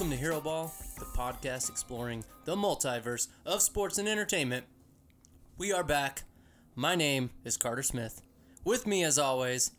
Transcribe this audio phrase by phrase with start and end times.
[0.00, 4.64] Welcome to Heroball, the podcast exploring the multiverse of sports and entertainment.
[5.58, 6.22] We are back.
[6.74, 8.22] My name is Carter Smith.
[8.64, 9.72] With me, as always,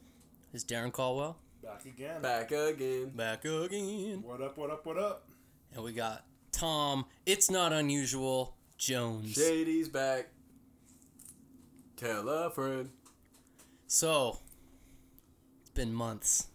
[0.54, 1.40] is Darren Caldwell.
[1.64, 2.22] Back again.
[2.22, 3.10] Back again.
[3.16, 4.22] Back again.
[4.22, 5.28] What up, what up, what up?
[5.74, 9.34] And we got Tom, it's not unusual, Jones.
[9.34, 10.28] Shady's back.
[11.98, 12.92] Tell a friend.
[13.88, 14.38] So,
[15.64, 16.51] it's been months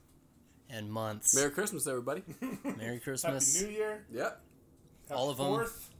[0.71, 1.35] and months.
[1.35, 2.23] Merry Christmas, everybody.
[2.79, 3.23] Merry Christmas.
[3.23, 3.63] Happy Christmas.
[3.63, 4.05] New Year.
[4.13, 4.41] yep.
[5.09, 5.47] Happy All of 'em.
[5.47, 5.91] Fourth.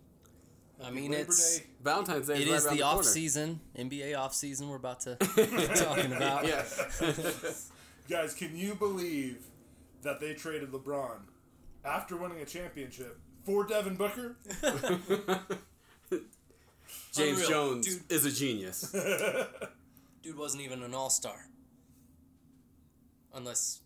[0.85, 1.67] I mean, Labor it's Day.
[1.83, 3.09] Valentine's Day it is right is the the off corner.
[3.09, 4.69] season, NBA off season.
[4.69, 6.47] We're about to be talking about.
[6.47, 6.65] Yeah.
[8.11, 9.39] Guys, can you believe
[10.03, 11.17] that they traded LeBron
[11.85, 14.37] after winning a championship for Devin Booker?
[17.13, 17.49] James Unreal.
[17.49, 18.13] Jones Dude.
[18.13, 18.95] is a genius.
[20.23, 21.49] dude wasn't even an all star.
[23.35, 23.86] Unless, do you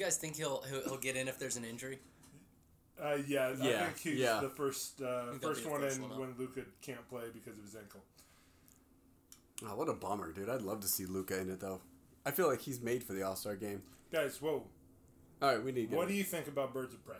[0.00, 1.98] guys think he'll he'll, he'll get in if there's an injury?
[3.02, 4.40] Uh, yeah, I Yeah, think he's yeah.
[4.40, 6.18] the first uh, first be the one first in one up.
[6.18, 8.00] when Luka can't play because of his ankle.
[9.64, 10.48] Oh, what a bummer, dude.
[10.48, 11.80] I'd love to see Luka in it, though.
[12.26, 13.82] I feel like he's made for the All Star game.
[14.12, 14.64] Guys, whoa!
[15.42, 16.08] All right, we need to get What him.
[16.10, 17.16] do you think about Birds of Prey?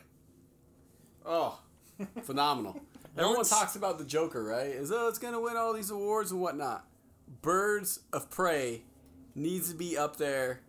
[1.24, 1.58] Oh,
[2.22, 2.80] phenomenal.
[3.16, 4.68] Everyone talks about the Joker, right?
[4.68, 6.84] Is oh, it's gonna win all these awards and whatnot.
[7.42, 8.82] Birds of Prey
[9.34, 10.60] needs to be up there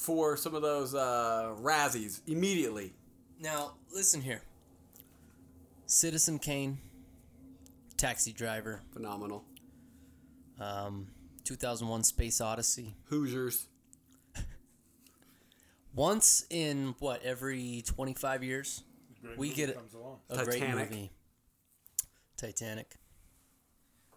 [0.00, 2.92] for some of those uh, Razzies immediately.
[3.38, 4.42] Now listen here.
[5.86, 6.78] Citizen Kane,
[7.96, 9.44] Taxi Driver, Phenomenal.
[10.58, 11.08] um,
[11.44, 12.94] 2001: Space Odyssey.
[13.06, 13.66] Hoosiers.
[15.94, 18.82] Once in what every 25 years,
[19.22, 19.76] Great We movie get it.
[19.76, 20.18] comes along.
[20.30, 21.10] a great movie.
[22.36, 22.94] Titanic.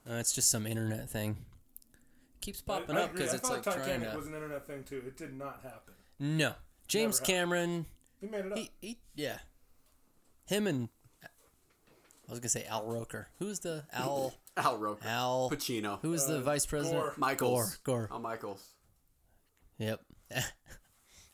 [0.09, 1.37] Uh, it's just some internet thing.
[2.43, 4.17] Keeps popping I, I up because it's thought like Titanic trying to.
[4.17, 5.01] was an internet thing too.
[5.07, 5.93] It did not happen.
[6.19, 6.53] No,
[6.89, 7.49] James Never happened.
[7.49, 7.85] Cameron.
[8.19, 8.57] He made it up.
[8.57, 9.37] He, he, yeah.
[10.45, 10.89] Him and
[11.23, 13.29] I was gonna say Al Roker.
[13.39, 14.33] Who's the Al?
[14.57, 15.07] Al Roker.
[15.07, 15.49] Al.
[15.49, 15.99] Pacino.
[16.01, 17.01] Who's the Uh, vice president?
[17.01, 17.13] Gore.
[17.17, 17.75] Michaels.
[17.83, 18.07] Gore.
[18.07, 18.09] Gore.
[18.11, 18.65] Al Michaels.
[19.77, 20.01] Yep.
[20.35, 20.43] I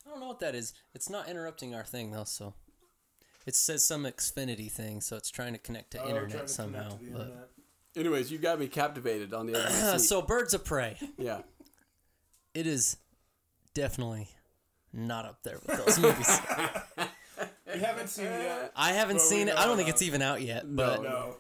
[0.08, 0.74] don't know what that is.
[0.94, 2.54] It's not interrupting our thing though, so
[3.48, 6.32] it says some Xfinity thing, so it's trying to connect to Oh, trying to internet
[6.32, 6.90] connect somehow.
[6.90, 7.50] to the but- internet.
[8.00, 10.08] Anyways, you got me captivated on the edge of the seat.
[10.08, 10.98] so Birds of Prey.
[11.18, 11.42] yeah.
[12.54, 12.98] It is
[13.74, 14.28] definitely
[14.94, 16.40] not up there with those movies.
[17.74, 18.72] We haven't seen it yet.
[18.76, 19.56] I haven't Well, we seen it.
[19.56, 20.64] I don't think it's even out yet.
[20.76, 21.36] But No.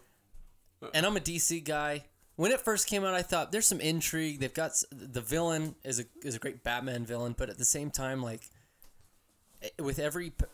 [0.93, 2.05] and I'm a DC guy.
[2.35, 4.39] When it first came out, I thought there's some intrigue.
[4.39, 7.65] They've got s- the villain is a is a great Batman villain, but at the
[7.65, 8.47] same time, like
[9.63, 10.45] eh, with every p-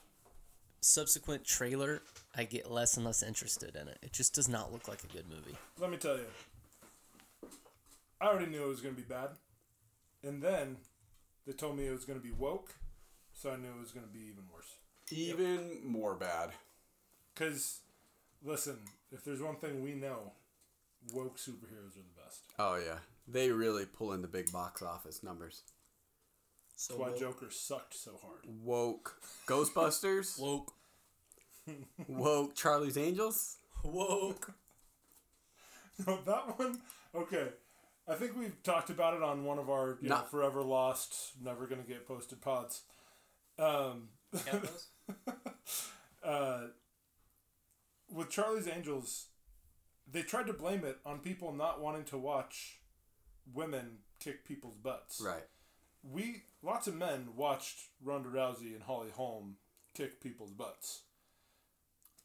[0.82, 2.02] subsequent trailer,
[2.38, 3.98] I get less and less interested in it.
[4.02, 5.56] It just does not look like a good movie.
[5.80, 6.26] Let me tell you.
[8.20, 9.30] I already knew it was going to be bad.
[10.24, 10.78] And then
[11.46, 12.74] they told me it was going to be woke,
[13.34, 14.76] so I knew it was going to be even worse.
[15.12, 16.50] Even more bad.
[17.34, 17.82] Because,
[18.44, 18.78] listen,
[19.12, 20.32] if there's one thing we know,
[21.14, 22.42] woke superheroes are the best.
[22.58, 23.00] Oh yeah.
[23.28, 25.62] They really pull in the big box office numbers.
[26.76, 28.42] So That's why Joker sucked so hard.
[28.64, 30.40] Woke Ghostbusters.
[30.40, 30.74] woke,
[32.08, 33.58] Woke Charlie's Angels.
[33.84, 34.54] woke.
[36.06, 36.82] No, that one,
[37.16, 37.48] okay.
[38.08, 41.32] I think we've talked about it on one of our you know, Not- forever lost,
[41.42, 42.82] never going to get posted pods.
[43.58, 44.10] Um,
[46.24, 46.60] uh,
[48.12, 49.28] with Charlie's Angels,
[50.12, 52.80] they tried to blame it on people not wanting to watch
[53.54, 55.22] women kick people's butts.
[55.26, 55.44] Right.
[56.04, 59.56] We lots of men watched Ronda Rousey and Holly Holm
[59.96, 61.02] kick people's butts.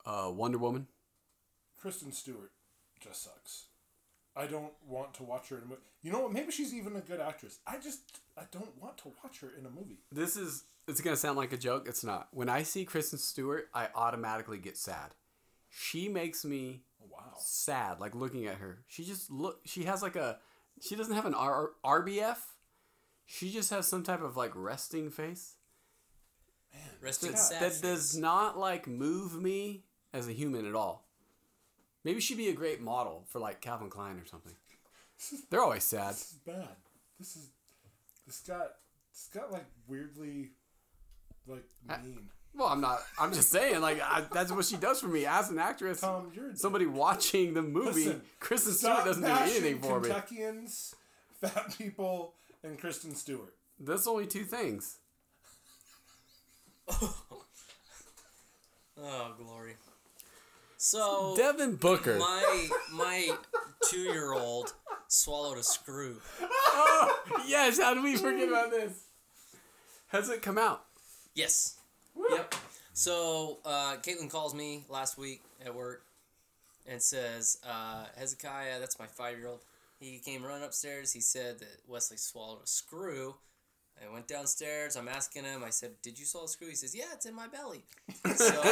[0.06, 0.87] Uh, Wonder Woman.
[1.81, 2.52] Kristen Stewart
[3.00, 3.64] just sucks.
[4.37, 5.81] I don't want to watch her in a movie.
[6.02, 6.32] You know what?
[6.32, 7.58] Maybe she's even a good actress.
[7.67, 8.00] I just
[8.38, 9.99] I don't want to watch her in a movie.
[10.12, 10.64] This is.
[10.88, 11.87] It's gonna sound like a joke.
[11.88, 12.29] It's not.
[12.32, 15.14] When I see Kristen Stewart, I automatically get sad.
[15.69, 17.32] She makes me Oh, wow.
[17.38, 18.79] sad, like looking at her.
[18.88, 19.61] She just look.
[19.67, 20.38] She has like a.
[20.81, 22.38] She doesn't have an R- RBF.
[23.26, 25.55] She just has some type of like resting face.
[26.73, 31.07] Man, resting That, sad that does not like move me as a human at all.
[32.05, 34.55] Maybe she'd be a great model for like Calvin Klein or something.
[35.51, 36.15] They're always sad.
[36.15, 36.69] This is bad.
[37.19, 37.49] This is
[38.27, 38.73] this got
[39.12, 40.51] this got like weirdly
[41.47, 42.29] like I- mean.
[42.53, 42.99] Well, I'm not.
[43.17, 46.01] I'm just saying, like I, that's what she does for me as an actress.
[46.01, 50.01] Tom, you're a Somebody watching the movie, Listen, Kristen Stop Stewart doesn't do anything for
[50.01, 50.09] me.
[50.09, 50.97] Kentuckians,
[51.41, 52.35] fat people,
[52.65, 53.55] and Kristen Stewart.
[53.79, 54.97] That's only two things.
[59.03, 59.77] Oh, glory.
[60.82, 62.17] So Devin Booker.
[62.17, 63.37] my my
[63.91, 64.73] two year old
[65.09, 66.17] swallowed a screw.
[66.41, 68.91] Oh yes, how did we forget about this?
[70.09, 70.87] Has it come out?
[71.35, 71.77] Yes.
[72.31, 72.55] Yep.
[72.94, 76.03] So uh, Caitlin calls me last week at work
[76.87, 79.61] and says, uh, Hezekiah, that's my five year old.
[79.99, 81.12] He came running upstairs.
[81.12, 83.35] He said that Wesley swallowed a screw.
[84.03, 84.97] I went downstairs.
[84.97, 85.62] I'm asking him.
[85.62, 87.85] I said, "Did you swallow a screw?" He says, "Yeah, it's in my belly."
[88.35, 88.62] So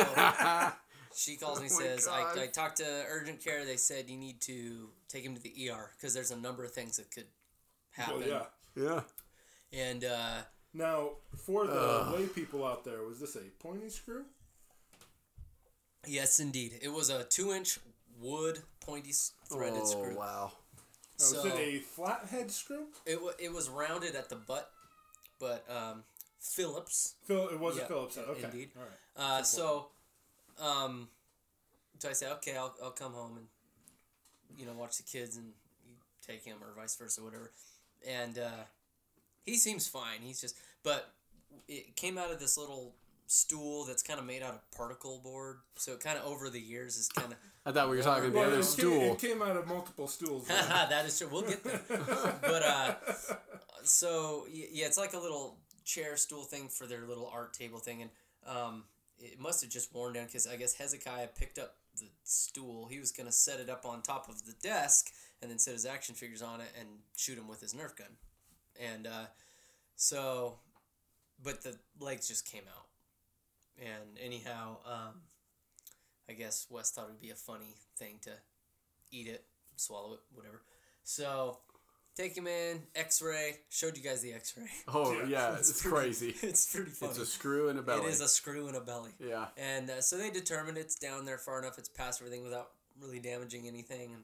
[1.15, 1.69] she calls me.
[1.73, 3.65] Oh says, I, "I talked to urgent care.
[3.65, 6.73] They said you need to take him to the ER because there's a number of
[6.73, 7.27] things that could
[7.93, 8.43] happen." Well, yeah.
[8.77, 9.01] Yeah.
[9.73, 10.37] And uh,
[10.73, 14.25] Now, for the lay people out there, was this a pointy screw?
[16.07, 17.79] yes, indeed, it was a two-inch
[18.21, 19.13] wood pointy
[19.49, 20.17] threaded oh screw.
[20.17, 20.53] wow.
[21.17, 22.87] So was it a flathead screw?
[23.05, 24.71] it wa it was rounded at the butt,
[25.41, 26.05] but um,
[26.41, 27.15] Phillips.
[27.25, 28.25] Phil, it was Yeah, a Phillips head.
[28.29, 28.45] Okay.
[28.45, 28.71] indeed.
[28.77, 29.39] All right.
[29.41, 29.89] Uh, so,
[30.61, 31.09] um,
[31.99, 33.47] so I say, okay, I'll, I'll come home and
[34.59, 35.53] you know watch the kids and
[36.27, 37.53] take him or vice versa, whatever.
[38.07, 38.65] And uh,
[39.45, 40.21] he seems fine.
[40.23, 41.13] He's just, but
[41.67, 42.95] it came out of this little
[43.27, 45.59] stool that's kind of made out of particle board.
[45.77, 48.33] So it kind of over the years is kind of I thought we were talking
[48.33, 48.99] the Well, other it, stool.
[48.99, 50.47] Came, it came out of multiple stools.
[50.49, 51.29] that is true.
[51.31, 51.81] We'll get there.
[52.43, 52.95] but uh,
[53.83, 58.03] so yeah, it's like a little chair stool thing for their little art table thing,
[58.03, 58.11] and
[58.47, 58.85] um,
[59.21, 62.87] it must have just worn down because I guess Hezekiah picked up the stool.
[62.87, 65.11] He was gonna set it up on top of the desk
[65.43, 68.17] and then set his action figures on it and shoot him with his Nerf gun,
[68.81, 69.27] and uh,
[69.97, 70.59] so,
[71.43, 72.87] but the legs just came out,
[73.79, 75.23] and anyhow, um,
[76.29, 78.31] I guess Wes thought it would be a funny thing to
[79.11, 79.45] eat it,
[79.77, 80.63] swallow it, whatever.
[81.05, 81.59] So
[82.19, 83.57] take him in, X-ray.
[83.71, 84.65] Showed you guys the X-ray.
[84.89, 86.35] oh Yeah, yeah, it's it's, crazy.
[86.43, 87.11] it's pretty funny.
[87.11, 88.07] It's a screw in a belly.
[88.07, 89.13] It is a screw in a belly.
[89.21, 89.47] yeah.
[89.57, 91.79] And uh, so they determined it's down there far enough.
[91.79, 92.71] It's past everything without
[93.01, 94.23] really damaging anything, and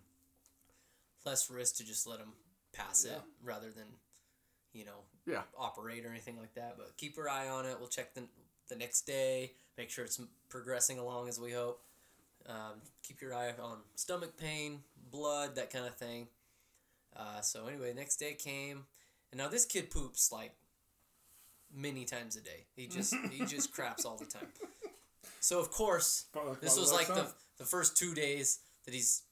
[1.24, 2.32] less risk to just let him
[2.74, 3.86] pass it rather than,
[4.72, 5.42] you know, Yeah.
[5.56, 6.74] operate or anything like that.
[6.76, 7.76] But keep your eye on it.
[7.78, 8.24] We'll check the
[8.68, 9.52] the next day.
[9.78, 11.80] Make sure it's progressing along as we hope.
[12.46, 14.80] Um, keep your eye on stomach pain,
[15.10, 16.28] blood, that kind of thing.
[17.16, 18.84] Uh, so anyway, next day came,
[19.30, 20.52] and now this kid poops like
[21.72, 22.66] many times a day.
[22.76, 24.48] He just he just craps all the time.
[25.40, 26.26] So of course,
[26.60, 27.26] this was like the
[27.58, 29.22] the first two days that he's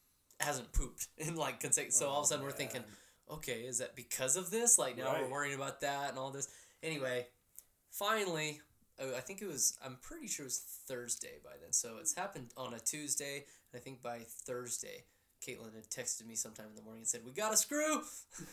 [0.40, 1.94] hasn't pooped in like consecutive.
[1.94, 2.82] So all of a sudden we're thinking,
[3.31, 4.79] okay, is that because of this?
[4.79, 5.23] Like now Right.
[5.23, 6.49] we're worrying about that and all this.
[6.82, 7.26] Anyway,
[7.90, 8.61] finally,
[9.00, 9.79] oh, I think it was.
[9.84, 11.73] I'm pretty sure it was Thursday by then.
[11.73, 15.05] So it's happened on a Tuesday, and I think by Thursday,
[15.47, 18.03] Caitlin had texted me sometime in the morning and said, "We got a screw."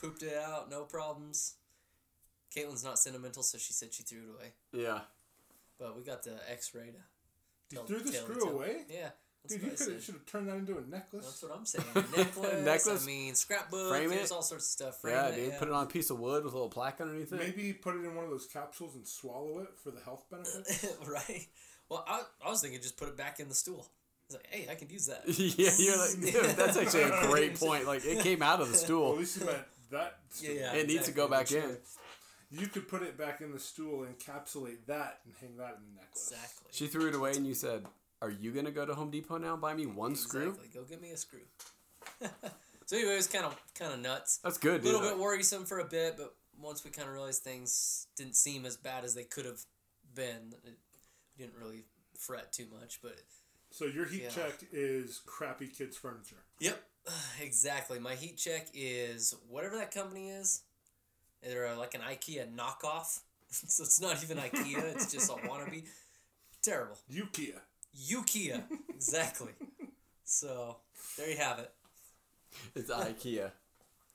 [0.00, 1.54] Pooped it out, no problems.
[2.54, 4.52] Caitlin's not sentimental, so she said she threw it away.
[4.72, 5.00] Yeah.
[5.78, 7.76] But we got the X-ray to.
[7.76, 8.84] You threw the screw tell- away?
[8.88, 9.08] Yeah,
[9.42, 11.24] that's Dude, you could have should have turned that into a necklace.
[11.24, 11.84] That's what I'm saying.
[12.16, 12.64] Necklace.
[12.64, 13.02] Necklace?
[13.02, 13.88] I mean, scrapbook.
[13.90, 14.34] Frame There's it?
[14.34, 15.00] all sorts of stuff.
[15.00, 15.52] Frame Yeah, it, dude.
[15.52, 15.58] yeah.
[15.58, 17.38] Put it on a piece of wood with a little plaque underneath it.
[17.40, 20.86] Maybe put it in one of those capsules and swallow it for the health benefits.
[21.08, 21.46] right.
[21.88, 23.86] Well, I, I was thinking just put it back in the stool.
[24.30, 25.22] I like, hey, I can use that.
[25.26, 27.86] yeah, you're like, dude, that's actually a great point.
[27.86, 29.16] Like, it came out of the Well, at stool.
[29.16, 29.58] least you meant
[29.90, 30.18] that.
[30.40, 30.72] Yeah, yeah.
[30.74, 31.72] It needs to go back exactly.
[31.72, 32.60] in.
[32.60, 36.00] You could put it back in the stool, encapsulate that, and hang that in the
[36.00, 36.30] necklace.
[36.32, 36.68] Exactly.
[36.72, 37.84] She threw it away, and you said,
[38.22, 41.02] "Are you gonna go to Home Depot now and buy me one screw?" Go get
[41.02, 41.40] me a screw.
[42.86, 44.38] so anyway, it was kind of kind of nuts.
[44.38, 44.92] That's good, A dude.
[44.92, 48.64] little bit worrisome for a bit, but once we kind of realized things didn't seem
[48.64, 49.60] as bad as they could have
[50.14, 50.78] been, it,
[51.36, 51.84] we didn't really
[52.16, 53.00] fret too much.
[53.02, 53.16] But
[53.74, 54.28] So your heat Yeah.
[54.28, 56.36] check is crappy kids furniture.
[56.60, 56.80] Yep,
[57.40, 57.98] exactly.
[57.98, 60.62] My heat check is whatever that company is.
[61.42, 63.18] They're uh, like an IKEA knockoff,
[63.50, 64.78] so it's not even IKEA.
[64.94, 65.82] It's just a wannabe.
[66.62, 66.96] Terrible.
[67.12, 67.58] Ukia.
[68.10, 69.52] Ukia, exactly.
[70.26, 70.78] So
[71.18, 71.70] there you have it.
[72.74, 73.50] It's IKEA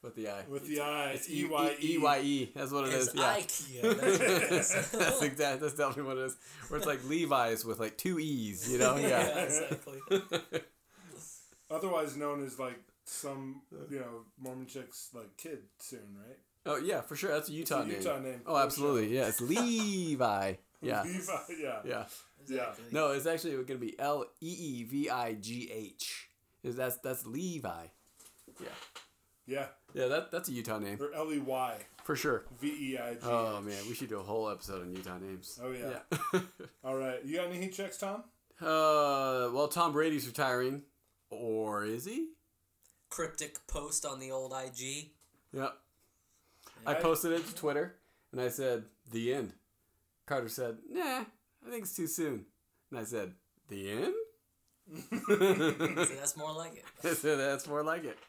[0.01, 0.43] with the I.
[0.47, 2.51] With the I, It's E E Y E Y E.
[2.55, 3.15] That's what it It's is.
[3.15, 3.35] Yeah.
[3.37, 3.81] IKEA.
[3.81, 5.59] That's what that's exactly.
[5.67, 6.37] That's definitely what it is.
[6.69, 8.71] Where it's like Levi's with like two E's.
[8.71, 8.95] You know?
[8.97, 9.39] yeah, Yeah.
[9.39, 9.99] exactly.
[11.71, 16.37] Otherwise known as like some, you know, Mormon chick's like kid soon, right?
[16.65, 17.31] oh yeah, for sure.
[17.31, 17.95] That's a Utah, a name.
[17.97, 19.15] Utah name, Oh, for absolutely.
[19.15, 20.53] Yeah, it's Levi.
[20.81, 21.03] Yeah.
[21.03, 21.79] Levi, yeah.
[21.85, 22.05] Yeah.
[22.41, 22.85] exactly.
[22.91, 26.29] No, it's actually going to be L E E V I G H.
[26.63, 27.85] Is that's that's Levi.
[28.59, 28.67] Yeah.
[29.45, 32.45] Yeah, Yeah, that that's a Utah name or L E Y for sure.
[32.59, 33.19] V E I G.
[33.23, 35.59] Oh man, we should do a whole episode on Utah names.
[35.61, 36.39] Oh, yeah.
[36.83, 38.23] All right, you got any heat checks, Tom?
[38.61, 40.83] uh, well, Tom Brady's retiring,
[41.29, 42.29] or is he?
[43.09, 45.11] Cryptic post on the old IG.
[45.53, 45.73] Yep.
[46.85, 47.95] I posted it to Twitter
[48.31, 49.53] and I said, the end.
[50.25, 51.21] Carter said, nah,
[51.65, 52.45] I think it's too soon.
[52.91, 53.33] And I said,
[53.67, 54.13] the end?
[55.27, 56.85] So that's more like it.
[57.03, 58.17] I said, that's more like it.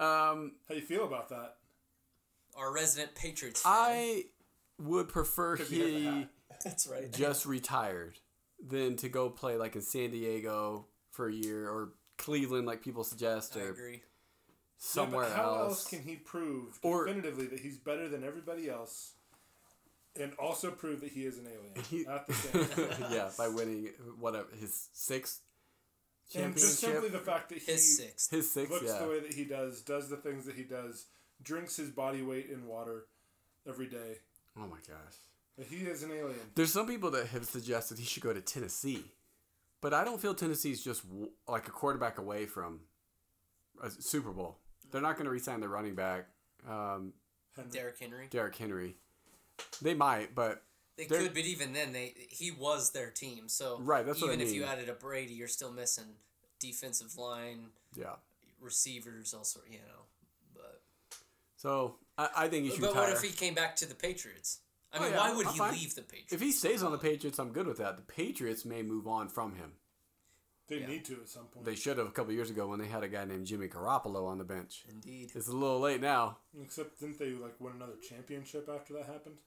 [0.00, 1.56] Um, How you feel about that?
[2.56, 3.72] Our resident Patriots fan.
[3.74, 4.24] I
[4.78, 6.28] would prefer he has a he hat.
[6.64, 7.12] That's right.
[7.12, 8.18] just retired
[8.66, 13.04] than to go play like in San Diego for a year or Cleveland, like people
[13.04, 14.02] suggest, I or agree.
[14.78, 15.68] somewhere yeah, but how else.
[15.70, 19.12] else can he prove Or- definitively that he's better than everybody else,
[20.20, 23.12] and also prove that he is an alien He- at the same time?
[23.12, 25.40] yeah, by winning whatever his sixth
[26.34, 28.30] and just simply the fact that he His sixth.
[28.30, 28.98] his sixth, looks yeah.
[29.02, 31.06] the way that he does, does the things that he does,
[31.42, 33.06] drinks his body weight in water
[33.68, 34.18] every day.
[34.56, 35.66] Oh my gosh.
[35.68, 36.38] He is an alien.
[36.54, 39.04] There's some people that have suggested he should go to Tennessee,
[39.80, 42.80] but I don't feel Tennessee's just w- like a quarterback away from
[43.82, 44.56] a Super Bowl.
[44.90, 46.26] They're not going to re-sign their running back,
[46.68, 47.12] um,
[47.54, 47.70] Henry.
[47.72, 48.26] Derrick Henry.
[48.30, 48.96] Derrick Henry.
[49.82, 50.62] They might, but
[51.00, 53.48] They They're- could, but even then, they he was their team.
[53.48, 56.16] So Right, that's what even I if you added a Brady, you're still missing
[56.58, 58.16] defensive line, yeah.
[58.60, 60.02] receivers, also you know.
[60.54, 60.82] But
[61.56, 63.14] So I, I think he should but retire.
[63.14, 64.58] what if he came back to the Patriots?
[64.92, 65.72] I Oh, mean, yeah, why would I'm he fine.
[65.72, 66.32] leave the Patriots?
[66.34, 67.96] if he stays on the Patriots, I'm good with that.
[67.96, 69.72] The Patriots may move on from him.
[70.68, 70.86] They Yeah.
[70.86, 71.64] need to at some point.
[71.64, 74.26] They should have a couple years ago when they had a guy named Jimmy Garoppolo
[74.28, 74.84] on the bench.
[74.88, 75.32] Indeed.
[75.34, 76.38] It's a little late now.
[76.62, 79.38] Except didn't they like win another championship after that happened?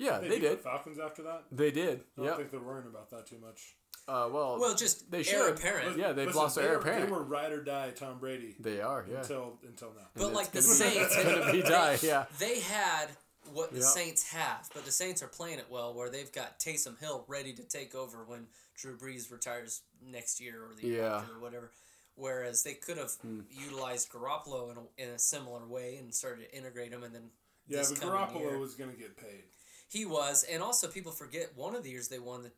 [0.00, 0.58] Yeah, They, they beat did.
[0.58, 1.44] the Falcons after that.
[1.52, 2.00] They did.
[2.00, 2.36] I don't Yep.
[2.38, 3.76] think they're worrying about that too much.
[4.08, 5.56] Uh, well, Well, just they heir should.
[5.58, 5.96] apparent.
[5.98, 7.06] Yeah, they've Listen, lost their heir apparent.
[7.06, 9.04] They were ride or die Tom Brady They are.
[9.08, 9.18] Yeah.
[9.18, 10.08] until until now.
[10.14, 11.98] But And like it's the gonna be- Saints, it's gonna be die.
[12.02, 12.24] Yeah.
[12.38, 13.10] they had
[13.52, 13.86] what the Yep.
[13.88, 17.52] Saints have, but the Saints are playing it well, where they've got Taysom Hill ready
[17.52, 21.16] to take over when Drew Brees retires next year or the year Yeah.
[21.18, 21.70] after or whatever.
[22.16, 23.42] Whereas they could have Hmm.
[23.50, 27.30] utilized Garoppolo in a, in a similar way and started to integrate him, and then
[27.68, 29.44] Yeah, this but Garoppolo year- was going to get paid.
[29.90, 32.52] He was, and also people forget one of the years they won the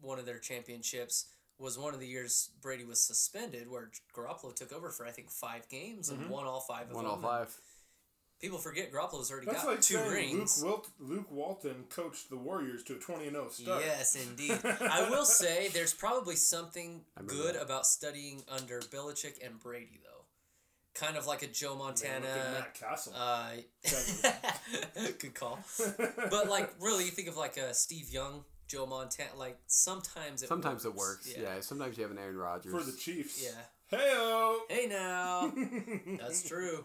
[0.00, 1.26] one of their championships
[1.58, 5.30] was one of the years Brady was suspended, where Garoppolo took over for I think
[5.30, 6.96] five games and won all five of Mm-hmm.
[6.96, 7.12] One them.
[7.14, 7.54] all five.
[8.40, 10.60] People forget Garoppolo's already That's got like two saying rings.
[10.64, 13.82] Luke, Wilt, Luke Walton coached the Warriors to a 20 0 start.
[13.86, 14.58] Yes, indeed.
[14.64, 17.62] I will say there's probably something good that.
[17.62, 20.11] about studying under Belichick and Brady, though.
[20.94, 22.26] Kind of like a Joe Montana.
[22.26, 23.14] look at Matt Cassel.
[23.16, 23.50] Uh,
[25.18, 25.58] good call.
[26.30, 29.30] But like, really, you think of like a Steve Young, Joe Montana.
[29.36, 31.26] Like sometimes it Sometimes it works.
[31.28, 31.34] works.
[31.38, 31.60] Yeah.
[31.60, 32.72] Sometimes you have an Aaron Rodgers.
[32.72, 33.42] for the Chiefs.
[33.42, 33.96] Yeah.
[33.98, 34.58] Heyo!
[34.68, 35.52] Hey now,
[36.18, 36.84] that's true.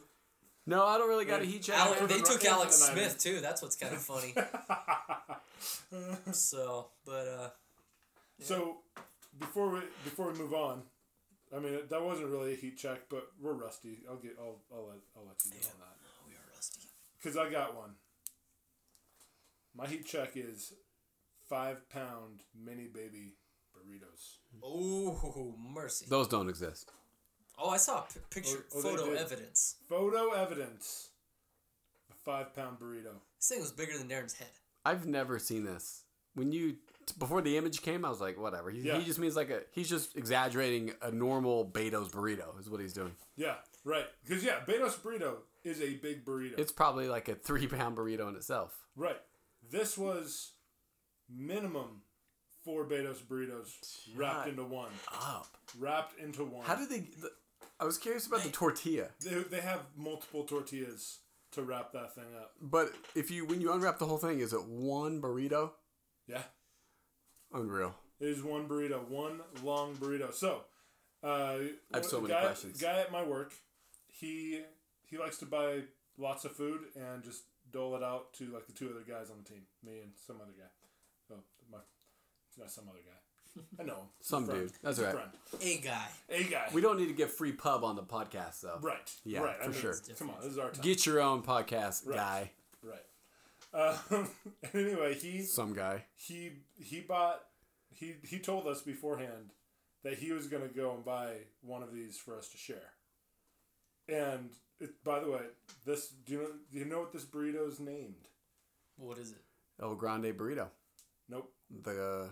[0.65, 1.77] No, I don't really got a heat check.
[1.77, 3.11] Ale- for the they took Ra- Alex for the Niners.
[3.13, 3.41] Smith too.
[3.41, 4.33] That's what's kind of funny.
[6.31, 7.49] so, but uh,
[8.41, 8.77] So
[9.39, 10.81] before we before we move on,
[11.55, 13.99] I mean that wasn't really a heat check, but we're rusty.
[14.09, 16.81] I'll get I'll I'll let I'll let you get on that oh, we are rusty.
[17.17, 17.91] because I got one.
[19.75, 20.73] My heat check is
[21.47, 23.35] five pound mini baby
[23.75, 24.37] burritos.
[24.63, 26.05] Oh mercy.
[26.09, 26.91] Those don't exist.
[27.59, 29.17] Oh, I saw a p- picture, Oh, oh, photo did.
[29.17, 29.75] evidence.
[29.89, 31.09] Photo evidence.
[32.11, 33.13] A five pound burrito.
[33.39, 34.49] This thing was bigger than Darren's head.
[34.85, 36.03] I've never seen this.
[36.35, 36.75] When you
[37.13, 38.69] before the image came, I was like, whatever.
[38.69, 38.97] He, Yeah.
[38.99, 39.61] he just means like a.
[39.71, 42.59] He's just exaggerating a normal Beto's burrito.
[42.59, 43.13] Is what he's doing.
[43.35, 44.05] Yeah, right.
[44.25, 46.57] Because yeah, Beto's burrito is a big burrito.
[46.57, 48.73] It's probably like a three pound burrito in itself.
[48.95, 49.17] right.
[49.69, 50.51] This was
[51.29, 52.01] minimum
[52.63, 53.69] four Beto's burritos
[54.15, 54.91] wrapped Shut into one.
[55.13, 55.47] Up.
[55.77, 56.65] Wrapped into one.
[56.65, 56.99] How did they?
[56.99, 57.29] The,
[57.79, 59.09] I was curious about the tortilla.
[59.23, 61.19] They, they have multiple tortillas
[61.51, 62.51] to wrap that thing up.
[62.61, 65.71] But if you when you unwrap the whole thing, is it one burrito?
[66.27, 66.43] Yeah.
[67.53, 67.95] Unreal.
[68.19, 70.33] It is one burrito, one long burrito.
[70.33, 70.61] So,
[71.23, 72.81] uh, I have so many guy, questions.
[72.81, 73.53] Guy at my work,
[74.07, 74.61] he
[75.05, 75.81] he likes to buy
[76.17, 79.37] lots of food and just dole it out to like the two other guys on
[79.43, 81.33] the team, me and some other guy.
[81.33, 81.77] Oh, my,
[82.49, 83.61] it's not some other guy.
[83.79, 83.93] I know.
[83.95, 84.05] him.
[84.21, 84.61] Some friend.
[84.61, 84.71] dude.
[84.83, 85.15] That's He's a right.
[85.15, 85.29] friend.
[85.61, 86.07] A guy.
[86.29, 86.69] A guy.
[86.73, 88.77] We don't need to get free pub on the podcast though.
[88.81, 89.11] right.
[89.25, 89.63] Yeah, right.
[89.63, 89.95] for sure.
[90.17, 90.81] Come on, this is our time.
[90.83, 92.15] Get your own podcast, Right.
[92.17, 92.51] guy.
[93.73, 93.97] Right.
[94.11, 94.29] Um,
[94.73, 96.05] anyway, he Some guy.
[96.15, 97.41] he he bought
[97.93, 99.51] he he told us beforehand
[100.03, 102.93] that he was going to go and buy one of these for us to share.
[104.07, 105.41] And it, by the way,
[105.85, 108.27] this do you know do you know what this burrito is named?
[108.97, 109.41] What is it?
[109.81, 110.67] El Grande burrito.
[111.29, 111.51] Nope,
[111.83, 112.29] The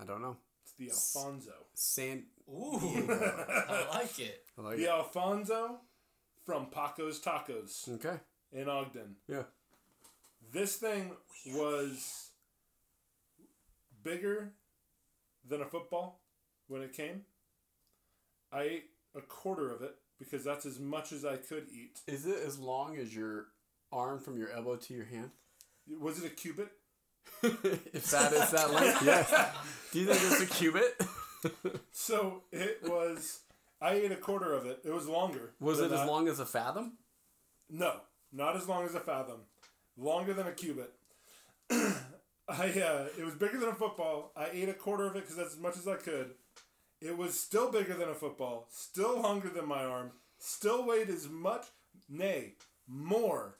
[0.00, 0.36] I don't know.
[0.62, 1.52] it's the Alfonso.
[1.72, 2.24] San.
[2.48, 2.78] Ooh,
[3.10, 4.44] I like it.
[4.58, 4.88] I like The it.
[4.90, 5.80] Alfonso
[6.44, 8.18] from Paco's Tacos Okay.
[8.52, 9.16] in Ogden.
[9.26, 9.44] Yeah.
[10.54, 11.10] This thing
[11.48, 12.28] was
[14.04, 14.52] bigger
[15.44, 16.20] than a football
[16.68, 17.22] when it came.
[18.52, 18.84] I ate
[19.16, 22.02] a quarter of it because that's as much as I could eat.
[22.06, 23.46] Is it as long as your
[23.90, 25.32] arm from your elbow to your hand?
[26.00, 26.70] Was it a cubit?
[27.42, 29.34] if that is that length, yes.
[29.90, 30.94] Do you think it's a cubit?
[31.92, 33.40] So it was.
[33.78, 34.80] I ate a quarter of it.
[34.82, 35.52] It was longer.
[35.60, 36.94] Was than it as long as a fathom?
[37.68, 37.96] No,
[38.32, 39.40] not as long as a fathom.
[39.96, 40.92] Longer than a cubit.
[41.70, 44.32] I uh, it was bigger than a football.
[44.36, 46.32] I ate a quarter of it because that's as much as I could.
[47.00, 48.68] It was still bigger than a football.
[48.70, 50.12] Still longer than my arm.
[50.38, 51.66] Still weighed as much,
[52.08, 52.54] nay,
[52.86, 53.58] more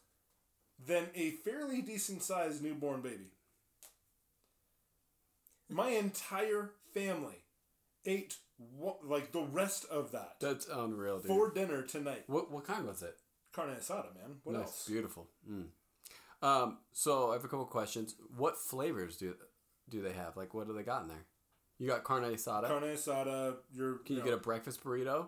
[0.85, 3.31] than a fairly decent sized newborn baby.
[5.71, 7.45] My entire family
[8.05, 8.37] ate
[8.77, 11.27] what, like the rest of that That's unreal, dude.
[11.27, 12.25] for dinner tonight.
[12.27, 13.17] What what kind was it?
[13.53, 14.37] Carne asada, man.
[14.43, 14.85] What nice, else?
[14.89, 15.29] beautiful.
[15.51, 15.67] Mm.
[16.45, 18.17] Um, so I have a couple questions.
[18.37, 19.35] What flavors do
[19.89, 20.37] do they have?
[20.37, 21.25] Like, what do they got in there?
[21.79, 22.69] You got carne asada.
[22.69, 23.57] Carne asada.
[23.75, 23.99] You're.
[23.99, 25.27] Can you know, get a breakfast burrito?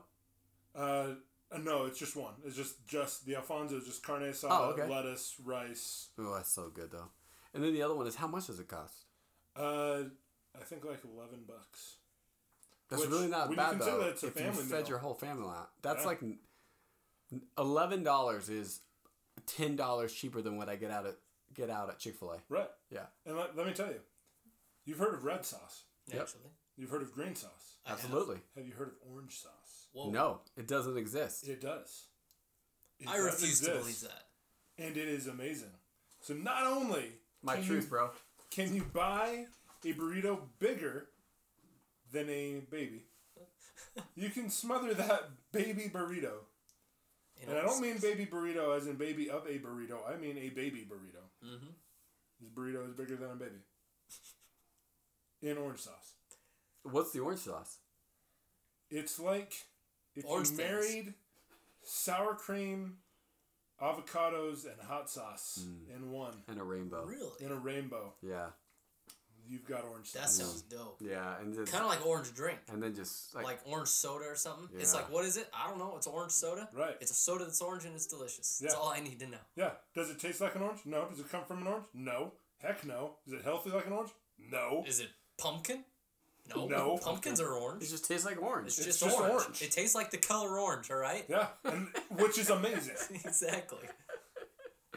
[0.75, 1.15] Uh,
[1.51, 2.35] uh, no, it's just one.
[2.45, 3.81] It's just just the Alfonso.
[3.81, 4.87] Just carne asada, Oh, okay.
[4.89, 6.09] lettuce, rice.
[6.19, 7.09] Oh, that's so good though.
[7.55, 9.07] And then the other one is how much does it cost?
[9.57, 10.03] Uh,
[10.55, 11.95] I think like eleven bucks.
[12.91, 14.01] That's Which, really not bad though.
[14.01, 14.89] that it's a if you fed meal.
[14.89, 16.07] your whole family out, that's Yeah.
[16.09, 16.21] like
[17.59, 18.81] eleven dollars is
[19.47, 21.17] ten dollars cheaper than what I get out at
[21.55, 22.39] get out at Chick Fil A.
[22.49, 22.69] Right.
[22.91, 24.01] Yeah, And let, let me tell you,
[24.85, 25.85] you've heard of red sauce.
[26.13, 26.23] Yep.
[26.23, 27.79] Actually, You've heard of green sauce.
[27.87, 28.37] I absolutely.
[28.55, 29.87] Have you heard of orange sauce?
[29.93, 30.11] Whoa.
[30.11, 31.49] No, it doesn't exist.
[31.49, 32.05] It does.
[33.01, 34.25] It I does refuse to believe that.
[34.79, 35.71] And it is amazing.
[36.21, 37.13] So not only
[37.43, 38.11] My truth, you, bro.
[38.51, 39.47] can you buy
[39.85, 41.09] a burrito bigger
[42.13, 43.05] than a baby,
[44.17, 46.45] you can smother that baby burrito.
[47.41, 49.99] You And I don't mean baby burrito as in baby of a burrito.
[50.09, 51.23] I mean a baby burrito.
[51.45, 51.75] Mhm.
[52.41, 53.61] This burrito is bigger than a baby.
[55.43, 56.15] In orange sauce.
[56.83, 57.79] What's the orange sauce?
[58.91, 59.53] It's like
[60.15, 60.71] if Orange you things.
[60.71, 61.15] married
[61.83, 62.99] sour cream,
[63.81, 65.89] avocados, and hot sauce Mm.
[65.95, 66.43] in one.
[66.49, 67.05] And a rainbow.
[67.05, 67.45] Really?
[67.45, 68.15] In a rainbow.
[68.23, 68.53] Yeah,
[69.49, 70.37] You've got orange That sauce.
[70.37, 70.99] sounds dope.
[71.01, 74.25] yeah, and then Kind of like orange drink, and then just like, like orange soda
[74.27, 74.69] or something.
[74.79, 75.49] It's like what is it?
[75.55, 75.95] I don't know.
[75.97, 76.69] It's orange soda.
[76.75, 76.97] Right.
[77.01, 78.59] It's a soda that's orange and it's delicious.
[78.61, 78.81] That's Yeah.
[78.81, 79.39] all I need to know.
[79.57, 79.71] Yeah.
[79.95, 80.81] Does it taste like an orange?
[80.85, 81.07] No.
[81.07, 81.87] Does it come from an orange?
[81.95, 82.33] No.
[82.63, 83.17] Heck no.
[83.27, 84.11] Is it healthy like an orange?
[84.39, 84.85] No.
[84.87, 85.85] Is it pumpkin?
[86.55, 86.67] No.
[86.69, 86.97] No.
[86.99, 87.83] Pumpkins are orange.
[87.83, 88.69] it just tastes like orange.
[88.69, 89.33] It's, It's just, just orange.
[89.43, 89.63] orange.
[89.63, 90.91] It tastes like the color orange.
[90.91, 91.25] All right.
[91.29, 91.49] Yeah.
[91.65, 92.97] And which is amazing.
[93.25, 93.89] exactly.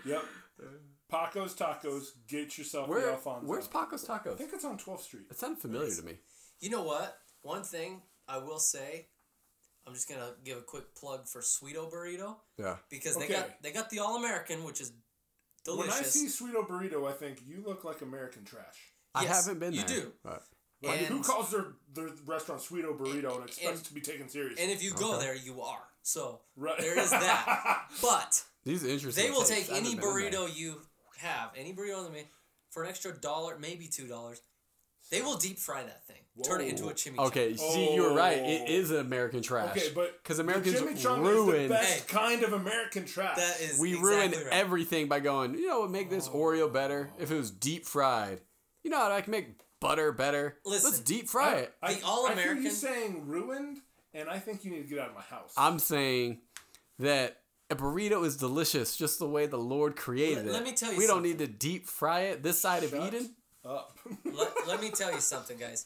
[0.06, 0.24] Yep.
[1.12, 2.08] Paco's Tacos.
[2.28, 3.48] Get yourself the Where, Alfonso.
[3.48, 4.34] where's Paco's Tacos?
[4.34, 5.24] I think it's on 12th Street.
[5.30, 6.20] It sounded familiar to me.
[6.60, 7.18] You know what?
[7.42, 9.08] One thing I will say,
[9.88, 12.78] I'm just gonna give a quick plug for Sweeto Burrito Yeah.
[12.90, 13.34] because they Okay.
[13.34, 14.92] got they got the All American, which is
[15.66, 15.96] delicious.
[15.96, 18.94] When I see Sweeto Burrito, I think you look like American trash.
[19.16, 19.82] I haven't been there.
[19.82, 20.02] you there.
[20.06, 20.14] do.
[20.24, 20.44] but-
[20.82, 24.62] Like, who calls their, their restaurant Sweeto Burrito and, expects and- to be taken seriously?
[24.64, 25.26] and if you go Okay.
[25.26, 25.84] there, you are.
[26.04, 26.78] So right.
[26.80, 27.90] there is that.
[28.02, 29.26] but These are interesting.
[29.26, 29.68] they will takes.
[29.68, 30.42] take any haven't been in there.
[30.42, 30.82] burrito you
[31.20, 32.26] have, any burrito on the menu,
[32.72, 34.42] for an extra dollar, maybe two dollars.
[35.12, 37.26] They will deep fry that thing, turn it into a chimichurri.
[37.28, 38.38] Okay, see, you were right.
[38.38, 38.96] It is Oh.
[38.96, 39.72] is American trash.
[39.76, 42.06] Okay, but because the Americans chimichurri is the best Hey.
[42.08, 43.38] kind of American trash.
[43.38, 44.54] That is we exactly ruin right.
[44.54, 45.56] everything by going.
[45.56, 45.90] You know what?
[45.90, 46.38] Make this oh.
[46.38, 48.42] Oreo better if it was deep fried.
[48.84, 49.48] You know how I can make
[49.80, 50.60] butter better.
[50.64, 51.74] Let's Listen, deep fry I, it.
[51.82, 53.80] I, The All-American- I hear you saying ruined,
[54.14, 55.54] and I think you need to get out of my house.
[55.58, 56.42] I'm saying
[57.00, 60.54] that a burrito is delicious just the way the Lord created Let- it.
[60.54, 63.36] let me tell you we don't need to deep fry it this side of Eden.
[63.66, 63.98] up.
[64.26, 65.86] let, let me tell you something, guys.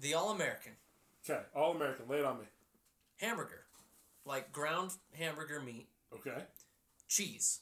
[0.00, 0.72] The All American
[1.28, 2.08] okay, all American.
[2.08, 2.44] Lay it on me.
[3.20, 3.64] hamburger,
[4.24, 6.42] like ground hamburger meat, Okay.
[7.08, 7.60] cheese,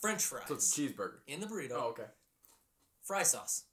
[0.00, 1.18] French fries So it's a cheeseburger.
[1.26, 2.06] in the burrito, Oh, okay.
[3.02, 3.64] fry sauce,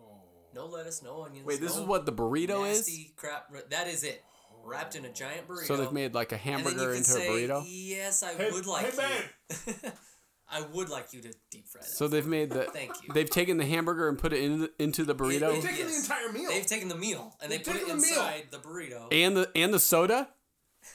[0.00, 0.22] Oh.
[0.54, 1.46] no lettuce, no onions.
[1.46, 2.78] Wait, this no is what the burrito is.
[2.78, 3.50] nasty crap.
[3.70, 4.24] That is it,
[4.66, 5.66] wrapped in a giant burrito.
[5.66, 7.64] So they've made like a And then you hamburger into say, a burrito.
[7.66, 9.08] Yes, I Hey, would like hey,
[9.50, 9.74] you.
[10.48, 11.88] I would like you to deep fry that.
[11.90, 12.64] So they've made the.
[12.72, 13.12] Thank you.
[13.12, 15.94] They've taken the hamburger and put it in the, into the burrito They've taken the
[15.96, 16.50] entire meal.
[16.50, 18.12] They've taken the meal and they They've put it taken the meal.
[18.12, 19.08] inside the burrito.
[19.12, 20.28] and the and the soda.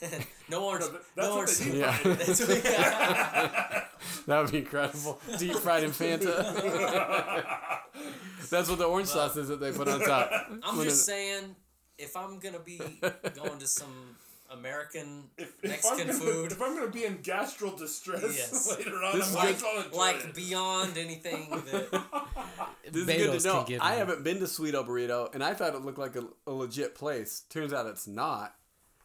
[0.50, 0.86] no orange.
[0.86, 1.58] No, that- that's no what orange.
[1.60, 1.92] they Yeah.
[1.92, 2.18] fried.
[2.20, 3.84] That's what- yeah.
[4.28, 5.20] That would be incredible.
[5.38, 6.28] Deep fried in Fanta.
[8.50, 10.30] That's what the orange sauce is that they put on top.
[10.64, 11.56] I'm When just it- saying,
[12.02, 12.78] if I'm gonna be
[13.36, 14.18] going to some
[14.52, 18.70] American If, if Mexican gonna, food, If I'm going to be in gastral distress Yes.
[18.78, 19.56] later on, This I is might good.
[19.56, 20.34] as well enjoy like it.
[20.36, 22.04] beyond anything that
[22.92, 23.64] This is good to know.
[23.66, 23.98] give I me.
[24.00, 27.44] haven't been to Sweeto Burrito, and I thought it looked like a, a legit place.
[27.50, 28.54] Turns out it's not.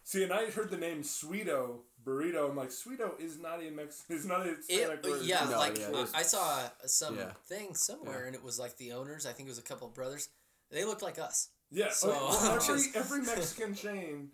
[0.02, 2.48] See, and I heard the name Sweeto burrito.
[2.50, 4.02] I'm like, Sweeto is not a Mex.
[4.08, 5.22] It's not a It, Hispanic word.
[5.22, 7.32] yeah, No, like yeah, I- I saw some Yeah.
[7.48, 9.26] thing somewhere, and it was like the owners.
[9.26, 10.28] I think it was a couple of brothers.
[10.70, 11.50] They looked like us.
[11.70, 14.28] Yeah, So- okay, well, every Just- every Mexican chain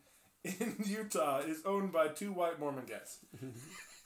[0.45, 3.19] in Utah is owned by two white Mormon guys.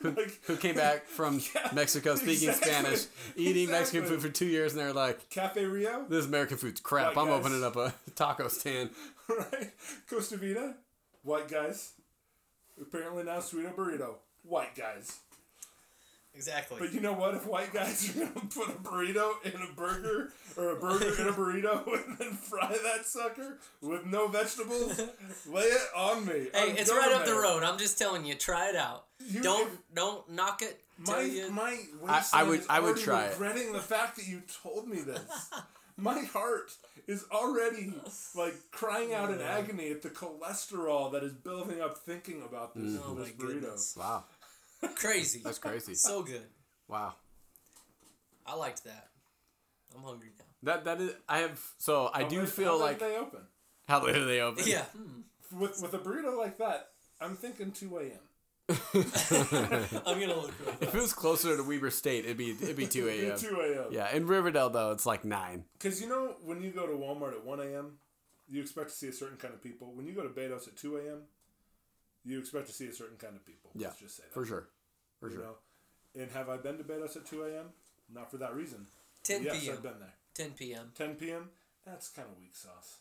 [0.02, 1.40] like Who came back from
[1.72, 6.04] Mexico speaking exactly, Spanish, eating Mexican food for two years, and they're like, Cafe Rio,
[6.08, 7.16] "This American food's crap.
[7.16, 7.40] White I'm guys.
[7.40, 8.90] opening up a taco stand."
[9.28, 9.70] right?
[10.08, 10.74] Costa Vida,
[11.22, 11.92] white guys.
[12.80, 15.18] Apparently now Sweeto burrito, white guys.
[16.36, 16.76] Exactly.
[16.78, 17.34] But you know what?
[17.34, 21.28] If white guys are gonna put a burrito in a burger or a burger in
[21.28, 25.00] a burrito and then fry that sucker with no vegetables,
[25.50, 26.48] lay it on me.
[26.54, 27.62] hey, I'm it's right up the road.
[27.62, 29.06] I'm just telling you, try it out.
[29.26, 30.78] You- don't don't knock it.
[30.98, 33.30] My you- my I- I waistline would- is I would already try it.
[33.32, 35.20] regretting the fact that you told me this.
[35.96, 36.70] my heart
[37.06, 37.94] is already
[38.34, 42.98] like crying out in agony at the cholesterol that is building up thinking about this,
[43.02, 43.38] oh this my burrito.
[43.60, 44.24] goodness, Wow,
[44.94, 45.40] crazy.
[45.44, 45.94] that's crazy.
[45.94, 46.46] so good.
[46.88, 47.14] Wow.
[48.46, 49.08] I liked that.
[49.94, 50.44] I'm hungry now.
[50.62, 51.12] That that is.
[51.28, 51.60] I have.
[51.78, 53.40] So I How do late- feel how late like they open
[53.88, 54.64] how late are they open?
[54.66, 54.82] Yeah.
[54.96, 55.58] hmm.
[55.58, 56.88] with with a burrito like that.
[57.20, 58.18] I'm thinking two a.m.
[58.68, 60.52] I'm gonna look.
[60.58, 63.38] real If it was closer to Weber State, it'd be it'd be two a.m.
[63.38, 63.92] Two a.m.
[63.92, 65.64] Yeah, in Riverdale though, it's like nine.
[65.78, 67.98] Because you know when you go to Walmart at one a.m.,
[68.48, 69.92] you expect to see a certain kind of people.
[69.94, 71.22] When you go to Betos at two a.m.,
[72.24, 73.70] you expect to see a certain kind of people.
[73.76, 74.34] Yeah, Let's just say that.
[74.34, 74.68] for sure,
[75.20, 75.44] for You sure.
[75.44, 75.54] know,
[76.22, 77.66] and have I been to Betos at two a.m.?
[78.12, 78.86] Not for that reason.
[79.24, 79.74] 10 yes, p.m.
[79.76, 80.14] I've been there.
[80.34, 80.92] 10 p.m.
[80.94, 81.50] 10 p.m.
[81.84, 82.98] That's kind of weak sauce.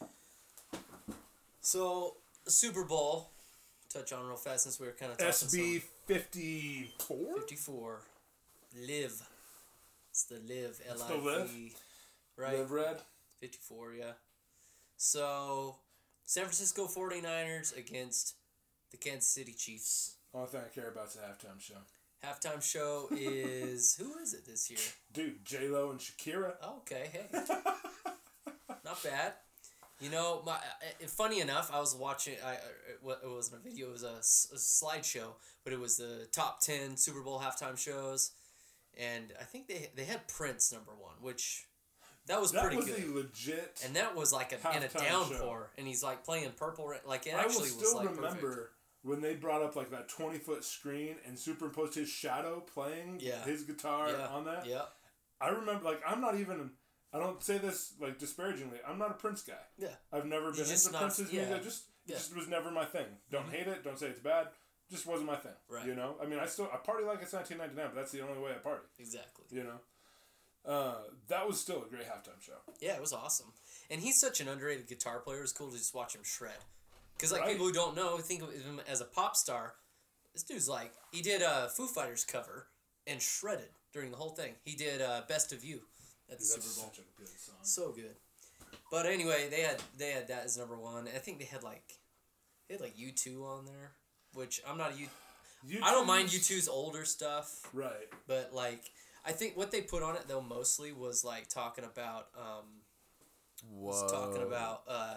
[0.00, 0.78] Yeah.
[1.60, 3.30] So Super Bowl.
[3.92, 5.28] Touch on real fast since we were kind of talking.
[5.28, 5.36] About.
[5.36, 7.36] SB fifty four.
[7.40, 8.00] 54.
[8.88, 9.22] Live.
[10.10, 10.80] It's the live.
[10.88, 11.50] L the Live?
[12.36, 12.58] Right.
[12.58, 12.96] Live red.
[13.40, 14.04] 54, yeah.
[14.96, 15.76] So,
[16.24, 18.34] San Francisco 49ers against
[18.90, 20.16] the Kansas City Chiefs.
[20.34, 21.74] Only thing I care about is the halftime show.
[22.24, 23.96] Halftime show is.
[23.96, 24.80] who is it this year?
[25.12, 26.54] Dude, J Lo and Shakira.
[26.62, 27.26] Oh, okay, hey.
[28.84, 29.34] Not bad.
[30.00, 32.34] You know, my uh, funny enough, I was watching.
[32.44, 34.18] I it it wasn't a video; it was a
[34.56, 35.34] slideshow.
[35.62, 38.32] But it was the top ten Super Bowl halftime shows,
[38.98, 41.66] and I think they they had Prince number one, which
[42.26, 43.04] that was That pretty was good.
[43.04, 43.80] a legit.
[43.84, 46.92] and that was like a, in a downpour, and he's like playing purple.
[47.06, 48.70] Like it I will actually was still like remember perfect.
[49.04, 53.44] When they brought up like that twenty foot screen and superimposed his shadow playing Yeah.
[53.44, 54.66] his guitar Yeah, on that.
[54.66, 54.86] yeah,
[55.40, 56.70] I remember like I'm not even.
[57.12, 58.78] I don't say this like disparagingly.
[58.84, 59.54] I'm not a Prince guy.
[59.78, 59.94] yeah.
[60.12, 61.44] I've never been into not- Prince's yeah.
[61.44, 61.62] music.
[61.62, 62.16] Just Yeah.
[62.16, 63.06] just was never my thing.
[63.30, 63.84] Don't hate it.
[63.84, 64.48] Don't say it's bad.
[64.90, 65.54] Just wasn't my thing.
[65.68, 65.86] Right.
[65.86, 66.16] You know.
[66.20, 68.58] I mean, I still I party like it's 1999, but that's the only way I
[68.58, 68.84] party.
[68.98, 69.44] Exactly.
[69.50, 69.80] You know.
[70.66, 72.56] Uh, that was still a great halftime show.
[72.80, 73.52] Yeah, it was awesome.
[73.90, 75.38] And he's such an underrated guitar player.
[75.38, 76.56] It was cool to just watch him shred.
[77.16, 77.52] Because like Right.
[77.52, 79.74] people who don't know think of him as a pop star.
[80.32, 82.68] This dude's like he did a Foo Fighters cover
[83.06, 84.54] and shredded during the whole thing.
[84.64, 85.82] He did uh, "Best of You"
[86.30, 86.92] at the Dude, that's Super Bowl.
[87.16, 87.28] good.
[87.62, 88.16] So good.
[88.90, 91.06] But anyway, they had they had that as number one.
[91.08, 91.98] I think they had like
[92.68, 93.92] they had like U two on there,
[94.32, 95.08] which I'm not a U.
[95.82, 98.08] I don't mind U U2's- older stuff, Right.
[98.26, 98.90] but like
[99.24, 102.82] I think what they put on it though mostly was like talking about um
[103.70, 105.16] was talking about uh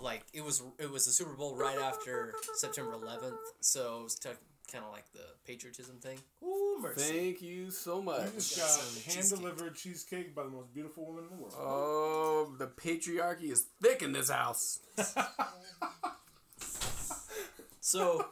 [0.00, 4.18] like it was it was the Super Bowl right after September 11th, so it was
[4.72, 6.18] kind of like the patriotism thing.
[6.42, 7.00] Ooh, mercy.
[7.12, 8.24] Thank you so much.
[8.26, 9.38] You just got got hand cheesecake.
[9.38, 11.54] delivered cheesecake by the most beautiful woman in the world.
[11.58, 14.80] Oh, the patriarchy is thick in this house.
[17.80, 18.26] So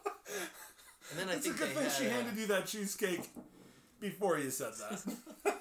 [1.11, 2.67] and then I it's a think good they thing had, she uh, handed you that
[2.67, 3.29] cheesecake
[4.01, 5.55] before you said that.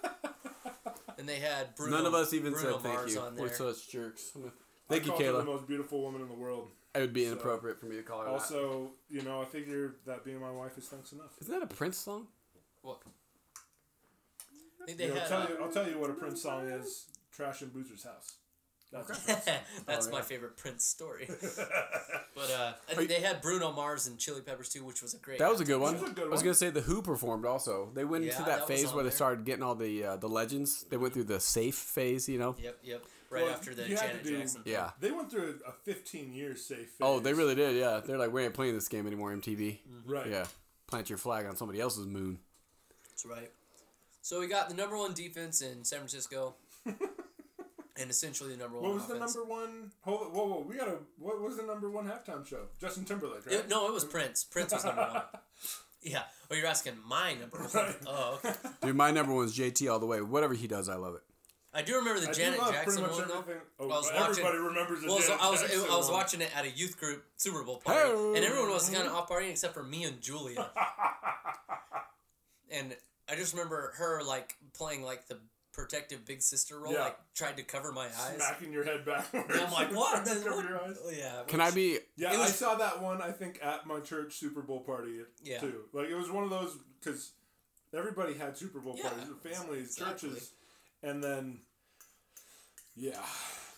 [1.19, 3.19] and they had Bruno, None of us even Bruno said thank Mars you.
[3.21, 4.31] on We're such jerks.
[4.89, 5.45] I Thank you, called her The Kayla.
[5.45, 6.69] most beautiful woman in the world.
[6.95, 8.31] It would be so- inappropriate for me to call her that.
[8.31, 11.31] Also, you know, I figure that being my wife is thanks enough.
[11.41, 12.27] Isn't that a Prince song?
[12.81, 12.99] What?
[14.81, 15.31] I think they You know, had.
[15.31, 17.05] I'll, uh, tell you, I'll tell you what a Prince song is.
[17.31, 18.33] Trash and Boozer's house.
[18.91, 19.41] That's a
[19.87, 20.23] That's Oh, my yeah.
[20.23, 21.27] favorite Prince story.
[22.35, 25.17] but uh, I think they had Bruno Mars and Chili Peppers too, which was a
[25.17, 25.39] great.
[25.39, 25.93] That was a good one.
[25.99, 26.45] Was a good I was one.
[26.45, 27.89] gonna say the Who performed also.
[27.95, 30.15] They went Yeah, into that that phase on where they started getting all the uh,
[30.17, 30.83] the legends.
[30.91, 32.55] They went through the safe phase, you know.
[32.61, 33.03] Yep, yep.
[33.33, 34.61] Right Well, after the you had Janet to do- Jackson.
[34.65, 34.91] Yeah.
[34.99, 36.87] They went through a 15 year safe phase.
[37.01, 37.75] Oh, they really did.
[37.75, 39.79] Yeah, they're like, we ain't playing this game anymore, MTV.
[39.79, 40.11] Mm-hmm.
[40.11, 40.27] Right.
[40.29, 40.45] Yeah,
[40.87, 42.37] plant your flag on somebody else's moon.
[43.09, 43.49] That's right.
[44.21, 48.85] So we got the number one defense in San Francisco, and essentially the number one.
[48.89, 49.35] What was the offense.
[49.35, 49.91] number one?
[50.01, 50.65] Hold it, whoa, whoa.
[50.67, 50.97] We gotta.
[51.19, 52.65] What was the number one halftime show?
[52.79, 53.55] Justin Timberlake, right?
[53.55, 54.43] It- no, it was Prince.
[54.43, 55.21] Prince was number one.
[56.05, 56.23] Yeah.
[56.51, 57.69] Oh, you're asking my number one.
[57.73, 57.95] Right.
[58.05, 58.53] Oh, okay.
[58.81, 60.19] Dude, my number one's JT all the way.
[60.21, 61.21] Whatever he does, I love it.
[61.75, 63.53] I do remember the I do Janet love Jackson pretty much one though.
[63.79, 66.41] Oh, I was everybody watching- remembers the Well, so I was Jackson I was watching
[66.41, 68.35] it at a youth group Super Bowl party, Hey.
[68.35, 70.69] and everyone was kind of off partying except for me and Julia.
[72.71, 72.95] and
[73.29, 75.37] I just remember her like playing like the
[75.71, 77.05] protective big sister role, Yeah.
[77.05, 78.35] like tried to cover my eyes.
[78.35, 79.47] smacking your head backwards.
[79.51, 80.23] And I'm like, what?
[80.25, 80.69] Cover What?
[80.69, 80.97] your eyes.
[81.11, 81.41] Yeah.
[81.47, 81.97] Can I be?
[82.15, 83.21] Yeah, was- I saw that one.
[83.21, 85.59] I think at my church Super Bowl party Yeah.
[85.59, 85.85] too.
[85.91, 87.31] Like it was one of those because
[87.93, 90.29] everybody had Super Bowl Yeah, parties, families, exactly.
[90.29, 90.51] churches,
[91.03, 91.59] and then
[92.95, 93.19] yeah,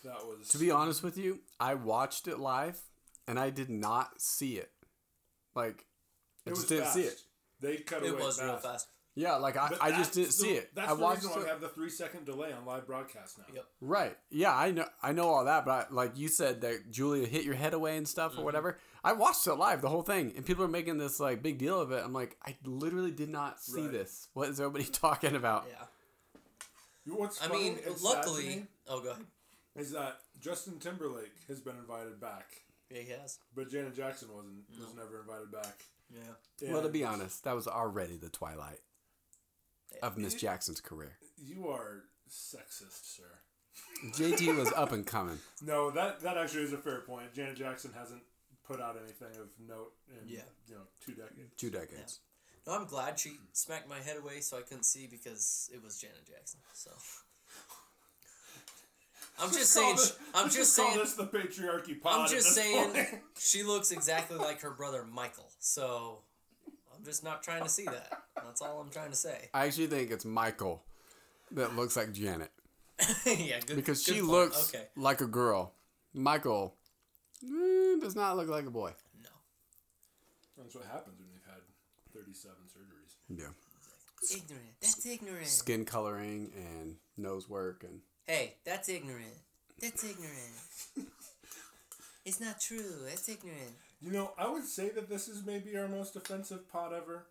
[0.04, 2.78] that was To be honest with you, I watched it live
[3.26, 4.70] and I did not see it.
[5.54, 5.84] Like,
[6.46, 6.94] I It just didn't fast.
[6.96, 7.20] see it.
[7.60, 8.64] They cut It away was real fast.
[8.64, 8.88] fast.
[9.18, 10.74] Yeah, like I, I just didn't see it.
[10.74, 11.44] That's I the watched reason why it.
[11.44, 13.44] we have the three second delay on live broadcast now.
[13.54, 13.64] Yep.
[13.80, 14.14] Right.
[14.28, 14.84] Yeah, I know.
[15.02, 17.96] I know all that, but I, like you said, that Julia hit your head away
[17.96, 18.42] and stuff Mm-hmm.
[18.42, 18.78] or whatever.
[19.02, 21.80] I watched it live, the whole thing, and people are making this like big deal
[21.80, 22.02] of it.
[22.04, 23.90] I'm like, I literally did not see Right.
[23.92, 24.28] this.
[24.34, 25.64] What is everybody talking about?
[25.70, 25.86] Yeah.
[27.06, 28.46] You know What's I mean, and sad to luckily.
[28.46, 29.24] me Oh, go ahead.
[29.76, 32.46] is that Justin Timberlake has been invited back,
[32.90, 33.38] Yeah, he has.
[33.54, 34.64] but Janet Jackson wasn't.
[34.78, 35.84] Was never invited back.
[36.12, 36.70] Yeah.
[36.72, 38.80] Well, to be honest, that was already the twilight
[40.02, 41.16] of Miss Jackson's career.
[41.36, 43.38] you are sexist, sir.
[44.12, 45.38] JT was up and coming.
[45.62, 47.32] No, that that actually is a fair point.
[47.34, 48.22] Janet Jackson hasn't
[48.66, 50.40] put out anything of note in Yeah.
[50.68, 51.54] you know two decades.
[51.56, 52.20] Two decades.
[52.66, 55.98] No, I'm glad she smacked my head away so I couldn't see because it was
[56.00, 56.60] Janet Jackson.
[56.74, 56.90] So.
[59.38, 59.96] I'm just call saying.
[59.96, 60.98] this- I'm let's just call saying.
[60.98, 62.20] this the patriarchy pod.
[62.20, 62.92] I'm just saying.
[62.92, 63.08] point.
[63.38, 65.50] She looks exactly like her brother Michael.
[65.58, 66.22] So.
[66.96, 68.10] I'm just not trying to see that.
[68.42, 69.50] That's all I'm trying to say.
[69.52, 70.82] I actually think it's Michael
[71.52, 72.50] that looks like Janet
[73.26, 73.76] yeah, good.
[73.76, 74.30] because good she point.
[74.32, 74.86] looks Okay.
[74.96, 75.74] like a girl.
[76.14, 76.74] Michael
[77.44, 78.92] mm, does not look like a boy.
[79.22, 79.28] No.
[80.56, 81.20] That's what happens
[82.26, 83.14] when you've had thirty-seven surgeries.
[83.28, 84.36] Yeah.
[84.36, 84.80] Ignorant.
[84.80, 85.46] That's ignorant.
[85.46, 89.34] Skin coloring and nose work and Hey, that's ignorant.
[89.80, 91.10] That's ignorant.
[92.24, 93.04] it's not true.
[93.08, 93.72] That's ignorant.
[94.00, 97.26] You know, I would say that this is maybe our most offensive pod ever,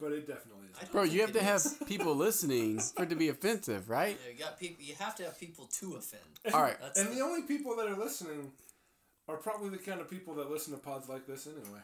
[0.00, 0.88] but it definitely is.
[0.88, 4.18] Bro, you have it to have people listening for it to be offensive, right?
[4.26, 4.84] Yeah, you got people.
[4.84, 6.22] You have to have people to offend.
[6.54, 6.76] All right.
[6.80, 8.50] That's And the only people that are listening
[9.28, 11.80] are probably the kind of people that listen to pods like this anyway.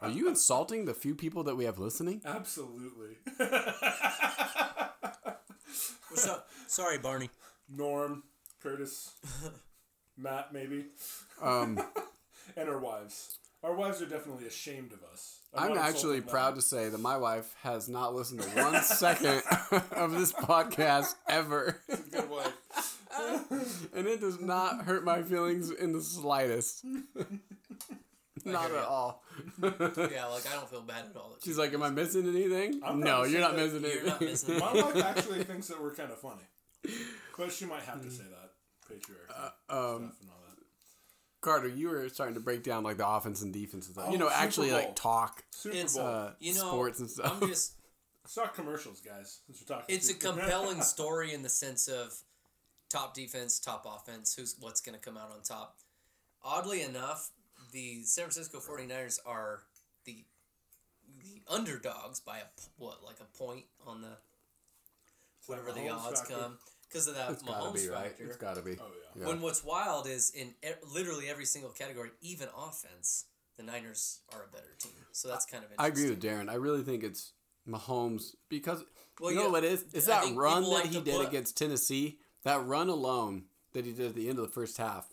[0.00, 0.12] Hopefully.
[0.12, 2.22] Are you insulting the few people that we have listening?
[2.24, 3.18] Absolutely.
[6.08, 6.48] What's up?
[6.66, 7.30] Sorry, Barney.
[7.68, 8.24] Norm,
[8.62, 9.12] Curtis,
[10.16, 10.86] Matt, maybe,
[11.40, 11.80] Um,
[12.56, 13.38] and our wives.
[13.62, 15.38] Our wives are definitely ashamed of us.
[15.54, 19.42] I'm not actually proud to say that my wife has not listened to one second
[19.92, 21.80] of this podcast ever.
[22.10, 22.54] Good wife.
[23.94, 26.84] and it does not hurt my feelings in the slightest.
[28.44, 28.84] Not at ya.
[28.88, 29.22] all.
[29.62, 31.36] Yeah, like I don't feel bad at all.
[31.44, 32.80] She's like, Am I missing anything?
[32.84, 34.06] I'm no, proud you're not that missing you're anything.
[34.08, 36.42] not missing My wife actually thinks that we're kind of funny,
[37.38, 38.50] but she might have to say that
[38.88, 40.56] patriarchy um, stuff and all that.
[41.40, 44.06] Carter, you were starting to break down like the offense and defense and stuff.
[44.08, 44.78] Oh, you know, Super actually Bowl.
[44.78, 46.06] like talk Super It's, Bowl.
[46.06, 47.38] uh, You know, sports and stuff.
[47.42, 47.74] I'm just.
[48.26, 49.40] Stock commercials, guys.
[49.46, 52.12] Since we're talking, It's a Super- compelling story in the sense of
[52.90, 54.34] top defense, top offense.
[54.34, 55.76] Who's what's going to come out on top?
[56.44, 57.30] Oddly enough,
[57.72, 59.60] the San Francisco 49ers are
[60.04, 60.24] the
[61.22, 64.16] the underdogs by a p- what like a point on the
[65.46, 66.34] whatever the odds factor.
[66.34, 68.04] come because of that it's gotta Mahomes be right.
[68.06, 68.24] factor.
[68.24, 68.72] It's gotta be.
[68.80, 68.84] Oh
[69.16, 69.22] yeah.
[69.22, 69.26] Yeah.
[69.28, 74.44] When what's wild is in e- literally every single category, even offense, the Niners are
[74.48, 74.92] a better team.
[75.12, 75.84] So that's kind of interesting.
[75.84, 76.50] I agree with Darren.
[76.50, 77.32] I really think it's
[77.68, 78.82] Mahomes because
[79.20, 79.84] Well, you know yeah, what it is?
[79.92, 82.18] It's I that run that like he did put- against Tennessee.
[82.44, 85.06] That run alone that he did at the end of the first half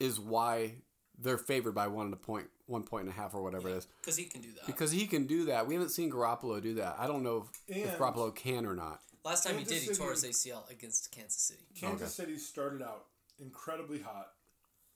[0.00, 0.74] is why
[1.18, 3.76] they're favored by one and a point, one point and a half, or whatever it
[3.76, 3.86] is.
[4.00, 4.66] because he can do that.
[4.66, 5.66] Because he can do that.
[5.66, 6.96] We haven't seen Garoppolo do that.
[6.98, 9.00] I don't know if, if Garoppolo can or not.
[9.24, 11.64] Last time he Kansas did, he tore his ACL against Kansas City.
[11.78, 13.06] Kansas City started out
[13.40, 14.28] incredibly hot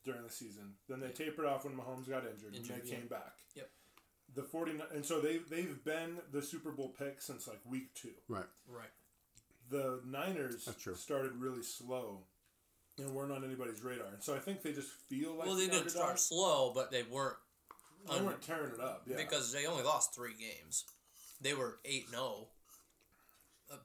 [0.04, 0.74] during the season.
[0.88, 2.96] Then they tapered off when Mahomes got injured, Injured, and they yeah.
[2.96, 3.34] came back.
[3.54, 3.68] Yep.
[4.36, 8.10] The 49 and so they they've been the Super Bowl pick since like week 2.
[8.28, 8.44] Right.
[8.68, 8.88] Right.
[9.68, 12.20] The Niners started really slow
[13.00, 14.06] and weren't on anybody's radar.
[14.12, 16.90] And so I think they just feel like Well, they the didn't start slow, but
[16.90, 17.36] they weren't
[18.08, 19.02] They un- weren't tearing it up.
[19.06, 19.16] Yeah.
[19.16, 20.84] because they only lost three games.
[21.40, 22.48] They were eight zero.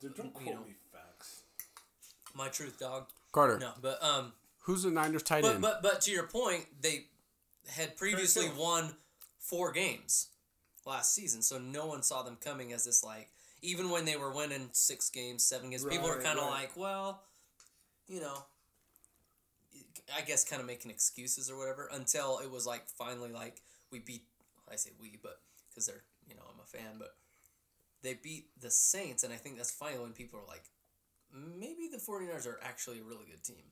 [0.01, 0.61] Dude, don't you quote know.
[0.61, 1.41] me facts.
[2.33, 3.05] My truth, dog.
[3.31, 5.61] Carter, No, but um, who's the Niners tight but end?
[5.61, 7.05] but but to your point, they
[7.69, 8.95] had previously won
[9.39, 10.27] four games
[10.85, 13.29] last season, so no one saw them coming as this like.
[13.61, 16.61] Even when they were winning six games, seven games, people were kind of right.
[16.61, 17.21] like, well,
[18.07, 18.43] you know,
[20.15, 21.89] I guess kind of making excuses or whatever.
[21.91, 24.23] Until it was like finally like we beat.
[24.71, 25.39] I say we, but
[25.69, 27.15] because they're you know I'm a fan, but
[28.05, 30.69] they beat the Saints, and I think that's finally when people are like,
[31.33, 33.63] maybe the 49ers are actually a really good team.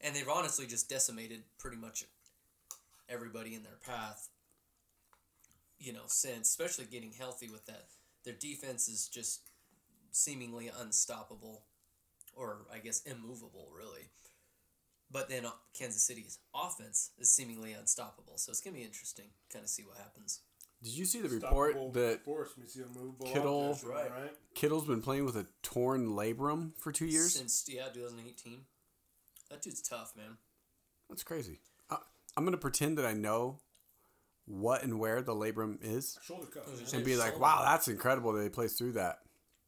[0.00, 2.04] And they've honestly just decimated pretty much
[3.08, 4.28] everybody in their path,
[5.78, 7.86] you know, since, especially getting healthy with that.
[8.24, 9.50] Their defense is just
[10.12, 11.64] seemingly unstoppable,
[12.34, 14.08] or I guess immovable, really.
[15.10, 18.32] But then uh, Kansas City's offense is seemingly unstoppable.
[18.36, 20.40] So it's going to be interesting kind of see what happens.
[20.82, 22.84] Did you see the report Stoppable that force means you
[23.24, 24.10] Kittle- objects, am I Right.
[24.10, 24.32] right?
[24.54, 27.34] Kittle's been playing with a torn labrum for two years?
[27.34, 28.64] Since, yeah, 2018.
[29.50, 30.36] That dude's tough, man.
[31.08, 31.60] That's crazy.
[31.88, 31.98] I,
[32.36, 33.60] I'm gonna pretend that I know
[34.46, 36.66] what and where the labrum is, Shoulder cuff.
[36.66, 36.86] Those are man.
[36.86, 37.42] Same and be like, shoulder.
[37.42, 39.20] "Wow, that's incredible that he plays through that."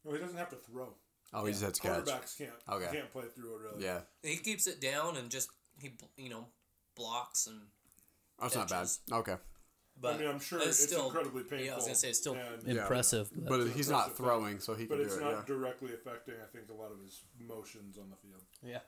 [0.03, 0.93] No, he doesn't have to throw.
[1.33, 2.05] Oh, he just had to catch.
[2.05, 2.51] Quarterbacks can't.
[2.71, 2.89] Okay.
[2.91, 3.83] Can't play through it really.
[3.85, 6.45] Yeah, He keeps it down and just, he, you know,
[6.95, 7.59] blocks and.
[8.39, 8.87] Oh, that's not bad.
[9.11, 9.35] Okay,
[9.99, 11.65] But I mean, I'm sure it's it's, still, incredibly painful.
[11.65, 12.81] Yeah, I was going to say it's still and- Yeah.
[12.83, 13.29] impressive.
[13.35, 15.23] But, but he's not impressive throwing, so he but can it's do it.
[15.23, 15.43] not Yeah.
[15.47, 18.43] directly affecting, I think, a lot of his motions on the field.
[18.63, 18.79] yeah.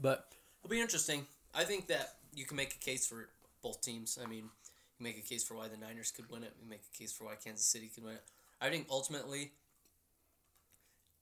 [0.00, 1.26] But it'll be interesting.
[1.54, 3.28] I think that you can make a case for
[3.62, 4.18] both teams.
[4.22, 4.50] I mean,
[4.98, 6.52] you make a case for why the Niners could win it.
[6.60, 8.24] You make a case for why Kansas City could win it.
[8.60, 9.52] I think ultimately,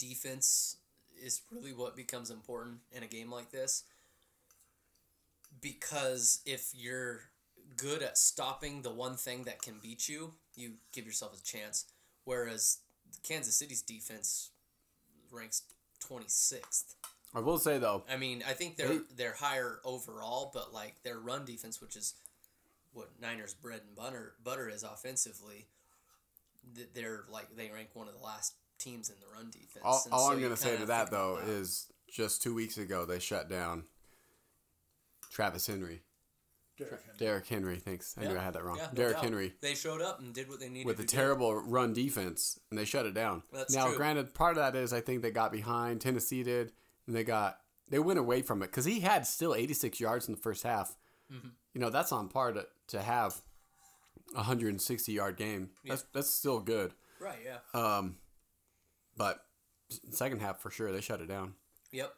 [0.06, 0.76] defense
[1.22, 3.84] is really what becomes important in a game like this.
[5.60, 7.20] Because if you're
[7.76, 11.84] good at stopping the one thing that can beat you, you give yourself a chance.
[12.24, 12.78] Whereas
[13.22, 14.50] Kansas City's defense
[15.30, 15.62] ranks
[16.04, 16.94] 26th.
[17.34, 21.02] I will say though, I mean, I think they're They- they're higher overall, but like
[21.02, 22.14] their run defense, which is
[22.92, 25.66] what Niners bread and butter butter is offensively,
[26.74, 29.84] th- they're like they rank one of the last teams in the run defense.
[29.84, 33.04] all, all so I'm gonna say to that though about is just two weeks ago
[33.04, 33.84] they shut down
[35.30, 36.02] Travis Henry,
[36.76, 37.18] Derrick Henry.
[37.18, 37.76] Derrick Henry.
[37.78, 38.76] Thanks, I knew I had that wrong.
[38.76, 39.24] yeah, no Derrick doubt.
[39.24, 41.16] Henry They showed up and did what they needed with to a do.
[41.16, 43.42] terrible run defense, and they shut it down.
[43.52, 43.96] That's now, true.
[43.96, 46.00] granted, part of that is I think they got behind.
[46.00, 46.72] Tennessee did,
[47.06, 50.34] and they got they went away from it because he had still 86 yards in
[50.34, 50.96] the first half.
[51.32, 51.48] Mm-hmm.
[51.74, 53.40] You know that's on par to, to have
[54.32, 55.70] a 160 yard game.
[55.84, 56.92] That's that's still good.
[57.20, 57.38] Right.
[57.44, 57.80] Yeah.
[57.80, 58.16] Um,
[59.16, 59.44] but
[60.10, 61.54] second half for sure they shut it down.
[61.92, 62.12] Yep.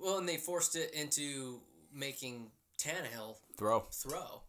[0.00, 1.60] Well, and they forced it into
[1.92, 3.80] making Tannehill Throw.
[3.92, 4.42] throw.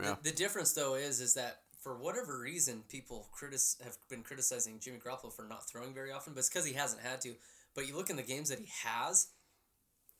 [0.00, 0.16] Yeah.
[0.22, 4.78] The, the difference though is is that for whatever reason people critis- have been criticizing
[4.80, 7.34] Jimmy Garoppolo for not throwing very often, but it's because he hasn't had to.
[7.74, 9.28] But you look in the games that he has,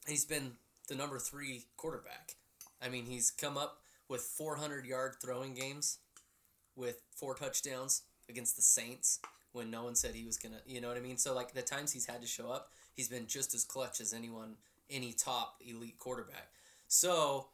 [0.07, 0.53] he's been
[0.89, 2.35] the number three quarterback.
[2.83, 5.99] I mean, he's come up with 400 yard throwing games,
[6.75, 9.21] with four touchdowns against the Saints
[9.53, 10.61] when no one said he was gonna.
[10.67, 11.19] You know what I mean?
[11.19, 14.13] So like the times he's had to show up, he's been just as clutch as
[14.13, 14.57] anyone,
[14.91, 16.49] any top elite quarterback.
[16.89, 17.49] So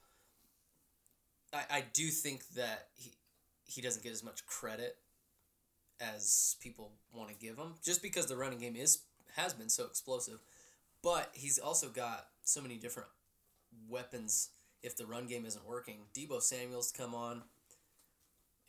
[1.53, 3.13] I, I do think that he
[3.65, 4.97] he doesn't get as much credit
[6.01, 9.01] as people want to give him, just because the running game is
[9.37, 10.39] has been so explosive.
[11.03, 13.09] But he's also got so many different
[13.89, 14.51] weapons.
[14.83, 17.43] If the run game isn't working, Deebo Samuel's come on,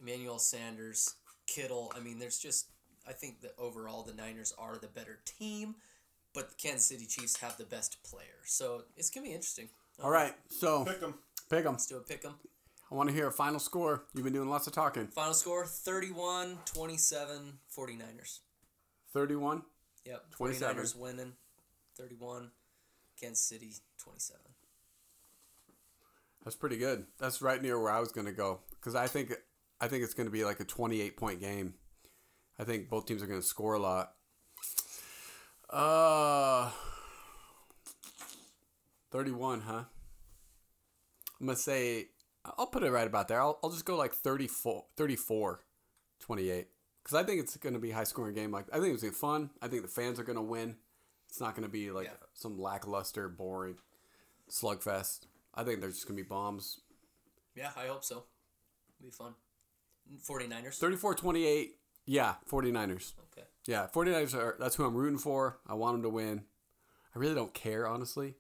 [0.02, 1.16] Emmanuel Sanders,
[1.48, 1.92] Kittle.
[1.96, 2.68] I mean, there's just
[3.10, 5.76] I think that overall the Niners are the better team,
[6.34, 8.40] but the Kansas City Chiefs have the best player.
[8.46, 9.70] So it's gonna be interesting.
[10.02, 11.16] All right, so Pick them.
[11.50, 11.74] pick 'em.
[11.74, 12.36] Let's do a pick 'em.
[12.92, 14.04] I want to hear a final score.
[14.14, 15.08] You've been doing lots of talking.
[15.08, 18.40] Final score 31 27 49ers.
[19.14, 19.64] 31.
[20.06, 20.32] Yep.
[20.32, 20.76] 27.
[20.78, 21.34] 49ers winning
[21.96, 22.52] 31.
[23.20, 24.42] Kansas City 27.
[26.44, 27.06] That's pretty good.
[27.20, 29.34] That's right near where I was going to go because I think
[29.82, 31.74] I think it's going to be like a 28 point game.
[32.60, 34.14] I think both teams are going to score a lot.
[35.70, 36.70] Uh
[39.12, 39.84] 31, huh?
[41.40, 42.08] I'm going to say
[42.58, 43.42] I'll put it right about there.
[43.42, 45.62] I'll, I'll just go like 34 34
[46.20, 46.68] 28
[47.04, 49.04] cuz I think it's going to be a high scoring game like I think it's
[49.04, 49.50] going to be fun.
[49.62, 50.78] I think the fans are going to win.
[51.30, 52.14] It's not going to be like Yeah.
[52.34, 53.78] some lackluster boring
[54.50, 55.28] slugfest.
[55.54, 56.82] I think there's just going to be bombs.
[57.56, 58.26] Yeah, I hope so.
[59.00, 59.36] It'll be fun.
[60.28, 60.78] 49ers.
[60.78, 61.79] 34 28.
[62.10, 63.14] Yeah, 49ers.
[63.32, 63.48] Okay.
[63.66, 65.60] Yeah, 49ers are that's who I'm rooting for.
[65.68, 66.44] I want them to win.
[67.16, 68.36] I really don't care honestly.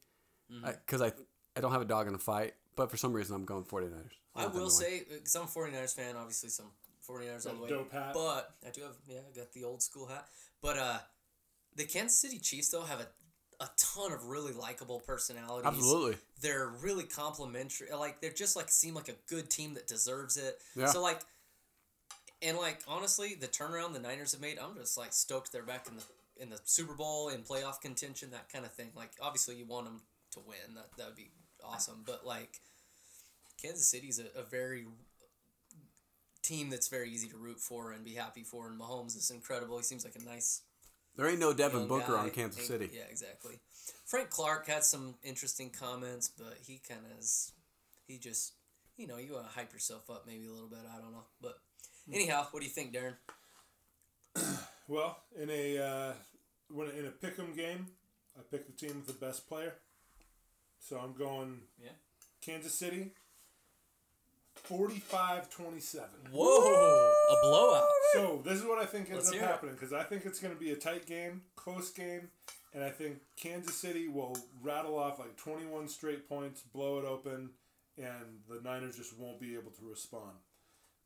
[0.51, 0.69] Mm-hmm.
[0.87, 1.11] Cuz I,
[1.55, 4.11] I don't have a dog in the fight, but for some reason I'm going 49ers.
[4.35, 6.71] I want them will say, because I'm a 49ers fan, obviously some
[7.07, 7.69] 49ers all the way.
[7.69, 8.11] Dope hat.
[8.13, 10.25] But I do have, yeah, I got the old school hat.
[10.61, 10.97] But uh,
[11.75, 13.07] the Kansas City Chiefs, though, have a,
[13.63, 15.65] a ton of really likable personalities.
[15.65, 16.17] Absolutely.
[16.41, 17.87] They're really complimentary.
[17.91, 20.59] Like, they're just like, seem like a good team that deserves it.
[20.75, 20.87] Yeah.
[20.87, 21.19] So, like,
[22.41, 25.87] and like, honestly, the turnaround the Niners have made, I'm just like stoked they're back
[25.87, 26.03] in the
[26.41, 28.91] in the Super Bowl in playoff contention, that kind of thing.
[28.95, 30.75] Like, obviously, you want them to win.
[30.75, 31.31] That that would be
[31.63, 32.03] awesome.
[32.05, 32.61] But like,
[33.61, 34.85] Kansas City's a, a very
[36.41, 38.67] team that's very easy to root for and be happy for.
[38.67, 39.77] And Mahomes is incredible.
[39.77, 40.61] He seems like a nice
[41.15, 42.23] There ain't no Devin Booker guy.
[42.23, 42.89] on Kansas City.
[42.93, 43.59] Yeah, exactly.
[44.05, 47.25] Frank Clark had some interesting comments, but he kind of.
[48.07, 48.53] He just,
[48.97, 50.79] you know, you want to hype yourself up maybe a little bit.
[50.91, 51.59] I don't know, but
[52.13, 53.15] anyhow, what do you think, Darren?
[54.87, 56.13] Well, in a uh,
[56.71, 57.85] when in a pick'em game,
[58.35, 59.75] I pick the team with the best player.
[60.79, 61.91] So I'm going Yeah.
[62.41, 63.11] Kansas City.
[64.67, 65.99] 45-27.
[66.31, 67.83] Whoa, a blowout.
[68.13, 70.53] So this is what I think ends Let's up happening because I think it's going
[70.53, 72.29] to be a tight game, close game,
[72.73, 77.51] and I think Kansas City will rattle off like 21 straight points, blow it open,
[77.97, 80.33] and the Niners just won't be able to respond.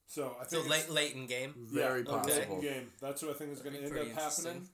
[0.08, 1.54] So I So think late, late in game.
[1.58, 2.62] Very yeah, a late possible.
[2.62, 2.88] game.
[3.01, 4.68] That's what I think is going to end up happening.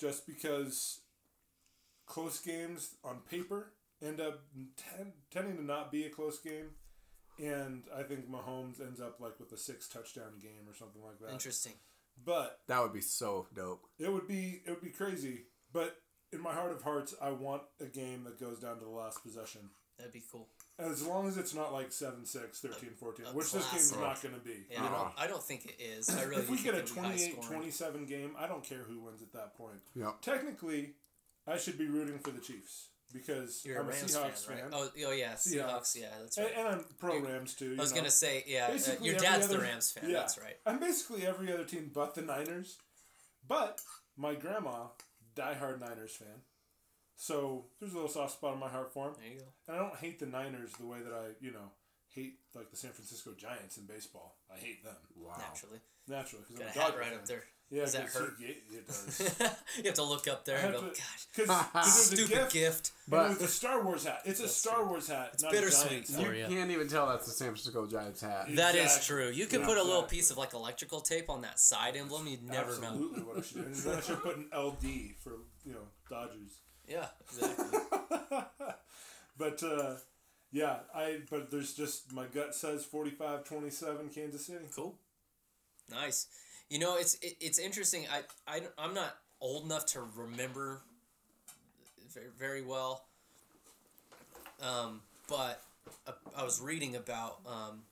[0.00, 1.00] Just because
[2.06, 4.40] close games on paper end up
[4.76, 6.70] ten, tending to not be a close game,
[7.38, 11.18] and I think Mahomes ends up like with a six touchdown game or something like
[11.20, 11.32] that.
[11.32, 11.74] Interesting.
[12.24, 13.86] But That would be so dope.
[13.98, 15.44] it would be it would be crazy.
[15.72, 15.96] But
[16.32, 19.22] in my heart of hearts, I want a game that goes down to the last
[19.22, 19.70] possession.
[19.98, 20.48] That'd be cool.
[20.90, 22.26] As long as it's not like 7-6,
[22.60, 24.00] 13-14, a which this game's classic.
[24.00, 24.66] not going to be.
[24.70, 26.08] Yeah, you I, don't, I don't think it is.
[26.10, 27.62] I really if we get a think it'll be high scoring.
[28.04, 29.78] 28-27 game, I don't care who wins at that point.
[29.94, 30.20] Yep.
[30.22, 30.94] Technically,
[31.46, 34.56] I should be rooting for the Chiefs because You're I'm a a Rams Seahawks fan,
[34.56, 34.64] fan.
[34.70, 34.72] right?
[34.74, 35.56] Oh, oh yeah, Seahawks.
[35.56, 35.96] Seahawks.
[36.00, 36.56] Yeah, that's And, right.
[36.58, 37.74] and I'm pro Rams too.
[37.78, 38.72] I was you gonna say, yeah, uh,
[39.02, 40.08] your every dad's the Rams fan.
[40.08, 40.16] yeah.
[40.18, 40.56] That's right.
[40.66, 42.78] I'm basically every other team but the Niners.
[43.46, 43.80] But
[44.16, 44.86] my grandma,
[45.36, 46.28] diehard Niners fan.
[47.22, 49.14] So there's a little soft spot in my heart for him.
[49.16, 49.44] There you go.
[49.68, 51.70] And I don't hate the Niners the way that I, you know,
[52.08, 54.38] hate like the San Francisco Giants in baseball.
[54.52, 55.34] I hate them Wow.
[55.38, 57.18] Naturally, naturally because I'm a a hat Dodger right fan.
[57.18, 57.44] up there.
[57.70, 58.34] Yeah, Does that 'cause hurt?
[58.40, 59.20] It, it does.
[59.78, 62.52] you have to look up there and go, to- gosh, Because there's a stupid gift.
[62.52, 62.92] gift.
[63.06, 64.22] But But- it's a Star Wars hat.
[64.24, 65.30] It's a Star Wars hat.
[65.34, 66.50] It's not bittersweet A for hat.
[66.50, 68.46] You can't even tell that's the San Francisco Giants hat.
[68.56, 69.30] That is true.
[69.30, 70.18] You could Yeah, put a little exactly.
[70.18, 72.26] piece of like electrical tape on that side emblem.
[72.26, 72.88] You'd never know.
[72.88, 73.62] Absolutely what I should do.
[73.62, 76.58] And then I should put an LD for you know Dodgers.
[76.92, 77.78] Yeah, exactly.
[79.38, 79.94] But uh,
[80.52, 84.66] yeah, I but there's just my gut says 45-27 Kansas City.
[84.74, 84.94] cool.
[85.90, 86.26] Nice.
[86.68, 88.06] You know, it's it, it's interesting.
[88.12, 90.82] I I I'm not old enough to remember
[92.12, 93.04] very, very well.
[94.62, 95.62] Um, but
[96.06, 97.82] uh, I was reading about um,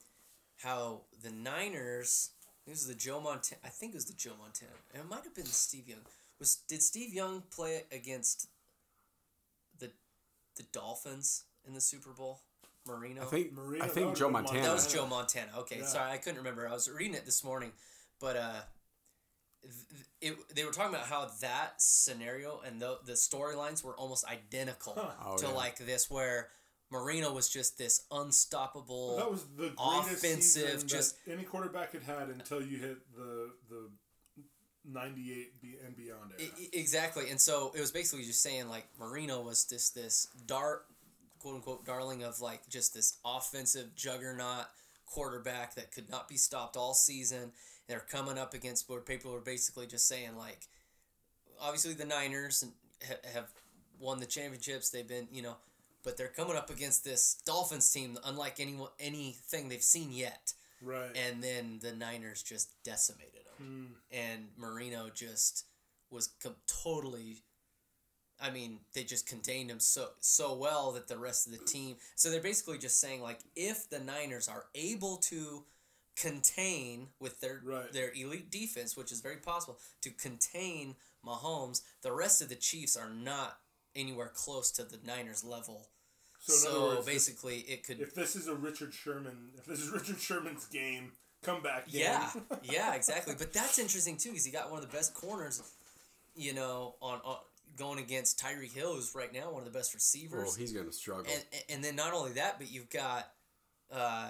[0.59, 2.31] how the Niners.
[2.67, 3.61] This is the Joe Montana.
[3.65, 4.73] I think it was the Joe Montana.
[4.95, 6.01] It might have been Steve Young.
[6.39, 8.49] Was did Steve Young play against
[10.61, 12.41] the Dolphins in the Super Bowl?
[12.87, 13.23] Marino.
[13.23, 14.63] I think Marino, I think Joe been Montana.
[14.63, 15.51] That was Joe Montana.
[15.59, 15.87] Okay, Yeah.
[15.87, 16.67] sorry, I couldn't remember.
[16.69, 17.73] I was reading it this morning,
[18.21, 18.61] but uh,
[19.63, 24.25] th- it, they were talking about how that scenario and the the storylines were almost
[24.27, 25.53] identical Oh, to yeah.
[25.53, 26.49] like this, where
[26.91, 29.17] Marino was just this unstoppable.
[29.19, 33.53] That was the greatest offensive, season just- any quarterback had had until you hit the
[34.93, 35.53] the ninety eight
[35.85, 36.51] and beyond era.
[36.57, 40.27] I- I- exactly, and so it was basically just saying like Marino was this this
[40.47, 40.87] dart,
[41.39, 44.67] quote unquote, darling of like just this offensive juggernaut
[45.07, 47.53] quarterback that could not be stopped all season.
[47.89, 50.69] They're coming up against where people were basically just saying like,
[51.61, 52.65] obviously the Niners
[53.35, 53.49] have
[53.99, 54.91] won the championships.
[54.91, 55.57] They've been you know,
[56.05, 60.53] but they're coming up against this Dolphins team unlike any anything they've seen yet.
[60.83, 61.11] right.
[61.17, 65.65] And then the Niners just decimated them, and Marino just
[66.11, 67.45] was com- totally.
[68.43, 71.97] I mean, they just contained him so so well that the rest of the team.
[72.17, 75.65] So they're basically just saying like, if the Niners are able to
[76.17, 77.93] contain with their Right.
[77.93, 82.97] their elite defense, which is very possible, to contain Mahomes, the rest of the Chiefs
[82.97, 83.59] are not
[83.95, 85.89] anywhere close to the Niners level.
[86.39, 89.91] so So, words, basically, it could if this is a Richard Sherman, if this is
[89.99, 91.13] Richard Sherman's game,
[91.43, 92.03] comeback game.
[92.03, 92.31] Yeah,
[92.63, 93.35] yeah, exactly.
[93.39, 95.63] But that's interesting too, because he got one of the best corners,
[96.35, 97.37] you know, on, on
[97.77, 100.45] going against Tyreek Hill, who's right now one of the best receivers.
[100.49, 101.33] Well, he's gonna struggle.
[101.33, 103.31] and and then not only that, but you've got
[103.93, 104.29] uh,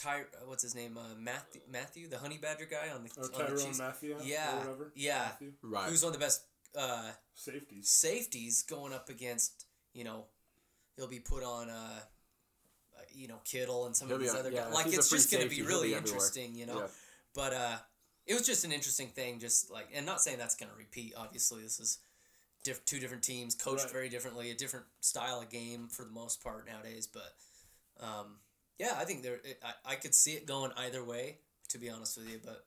[0.00, 3.30] Ty, what's his name, uh, Mathieu, Mathieu, the Honey Badger guy on the, Or on
[3.32, 4.16] the Tyrone Mathieu.
[4.24, 4.92] Yeah, Or whatever.
[4.94, 5.28] yeah.
[5.32, 5.52] Mathieu.
[5.62, 5.88] right.
[5.90, 6.42] who's one of the best
[6.78, 7.88] uh, Safeties.
[7.88, 10.24] safeties going up against, you know,
[10.96, 11.68] he'll be put on.
[11.68, 12.00] Uh, uh,
[13.20, 14.74] you know Kittle and some He'll of these on- other yeah, guys.
[14.74, 16.78] Like it's just going to be really be interesting, you know.
[16.80, 16.86] Yeah.
[17.34, 17.76] But uh,
[18.26, 21.14] it was just an interesting thing, just like, and not saying that's going to repeat.
[21.16, 21.98] Obviously, this is
[22.64, 23.92] diff- two different teams, coached Right.
[23.92, 27.06] very differently, a different style of game for the most part nowadays.
[27.06, 27.34] But
[28.04, 28.36] um,
[28.78, 31.38] yeah, I think there, it, I, I could see it going either way.
[31.68, 32.66] To be honest with you, but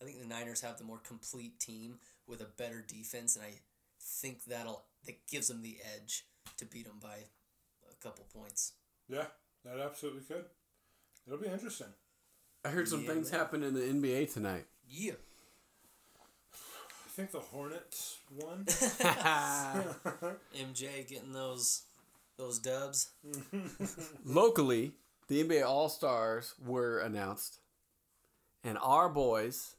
[0.00, 3.54] I think the Niners have the more complete team with a better defense, and I
[4.00, 6.26] think that'll that gives them the edge
[6.58, 7.16] to beat them by
[7.90, 8.74] a couple points.
[9.08, 9.24] Yeah,
[9.64, 10.44] that absolutely could.
[11.26, 11.88] It'll be interesting.
[12.64, 13.40] I heard some Yeah, things man.
[13.40, 14.66] happen in the NBA tonight.
[14.88, 15.12] Yeah.
[16.52, 18.64] I think the Hornets won.
[20.56, 21.82] MJ getting those
[22.38, 23.10] those dubs.
[24.24, 24.92] Locally,
[25.28, 27.60] the NBA All Stars were announced,
[28.64, 29.74] and our boys,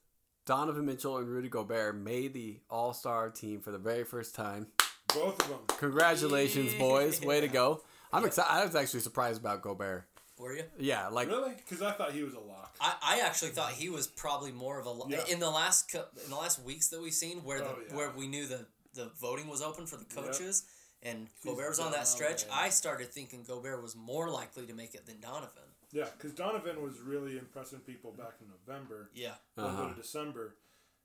[0.46, 4.68] Donovan Mitchell and Rudy Gobert, made the All Star team for the very first time.
[5.14, 5.60] Both of them.
[5.78, 7.22] Congratulations, boys!
[7.22, 7.82] Way to go!
[8.14, 8.52] I'm excited.
[8.52, 10.06] I was actually surprised about Gobert.
[10.38, 10.64] Were you?
[10.80, 11.54] Yeah, like Really?
[11.56, 12.76] Because I thought he was a lock.
[12.82, 15.24] I, I actually thought he was probably more of a lo- Yeah.
[15.30, 17.96] in the last cou- in the last weeks that we've seen where the Oh, yeah.
[17.96, 20.64] where we knew the the voting was open for the coaches
[21.04, 22.46] and Gobert was on that stretch.
[22.46, 22.54] there.
[22.56, 25.64] I started thinking Gobert was more likely to make it than Donovan.
[25.94, 29.92] Yeah, because Donovan was really impressing people back in November, Yeah, a little bit of
[29.92, 30.02] uh-huh.
[30.02, 30.56] December.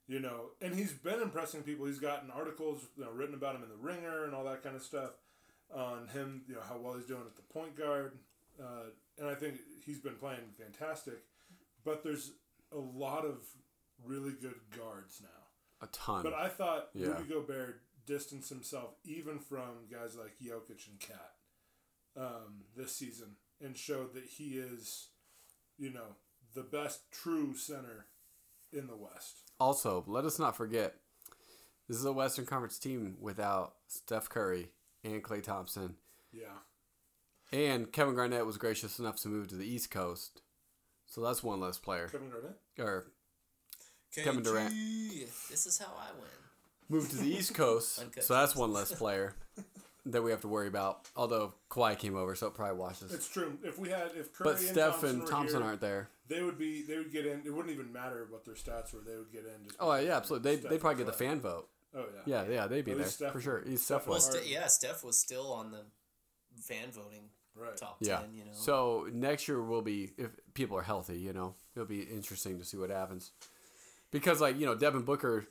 [0.07, 1.85] You know, and he's been impressing people.
[1.85, 4.75] He's gotten articles you know, written about him in the Ringer and all that kind
[4.75, 5.11] of stuff
[5.73, 6.41] on him.
[6.47, 8.13] You know how well he's doing at the point guard,
[8.59, 9.55] uh, and I think
[9.85, 11.19] he's been playing fantastic.
[11.83, 12.31] But there's
[12.71, 13.37] a lot of
[14.05, 15.29] really good guards now.
[15.81, 16.23] a ton.
[16.23, 17.07] But I thought Yeah.
[17.09, 21.35] Rudy Gobert distanced himself even from guys like Jokic and KAT
[22.15, 25.09] um, this season and showed that he is,
[25.77, 26.15] you know,
[26.55, 28.07] the best true center
[28.73, 29.43] in the West.
[29.59, 30.95] Also, let us not forget,
[31.87, 34.71] this is a Western Conference team without Steph Curry
[35.03, 35.95] and Klay Thompson.
[36.31, 36.45] Yeah.
[37.51, 40.41] And Kevin Garnett was gracious enough to move to the East Coast.
[41.05, 42.07] So that's one less player.
[42.09, 42.57] Kevin Garnett?
[42.79, 43.05] Or
[44.13, 44.71] Kevin Durant.
[45.49, 46.27] This is how I win.
[46.89, 48.03] moved to the East Coast.
[48.21, 49.35] So that's one less player
[50.05, 51.07] that we have to worry about.
[51.15, 53.13] Although Kawhi came over, so it probably washes.
[53.13, 53.57] It's true.
[53.63, 56.09] If we had, if Curry But and Steph Thompson and were Thompson here, aren't there.
[56.27, 57.43] they would be, they would get in.
[57.45, 58.99] It wouldn't even matter what their stats were.
[59.01, 59.65] They would get in.
[59.65, 60.51] Just Oh yeah, absolutely.
[60.51, 61.69] They Steph they probably and get the fan vote.
[61.97, 62.43] Oh yeah.
[62.45, 63.63] Yeah, yeah, they'd be there Steph- for sure.
[63.65, 64.27] He's Steph Steph was.
[64.27, 65.81] was- yeah, Steph was still on the
[66.61, 67.75] fan voting Right.
[67.75, 68.19] top Yeah.
[68.19, 68.33] ten.
[68.35, 68.51] You know.
[68.53, 71.17] So next year will be if people are healthy.
[71.19, 73.31] You know, it'll be interesting to see what happens.
[74.11, 75.47] Because like you know, Devin Booker,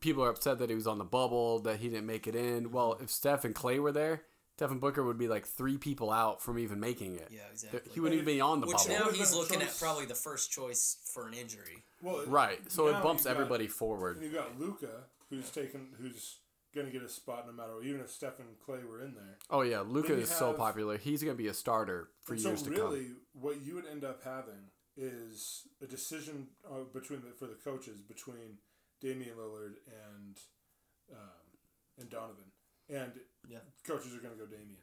[0.00, 2.70] people are upset that he was on the bubble that he didn't make it in.
[2.72, 4.22] Well, if Steph and Klay were there,
[4.56, 7.28] Devin Booker would be like three people out from even making it.
[7.30, 7.80] Yeah, exactly.
[7.92, 8.90] He wouldn't even be on the Which bubble.
[8.90, 11.82] now Would've he's been a looking at probably the first choice for an injury.
[12.02, 12.60] Well, Right.
[12.72, 14.16] So it bumps you've got- everybody forward.
[14.16, 16.36] And you got Luka, who's taken, who's
[16.74, 19.14] going to get a spot no matter what, even if Steph and Klay were in
[19.14, 19.38] there.
[19.50, 20.96] Oh yeah, Luka Then you is so popular.
[20.98, 23.16] He's gonna be a starter for And years so to really, come.
[23.32, 28.02] what you would end up having is a decision uh, between the, for the coaches
[28.02, 28.58] between
[29.00, 30.38] Damian Lillard and
[31.12, 31.46] um,
[31.98, 32.50] and Donovan,
[32.88, 33.12] and
[33.48, 33.58] Yeah.
[33.86, 34.78] coaches are going to go Damian.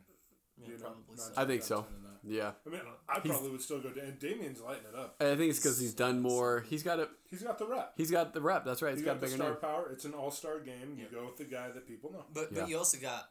[0.60, 1.32] Yeah, You know, probably nine so.
[1.42, 1.78] I think so.
[1.80, 2.10] of 10 in that.
[2.24, 2.52] Yeah.
[2.66, 3.90] I mean, I probably would still go.
[3.90, 5.16] Da- and Damian's lighting it up.
[5.22, 6.66] I think it's because he's done more.
[6.68, 7.94] He's got a He's got the rep.
[7.96, 8.66] he's got the rep.
[8.66, 8.92] That's right.
[8.92, 9.58] He's He's got, got a the star name.
[9.62, 9.90] power.
[9.92, 10.98] It's an all star game.
[10.98, 12.26] You go with the guy that people know.
[12.34, 12.62] But Yeah.
[12.62, 13.30] but you also got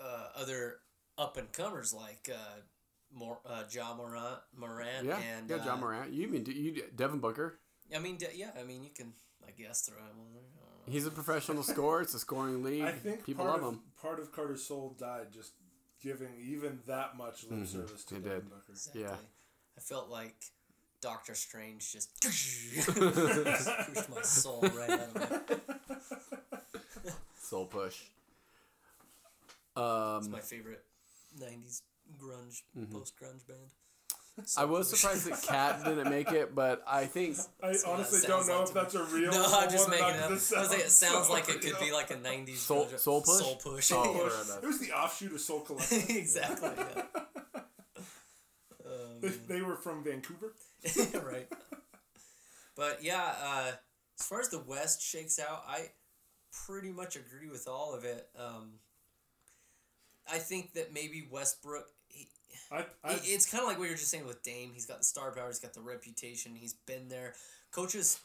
[0.00, 0.76] uh, other
[1.16, 2.60] up and comers like uh,
[3.12, 6.12] Mor- uh, Ja Morant, Morant, Yeah, and yeah, John uh, Morant.
[6.12, 7.60] You mean you Devin Booker?
[7.94, 9.12] I mean, de- yeah, I mean, you can,
[9.46, 10.42] I guess, throw him on there.
[10.42, 10.92] I don't know.
[10.92, 12.00] He's a professional scorer.
[12.02, 12.82] It's a scoring league.
[12.82, 13.80] I think people love of, him.
[14.00, 15.52] Part of Carter's soul died just
[16.04, 18.50] giving even that much lip service to It Devin did.
[18.50, 18.62] Booker.
[18.70, 19.02] Exactly.
[19.02, 19.16] Yeah.
[19.76, 20.36] I felt like
[21.00, 22.88] Doctor Strange just pushed
[24.10, 25.56] my soul right out of me.
[27.40, 28.00] Soul push.
[29.76, 29.76] It's
[30.26, 30.84] Um, my favorite
[31.38, 31.82] '90s
[32.20, 32.92] grunge, Mm-hmm.
[32.96, 33.70] post-grunge band.
[34.56, 38.58] I was surprised that KAT didn't make it, but I think I honestly don't know
[38.60, 39.30] like if that's a real.
[39.30, 40.24] No, I'm just one making it up.
[40.24, 42.86] I 'cause was like, it sounds so like it could be like a '90s Soul-
[42.86, 43.38] grunge- Soul Push?
[43.38, 43.92] Soul push.
[43.92, 44.32] Oh, Push.
[44.32, 44.64] fair enough.
[44.64, 46.10] It was the offshoot of Soul Collective.
[46.16, 46.70] exactly.
[46.76, 47.62] Yeah.
[49.20, 50.52] they, they were from Vancouver.
[51.24, 51.48] right.
[52.76, 53.72] But yeah, uh,
[54.18, 55.90] as far as the West shakes out, I
[56.66, 58.28] pretty much agree with all of it.
[58.38, 58.72] Um,
[60.30, 61.86] I think that maybe Westbrook.
[62.70, 64.70] He, I, I, it's kind of like what you're just saying with Dame.
[64.72, 65.46] He's got the star power.
[65.48, 66.54] He's got the reputation.
[66.54, 67.34] He's been there.
[67.72, 68.20] Coaches,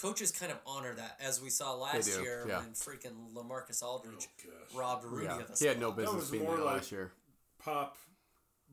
[0.00, 2.58] coaches kind of honor that, as we saw last do, year yeah.
[2.58, 6.44] when freaking LaMarcus Aldridge Oh, robbed Rudy yeah, of the he had no business being
[6.44, 7.12] there like- last year.
[7.58, 7.96] Pop,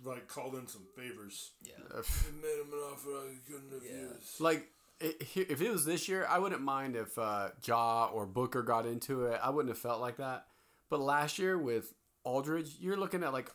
[0.03, 1.51] like called in some favors.
[1.63, 1.73] Yeah.
[1.89, 4.35] They made him an offer I couldn't refuse.
[4.39, 4.67] Like
[4.99, 9.25] if it was this year, I wouldn't mind if uh, Ja or Booker got into
[9.27, 9.39] it.
[9.43, 10.47] I wouldn't have felt like that.
[10.89, 11.93] But last year with
[12.23, 13.53] Aldridge, you're looking at like, wh-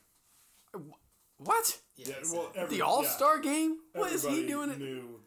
[1.39, 1.79] what?
[1.97, 3.79] Yeah, Yeah, well, every, The All Star game?
[3.95, 4.77] yeah, What is he doing?
[4.79, 5.20] Knew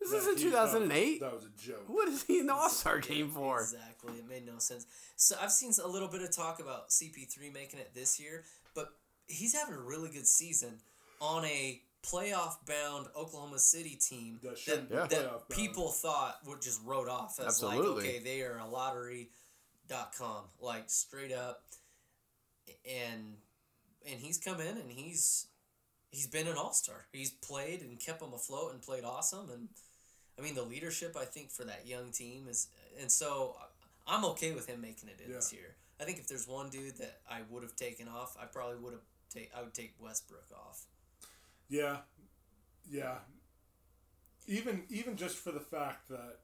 [0.00, 1.20] This is in 2008.
[1.20, 1.84] That was, a joke.
[1.86, 3.60] What is he in the All Star game for?
[3.60, 4.14] Exactly.
[4.18, 4.86] It made no sense.
[5.16, 8.88] So I've seen a little bit of talk about CP3 making it this year, but
[9.26, 10.80] he's having a really good season
[11.20, 15.48] on a playoff bound Oklahoma City team That that, shouldn't that playoff bound.
[15.50, 17.88] people thought would just wrote off as Absolutely.
[17.88, 21.62] like, okay, they are a lottery.com, like straight up.
[22.86, 23.36] And
[24.10, 25.46] and he's come in and he's
[26.10, 27.06] he's been an all star.
[27.12, 29.50] He's played and kept them afloat and played awesome.
[29.50, 29.68] And
[30.38, 32.68] I mean, the leadership I think for that young team is,
[33.00, 33.64] and so uh,
[34.06, 35.76] I'm okay with him making it in this year.
[36.00, 38.92] I think if there's one dude that I would have taken off, I probably would
[38.92, 39.02] have
[39.32, 40.84] take I would take Westbrook off.
[41.68, 41.98] Yeah,
[42.90, 43.16] yeah.
[44.46, 46.38] Even even just for the fact that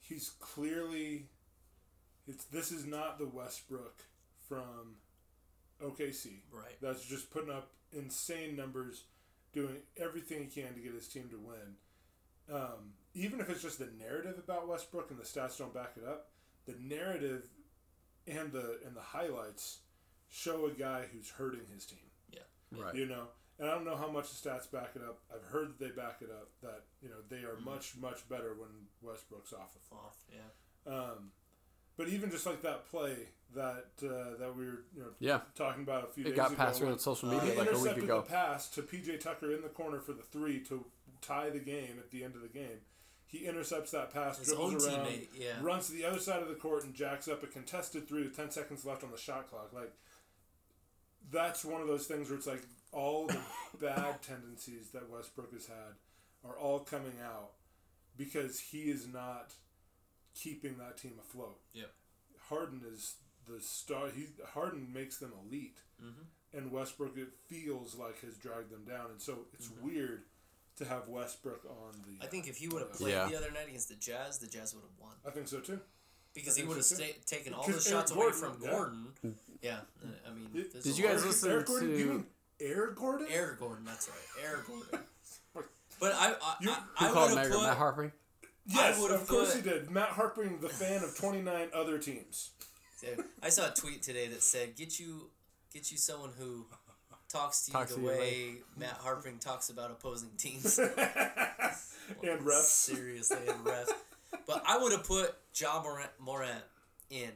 [0.00, 1.26] he's clearly,
[2.26, 4.02] it's this is not the Westbrook
[4.48, 4.96] from
[5.82, 6.42] OKC.
[6.52, 6.76] Right.
[6.80, 9.04] That's just putting up insane numbers,
[9.52, 11.76] doing everything he can to get his team to win.
[12.52, 16.06] Um, even if it's just the narrative about Westbrook and the stats don't back it
[16.06, 16.28] up,
[16.66, 17.48] the narrative
[18.26, 19.78] and the and the highlights
[20.30, 21.98] show a guy who's hurting his team.
[22.30, 22.40] Yeah.
[22.84, 22.94] Right.
[22.94, 25.20] You know, and I don't know how much the stats back it up.
[25.32, 26.50] I've heard that they back it up.
[26.62, 28.70] That you know they are much much better when
[29.00, 30.00] Westbrook's off the floor.
[30.06, 30.92] Off, yeah.
[30.92, 31.30] Um,
[31.96, 33.14] but even just like that play
[33.54, 35.40] that uh, that we were you know Yeah.
[35.54, 36.56] talking about a few It days got ago.
[36.56, 38.20] passed around when on social he media like a week intercepted ago.
[38.22, 40.84] the pass to PJ Tucker in the corner for the three to
[41.22, 42.80] tie the game at the end of the game.
[43.26, 45.54] He intercepts that pass, His dribbles around, teammate, yeah.
[45.60, 48.36] runs to the other side of the court, and jacks up a contested three with
[48.36, 49.72] ten seconds left on the shot clock.
[49.72, 49.92] Like
[51.30, 53.38] that's one of those things where it's like all the
[53.80, 55.94] bad tendencies that Westbrook has had
[56.44, 57.52] are all coming out
[58.16, 59.52] because he is not
[60.34, 61.58] keeping that team afloat.
[61.72, 61.84] Yeah.
[62.48, 63.14] Harden is
[63.48, 64.08] the star.
[64.14, 66.58] He Harden makes them elite, Mm-hmm.
[66.58, 69.06] and Westbrook it feels like has dragged them down.
[69.10, 70.22] And so it's weird
[70.76, 72.12] to have Westbrook on the.
[72.14, 72.22] Mm-hmm.
[72.22, 73.28] I think if he would have played Yeah.
[73.28, 75.78] the other night against the Jazz, the Jazz would have won I think so too.
[76.34, 78.70] because he would have so, sta- taken all Because the shots Eric away Gordon, from.
[78.70, 79.34] Gordon.
[79.62, 81.28] Yeah, uh, I mean, Did- this Did you guys lot.
[81.28, 81.88] listen Eric Gordon?
[81.90, 82.26] to- You mean
[82.60, 83.26] Air Gordon?
[83.30, 83.84] Air Gordon?
[83.84, 85.00] That's right, Air Gordon.
[86.00, 87.62] But I, I, You- I, Who I called would have Matt, put.
[87.62, 88.12] Matt Harpring?
[88.66, 89.90] Yes, I would've of course he did.
[89.90, 92.50] Matt Harpring, the fan of twenty nine other teams.
[93.42, 95.28] I saw a tweet today that said, "Get you,
[95.72, 96.66] get you someone who
[97.28, 100.78] talks to you Talks the to you way Matt Harpring talks about opposing teams."
[102.22, 102.64] and refs.
[102.64, 103.90] Seriously, and refs.
[104.46, 106.64] But I would have put John Morant, Morant
[107.10, 107.30] in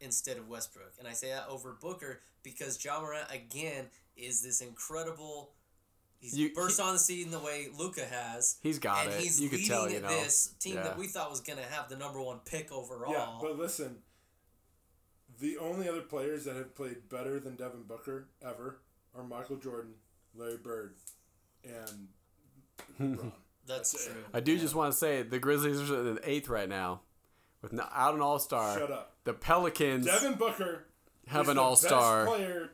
[0.00, 0.92] instead of Westbrook.
[0.98, 3.86] And I say that over Booker because John Morant, again,
[4.16, 5.50] is this incredible.
[6.24, 8.56] He's You- burst he- on the scene the way Luka has.
[8.62, 9.20] He's got and it.
[9.20, 10.08] he's You could leading tell, you know.
[10.08, 10.84] this team Yeah.
[10.84, 13.12] that we thought was going to have the number one pick overall.
[13.12, 14.02] Yeah, but listen,
[15.38, 18.80] the only other players that have played better than Devin Booker ever
[19.14, 19.94] are Michael Jordan,
[20.34, 20.94] Larry Bird,
[21.62, 22.08] and
[22.96, 23.14] hmm.
[23.16, 23.32] LeBron.
[23.66, 24.12] That's That's it.
[24.12, 24.24] true.
[24.32, 27.00] I do just want to say the Grizzlies are in eighth right now,
[27.60, 28.78] with no, out an All Star.
[28.78, 29.16] Shut up.
[29.24, 30.86] The Pelicans Devin Booker
[31.28, 32.70] have an All Star player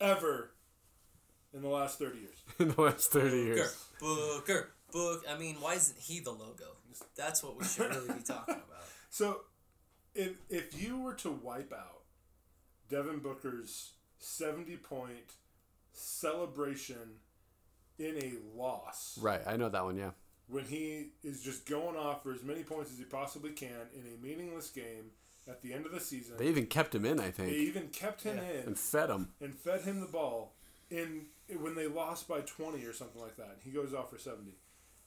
[0.00, 0.52] ever
[1.52, 2.35] in the last thirty years.
[2.58, 3.84] in the last thirty Booker, years.
[4.00, 5.24] Booker, Book.
[5.28, 6.64] I mean, why isn't he the logo?
[7.16, 8.84] That's what we should really be talking about.
[9.10, 9.40] So,
[10.14, 12.02] if if you were to wipe out
[12.88, 15.34] Devin Booker's seventy point
[15.92, 17.20] celebration
[17.98, 19.96] in a loss, Right, I know that one.
[19.96, 20.10] Yeah,
[20.48, 24.02] when he is just going off for as many points as he possibly can in
[24.14, 25.10] a meaningless game
[25.48, 27.20] at the end of the season, they even kept him in.
[27.20, 28.60] I think they even kept him Yeah.
[28.60, 29.28] in and fed him.
[29.40, 30.55] and fed him the ball
[30.90, 31.26] in
[31.60, 33.58] when they lost by 20 or something like that.
[33.62, 34.52] He goes off for 70.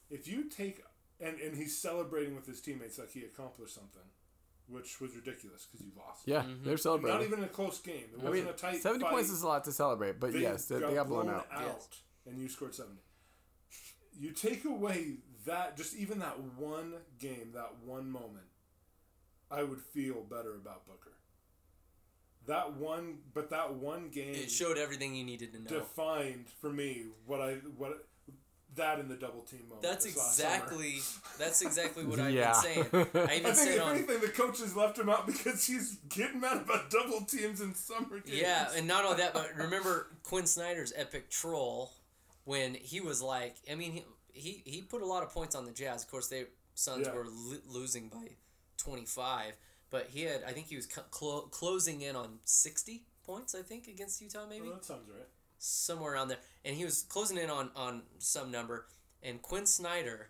[0.10, 0.84] If you take
[1.20, 4.02] and and he's celebrating with his teammates like he accomplished something,
[4.68, 6.22] which was ridiculous because you lost.
[6.26, 6.64] Yeah, mm-hmm.
[6.64, 7.20] they're celebrating.
[7.20, 8.06] Not even a close game.
[8.14, 9.14] It I wasn't mean, a tight seventy fight.
[9.14, 11.48] points is a lot to celebrate, but They yes, they, they got blown out.
[11.52, 11.88] Yes.
[12.26, 12.96] and you scored 70.
[14.20, 18.48] You take away that just even that one game, that one moment,
[19.50, 21.14] I would feel better about Booker.
[22.48, 25.80] That one, but that one game It showed everything you needed to know.
[25.80, 28.06] defined for me what I what
[28.76, 29.82] that in the double team moment.
[29.82, 30.54] That's this last summer.
[30.56, 31.00] exactly
[31.38, 32.54] that's exactly what I've Yeah.
[32.54, 32.86] been saying.
[32.94, 35.98] I I even think said if on anything, the coaches left him out because he's
[36.08, 38.40] getting mad about double teams in summer games.
[38.40, 41.92] yeah, and not only that, but remember Quin Snyder's epic troll
[42.46, 45.66] when he was like, I mean, he he, he put a lot of points on
[45.66, 46.04] the Jazz.
[46.04, 47.14] Of course, they Suns Yeah.
[47.14, 48.30] were lo- losing by
[48.78, 49.54] twenty five,
[49.90, 53.54] but he had I think he was co- clo- closing in on sixty points.
[53.56, 55.28] I think against Utah, maybe Well, that sounds right.
[55.58, 58.86] somewhere around there, and he was closing in on on some number.
[59.22, 60.30] And Quin Snyder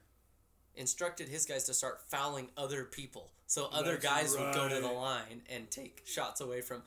[0.75, 4.79] instructed his guys to start fouling other people, so other That's guys would go to
[4.81, 6.83] the line and take shots away from.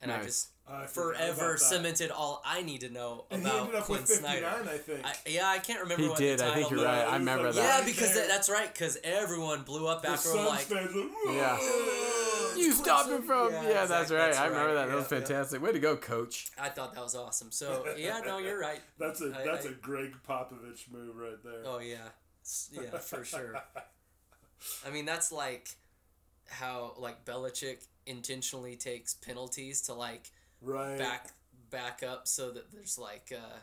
[0.00, 0.26] And I Nice.
[0.26, 4.00] just I forever cemented all I need to know And he about ended up Quin
[4.00, 4.70] with 59, Snyder.
[4.70, 5.06] I think.
[5.06, 6.38] I, yeah, I can't remember He what did.
[6.38, 7.04] the I think you're right.
[7.06, 7.80] I remember like- that.
[7.80, 8.72] Yeah, because that, that's right.
[8.72, 10.66] Because everyone blew up the after Suns like
[11.26, 11.58] Yeah.
[12.56, 13.52] You stopped him from.
[13.52, 14.18] Yeah, Yeah, that's right.
[14.18, 14.74] that's I remember right.
[14.74, 14.86] that.
[14.88, 15.24] That was Yeah, yeah.
[15.26, 15.62] fantastic.
[15.62, 16.50] Way to go, coach.
[16.58, 17.50] I thought that was awesome.
[17.50, 18.80] So yeah, no, you're right.
[18.98, 21.62] That's a I- that's I- a Gregg Popovich move right there.
[21.66, 21.96] Oh yeah,
[22.72, 23.60] yeah, for sure.
[24.86, 25.68] I mean, that's like
[26.48, 30.30] how like Belichick intentionally takes penalties to like
[30.64, 30.98] right.
[30.98, 31.30] back
[31.70, 33.58] back up so that there's like uh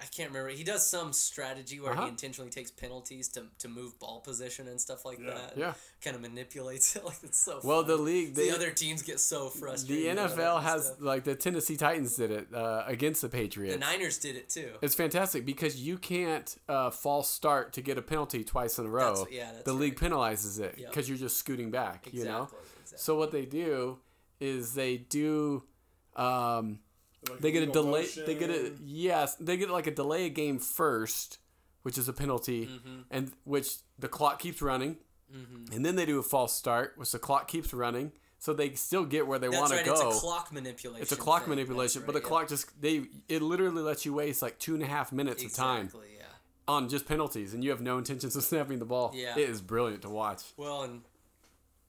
[0.00, 0.50] I can't remember.
[0.50, 2.02] He does some strategy where Uh-huh.
[2.04, 5.34] he intentionally takes penalties to, to move ball position and stuff like Yeah.
[5.34, 5.56] that.
[5.56, 5.74] Yeah.
[6.00, 7.58] Kind of manipulates it like it's so.
[7.64, 10.16] Well, the league, the they- other teams get so frustrated.
[10.18, 10.98] The NFL has stuff.
[11.00, 13.74] like the Tennessee Titans did it uh, against the Patriots.
[13.74, 14.74] the Niners did it too.
[14.80, 18.90] It's fantastic because you can't uh, false start to get a penalty twice in a
[18.90, 19.14] row.
[19.24, 20.90] That's- yeah, that's the league penalizes it Yep.
[20.90, 22.06] because you're just scooting back.
[22.06, 22.20] Exactly.
[22.20, 22.42] You know.
[22.82, 22.98] exactly.
[22.98, 23.98] So what they do
[24.40, 25.64] is they do.
[26.16, 26.78] Um,
[27.28, 28.06] Like they get a delay.
[28.26, 29.34] They get a yes.
[29.36, 31.38] They get like a delay a game first,
[31.82, 33.00] which is a penalty, Mm-hmm.
[33.10, 34.96] and which the clock keeps running,
[35.72, 39.04] and then they do a false start, which the clock keeps running, so they still
[39.04, 39.80] get where they want right.
[39.84, 40.08] to go.
[40.08, 41.02] It's a clock manipulation.
[41.02, 41.50] It's a clock thing.
[41.50, 42.28] manipulation, That's but the yeah.
[42.28, 45.52] clock just they it literally lets you waste like two and a half minutes of
[45.54, 46.24] time Yeah.
[46.68, 49.12] on just penalties, and you have no intentions of snapping the ball.
[49.14, 49.36] Yeah.
[49.38, 50.42] it is brilliant to watch.
[50.56, 51.02] Well, and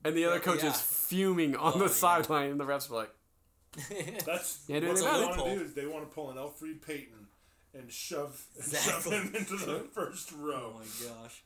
[0.05, 0.69] And the other Yeah, coach yeah.
[0.69, 1.91] is fuming on Oh, the yeah.
[1.91, 3.11] sideline, and the refs are like,
[4.25, 7.27] That's Yeah, what they want to do is they want to pull an Alfred Payton
[7.73, 9.11] and shove, and Exactly.
[9.11, 10.73] shove him into the first row." oh row.
[10.79, 10.85] my
[11.23, 11.43] gosh,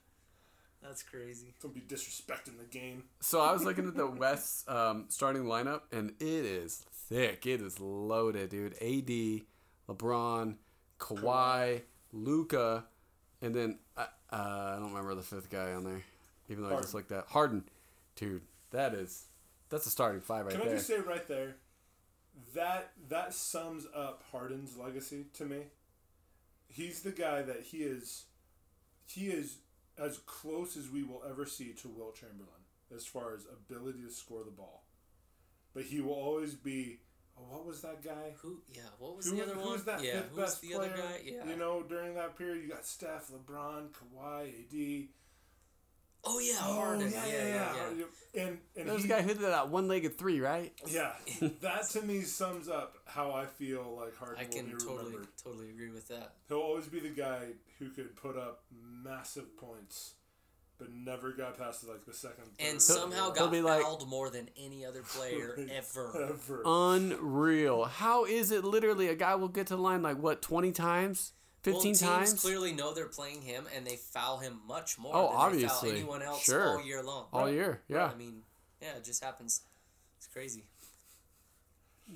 [0.84, 1.54] that's crazy.
[1.62, 3.04] Don't be disrespecting the game.
[3.20, 7.46] So I was looking at the West um, starting lineup, and it is thick.
[7.48, 8.74] It is loaded, dude.
[8.76, 9.42] AD,
[9.90, 10.56] LeBron,
[11.00, 11.82] Kawhi,
[12.14, 12.86] Luka,
[13.42, 16.02] and then uh, uh, I don't remember the fifth guy on there.
[16.50, 17.64] Even though I just looked at Harden,
[18.20, 18.42] dude.
[18.72, 19.26] That is
[19.70, 20.62] that's a starting five right there.
[20.62, 21.56] Can I just say right there,
[22.56, 25.58] that that sums up Harden's legacy to me.
[26.68, 28.26] He's the guy that he is.
[29.06, 29.58] He is
[29.98, 32.48] as close as we will ever see to Wilt Chamberlain
[32.96, 34.84] as far as ability to score the ball,
[35.74, 37.00] but he will always be.
[37.38, 38.34] Oh, what was that guy?
[38.42, 38.62] Who?
[38.74, 38.82] Yeah.
[38.98, 39.72] What was Who, the other who one?
[39.72, 40.12] was that yeah.
[40.14, 40.92] fifth Who was best the player?
[40.92, 41.22] other guy?
[41.24, 41.50] Yeah.
[41.50, 45.08] You know, during that period, you got Steph, LeBron, Kawhi, AD.
[46.32, 47.12] Oh yeah, Oh, Harden.
[47.12, 48.06] yeah, yeah, yeah, yeah.
[48.44, 50.72] And and There's he, a guy who did that one-legged three, right?
[50.88, 51.14] Yeah,
[51.62, 54.98] that to me sums up how I feel like Harden I will can be totally,
[55.06, 55.28] remembered.
[55.44, 56.34] totally agree with that.
[56.48, 57.40] He'll always be the guy
[57.80, 58.62] who could put up
[59.04, 60.14] massive points,
[60.78, 62.44] but never got past like the second.
[62.60, 63.38] And somehow fourth.
[63.38, 66.30] He'll got be like- fouled more than any other player ever.
[66.32, 66.62] ever.
[66.66, 67.86] Unreal.
[67.86, 71.34] How is it literally a guy will get to the line like what, 20 times?
[71.64, 72.42] 15 well, teams times?
[72.42, 75.90] clearly know they're playing him, and they foul him much more Oh, than obviously.
[75.92, 76.78] they foul anyone else Sure.
[76.78, 77.28] all year long.
[77.34, 78.06] All year, yeah.
[78.06, 78.44] I mean,
[78.82, 79.62] yeah, it just happens.
[80.18, 80.66] It's crazy.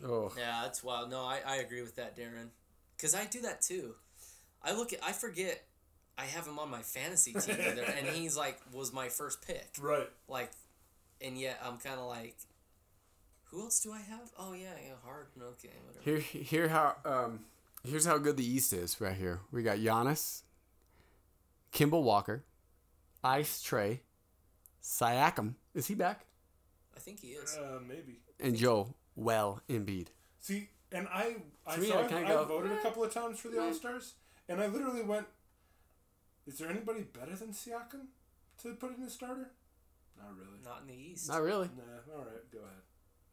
[0.04, 0.32] Oh.
[0.38, 1.10] Yeah, that's wild.
[1.10, 2.50] No, I, I agree with that, Darren.
[2.96, 3.96] Because I do that too.
[4.64, 5.64] I look at, I forget
[6.18, 9.72] I have him on my fantasy team, either, and he's like, was my first pick.
[9.80, 10.10] Right.
[10.28, 10.52] Like,
[11.22, 12.36] and yet I'm kind of like,
[13.46, 14.32] who else do I have?
[14.40, 15.42] Oh, yeah, yeah, Harden.
[15.44, 16.04] Okay, whatever.
[16.04, 17.42] Here, here how um,
[17.84, 19.42] here's how good the East is right here.
[19.52, 20.42] We got Giannis,
[21.74, 22.44] Kemba Walker,
[23.24, 24.00] Ice Trae,
[24.82, 25.56] Siakam.
[25.74, 26.26] Is he back?
[26.96, 27.58] I think he is.
[27.58, 28.20] Uh, maybe.
[28.40, 30.08] And Joe Well Embiid.
[30.40, 33.04] See, and I, I, To me, so I I, kinda I go, voted a couple
[33.04, 33.64] of times for the eh.
[33.64, 34.14] All Stars,
[34.48, 35.26] and I literally went,
[36.46, 38.08] "Is there anybody better than Siakam
[38.62, 39.52] to put in a starter?"
[40.18, 40.60] Not really.
[40.64, 41.30] Not in the East.
[41.30, 41.70] Not really.
[41.76, 42.16] Nah.
[42.16, 42.84] All right, go ahead.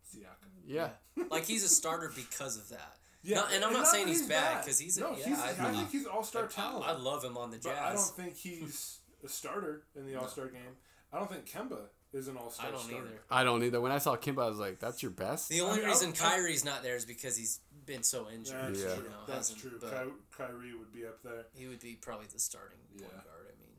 [0.08, 0.48] Siakam.
[0.66, 0.90] Yeah.
[1.30, 2.96] like he's a starter because of that.
[3.22, 5.10] Yeah, No, and I'm not not saying he's he's bad, 'cause he's a- no.
[5.16, 6.86] yeah, he's, I I, think- think he's all star talent.
[6.86, 7.64] I love him on the Jazz.
[7.64, 10.76] But I don't think he's a starter in the All Star game.
[11.12, 12.68] I don't think Kemba is an All Star.
[12.68, 13.04] I don't starter.
[13.06, 13.20] either.
[13.30, 13.80] I don't either.
[13.80, 16.12] When I saw Kemba, I was like, "That's your best." The only mean, reason I-
[16.12, 18.56] Kyrie's not there is because he's been so injured.
[18.74, 18.94] That's Yeah.
[18.94, 19.04] true.
[19.04, 19.78] You know, That's true.
[19.80, 21.46] but Ky- Kyrie would be up there.
[21.52, 23.02] he would be probably the starting Yeah.
[23.02, 23.46] point guard.
[23.52, 23.76] I mean,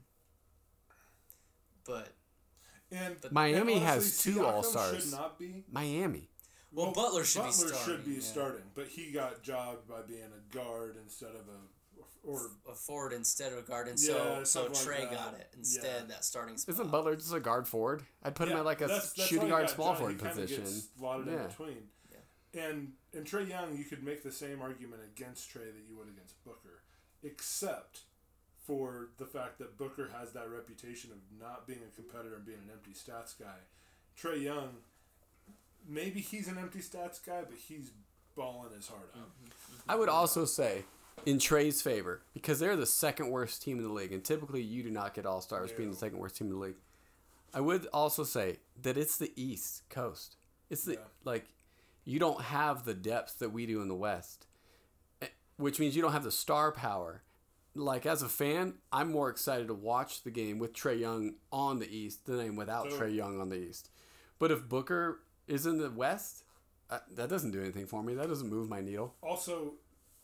[1.86, 2.14] but
[2.94, 5.04] And But- Miami and has two All-Stars.
[5.06, 5.64] Should not be.
[5.72, 6.30] Miami.
[6.74, 7.86] Well, Butler should Butler be starting.
[7.96, 8.22] should be yeah.
[8.22, 11.60] starting, but he got jobbed by being a guard instead of a
[12.24, 15.34] or A forward instead of a guard, and Yeah, so so something like Trae got
[15.34, 16.02] it instead.
[16.02, 16.06] Yeah.
[16.08, 16.76] That starting spot.
[16.76, 18.04] Isn't Butler just a guard forward?
[18.24, 20.64] I'd put him Yeah, at like a that's- that's shooting guard got small forward position.
[20.64, 21.42] gets slotted Yeah.
[21.44, 21.90] in between.
[22.54, 26.10] And and Trae Young, you could make the same argument against Trae that you would
[26.10, 26.84] against Booker,
[27.24, 28.02] except
[28.68, 32.60] for the fact that Booker has that reputation of not being a competitor and being
[32.60, 33.58] an empty stats guy.
[34.22, 34.78] Trae Young,
[35.88, 37.92] maybe he's an empty stats guy, but he's
[38.36, 39.30] balling his heart out.
[39.88, 40.86] I would also say,
[41.26, 44.84] in Trae's favor, because they're the second worst team in the league, and typically you
[44.84, 46.76] do not get All Stars being the second worst team in the league.
[47.54, 50.38] I would also say that it's the East Coast.
[50.70, 51.00] It's the Yeah.
[51.26, 51.46] like
[52.06, 54.46] you don't have the depth that we do in the West,
[55.22, 55.28] Eh,
[55.58, 57.22] which means you don't have the star power.
[57.76, 61.80] Like as a fan, I'm more excited to watch the game with Trae Young on
[61.80, 63.90] the East than I am without So- Trae Young on the East.
[64.40, 65.20] But if Booker
[65.52, 66.44] is in the West,
[66.90, 68.14] uh, that doesn't do anything for me.
[68.14, 69.16] That doesn't move my needle.
[69.22, 69.74] Also,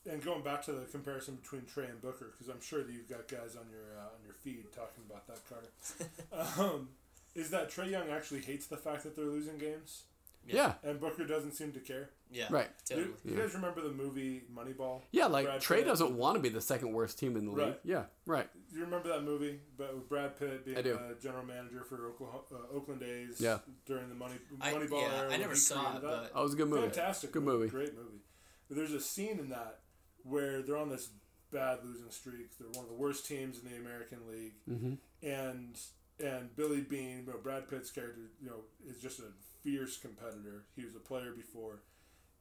[0.10, 3.10] and going back to the comparison between Trae and Booker, because I'm sure that you've
[3.10, 6.62] got guys on your uh, on your feed talking about that, Carter.
[6.62, 6.90] um,
[7.36, 10.04] is that Trae Young actually hates the fact that they're losing games?
[10.48, 10.74] Yeah.
[10.84, 12.10] and Booker doesn't seem to care.
[12.32, 12.46] Yeah.
[12.50, 12.70] Right.
[12.88, 13.08] Totally.
[13.26, 15.02] You, you guys remember the movie Moneyball?
[15.12, 15.86] Yeah, like Brad Trae Pitt?
[15.86, 17.68] doesn't want to be the second worst team in the league.
[17.68, 17.80] Right.
[17.84, 18.48] Yeah, right.
[18.78, 20.94] You remember that movie, but with Brad Pitt being I do.
[21.10, 23.58] the general manager for Oklahoma, uh, Oakland A's Yeah.
[23.88, 25.26] during the Money I, Moneyball yeah, era.
[25.26, 26.02] I when never he saw it, that.
[26.04, 26.82] but Oh, it was a good movie.
[26.84, 27.70] Fantastic, Good movie.
[27.70, 28.22] great movie.
[28.68, 29.80] But there's a scene in that
[30.24, 31.10] where they're on this
[31.52, 32.56] bad losing streak.
[32.60, 34.94] They're one of the worst teams in the American League, Mm-hmm.
[35.26, 35.80] and
[36.20, 39.32] and Billy Beane, you know, Brad Pitt's character, you know, is just a
[39.64, 40.66] fierce competitor.
[40.76, 41.82] He was a player before,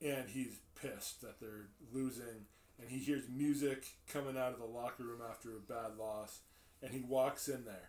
[0.02, 2.46] and he's pissed that they're losing.
[2.80, 6.40] And he hears music coming out of the locker room after a bad loss,
[6.82, 7.88] and he walks in there,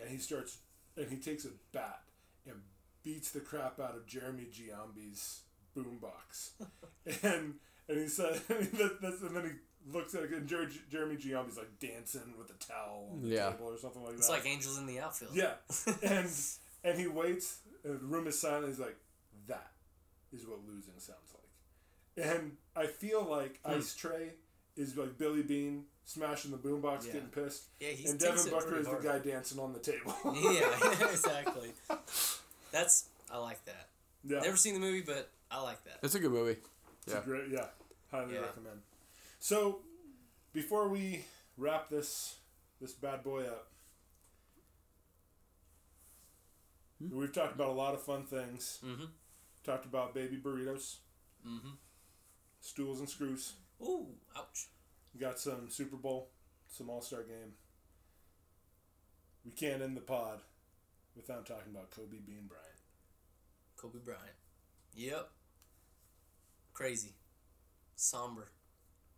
[0.00, 0.58] and he starts,
[0.96, 2.00] and he takes a bat
[2.46, 2.54] and
[3.02, 5.40] beats the crap out of Jeremy Giambi's
[5.76, 6.50] boombox,
[7.24, 7.54] and
[7.88, 11.56] and he said, that, that's, and then he looks at it, and Jer- Jeremy Giambi's
[11.56, 13.50] like dancing with a towel on the Yeah.
[13.50, 14.34] table or something like it's that.
[14.36, 15.34] It's like Angels in the outfield.
[15.34, 15.54] Yeah,
[16.02, 16.28] and
[16.84, 17.58] and he waits.
[17.84, 18.68] And the room is silent.
[18.68, 18.96] He's like,
[19.46, 19.70] "That
[20.32, 21.37] is what losing sounds like."
[22.20, 23.72] And I feel like Hmm.
[23.72, 24.30] Ice Trae
[24.76, 27.12] is like Billy Beane smashing the boombox, Yeah.
[27.14, 29.78] getting pissed, Yeah, he and Devin it Booker pretty is the guy dancing on the
[29.80, 30.14] table.
[30.24, 31.72] yeah, exactly.
[32.72, 33.88] That's I like that.
[34.24, 35.98] yeah, Never seen the movie, but I like that.
[36.02, 36.56] It's a good movie.
[37.06, 37.18] It's Yeah.
[37.20, 37.48] a great.
[37.50, 37.66] Yeah,
[38.10, 38.40] highly Yeah.
[38.40, 38.82] recommend.
[39.38, 39.82] So,
[40.52, 41.24] before we
[41.56, 42.36] wrap this
[42.80, 43.68] this bad boy up,
[47.00, 48.78] we've talked about a lot of fun things.
[48.84, 49.04] Mm-hmm.
[49.64, 50.96] Talked about baby burritos,
[51.46, 51.70] Mm-hmm.
[52.68, 53.54] Stools and screws.
[53.82, 54.06] Ooh,
[54.36, 54.68] ouch.
[55.14, 56.28] We got some Super Bowl,
[56.68, 57.54] some All Star game.
[59.44, 60.40] We can't end the pod
[61.16, 62.66] without talking about Kobe Bean Bryant.
[63.76, 64.36] Kobe Bryant.
[64.94, 65.30] Yep.
[66.74, 67.14] Crazy.
[67.96, 68.48] Somber.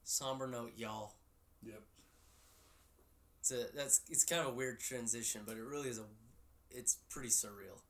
[0.05, 1.15] Somber note, y'all.
[1.63, 1.83] Yep.
[3.41, 6.05] It's a that's it's kind of a weird transition, but it really is a
[6.71, 7.81] it's pretty surreal.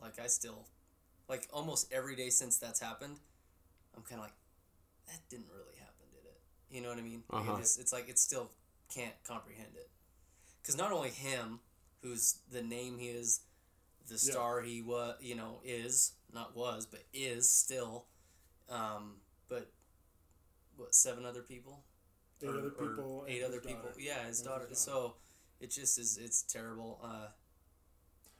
[0.00, 0.66] Like I still
[1.28, 3.18] like almost every day since that's happened,
[3.96, 4.34] I'm kind of like
[5.10, 6.40] that didn't really happen, did it?
[6.70, 7.22] You know what I mean?
[7.30, 7.54] Like, Uh-huh.
[7.56, 8.50] it just, it's like it still
[8.88, 9.90] can't comprehend it.
[10.64, 11.60] Cuz not only him
[12.02, 13.40] who's the name he is,
[14.06, 14.32] the Yeah.
[14.32, 18.06] star he was, you know, is, not was, but is still
[18.68, 19.72] um but
[20.76, 21.84] what seven other people?
[22.42, 23.24] Eight Or- other people.
[23.28, 23.82] eight other people.
[23.82, 24.00] daughter.
[24.00, 24.64] Yeah, his And his daughter.
[24.64, 24.74] daughter.
[24.76, 25.16] So
[25.60, 26.16] it just is.
[26.18, 27.00] It's terrible.
[27.02, 27.32] Uh,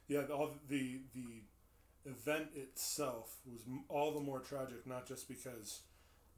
[0.07, 1.43] Yeah, the- all the the
[2.05, 5.83] event itself was all the more tragic, not just because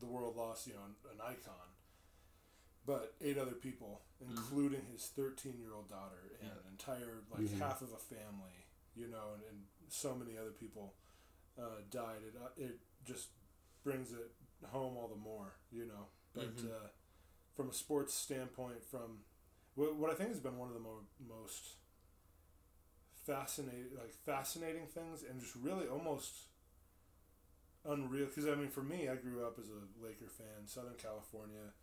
[0.05, 1.67] the world lost, you know, an, an icon,
[2.85, 6.59] but eight other people, including his thirteen-year-old daughter and Yeah.
[6.59, 8.57] an entire like half of a family,
[8.95, 10.95] you know, and, and so many other people
[11.57, 12.21] uh, died.
[12.27, 13.29] It uh, it just
[13.83, 14.31] brings it
[14.71, 16.07] home all the more, you know.
[16.33, 16.69] But Mhm.
[16.71, 16.87] uh,
[17.55, 19.23] from a sports standpoint, from
[19.75, 21.75] what, what I think has been one of the mo- most
[23.25, 26.47] fascinating, like fascinating things, and just really almost
[27.85, 28.25] unreal.
[28.25, 31.73] Because I mean, for me, I grew up as a Laker fan, Southern California.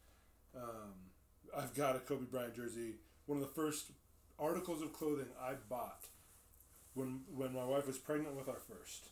[0.57, 1.11] Um,
[1.57, 2.97] I've got a Kobe Bryant jersey.
[3.27, 3.93] One of the first
[4.39, 6.07] articles of clothing I bought
[6.95, 9.11] when when my wife was pregnant with our first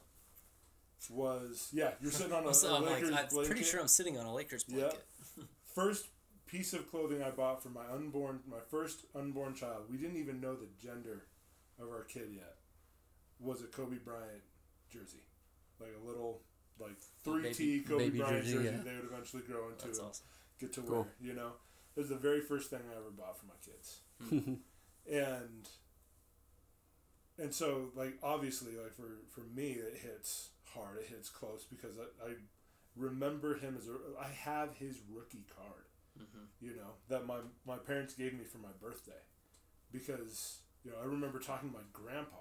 [1.10, 1.92] was yeah.
[2.00, 4.26] You're sitting on a, so a I'm like, Lakers I'm pretty sure I'm sitting on
[4.26, 5.04] a Lakers blanket.
[5.74, 6.06] first
[6.46, 9.84] piece of clothing I bought for my unborn, my first unborn child.
[9.90, 11.26] We didn't even know the gender
[11.80, 12.56] of our kid yet.
[13.38, 14.42] Was a Kobe Bryant
[14.90, 15.22] jersey,
[15.78, 16.40] like a little
[16.80, 18.64] like three T Baby- Kobe baby Bryant jersey, jersey.
[18.76, 18.82] yeah.
[18.84, 20.26] They would eventually grow into That's and awesome.
[20.60, 20.96] get to Cool.
[21.02, 21.06] wear.
[21.20, 21.52] You know,
[21.96, 24.54] it was the very first thing I ever bought for my kids, hmm.
[25.12, 25.68] and
[27.38, 30.98] and so like obviously like for for me it hits hard.
[30.98, 32.32] It hits close because I, I
[32.96, 35.84] remember him as a I have his rookie card.
[36.18, 36.44] Mm-hmm.
[36.66, 39.22] You know that my my parents gave me for my birthday
[39.92, 42.36] because you know I remember talking to my grandpa.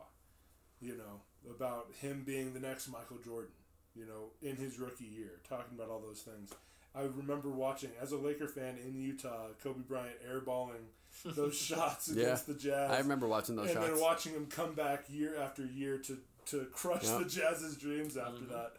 [0.80, 3.52] You know about him being the next Michael Jordan.
[3.98, 6.52] You know in his rookie year, talking about all those things.
[6.96, 10.86] I remember watching as a Laker fan in Utah, Kobe Bryant airballing
[11.24, 12.24] those shots Yeah.
[12.24, 13.78] against the Jazz I remember watching those shots.
[13.78, 14.00] and shots.
[14.00, 16.18] then watching him come back year after year to
[16.48, 17.18] to crush Yeah.
[17.20, 18.54] the Jazz's dreams after Mm-hmm.
[18.54, 18.74] that.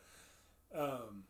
[0.74, 1.24] Um,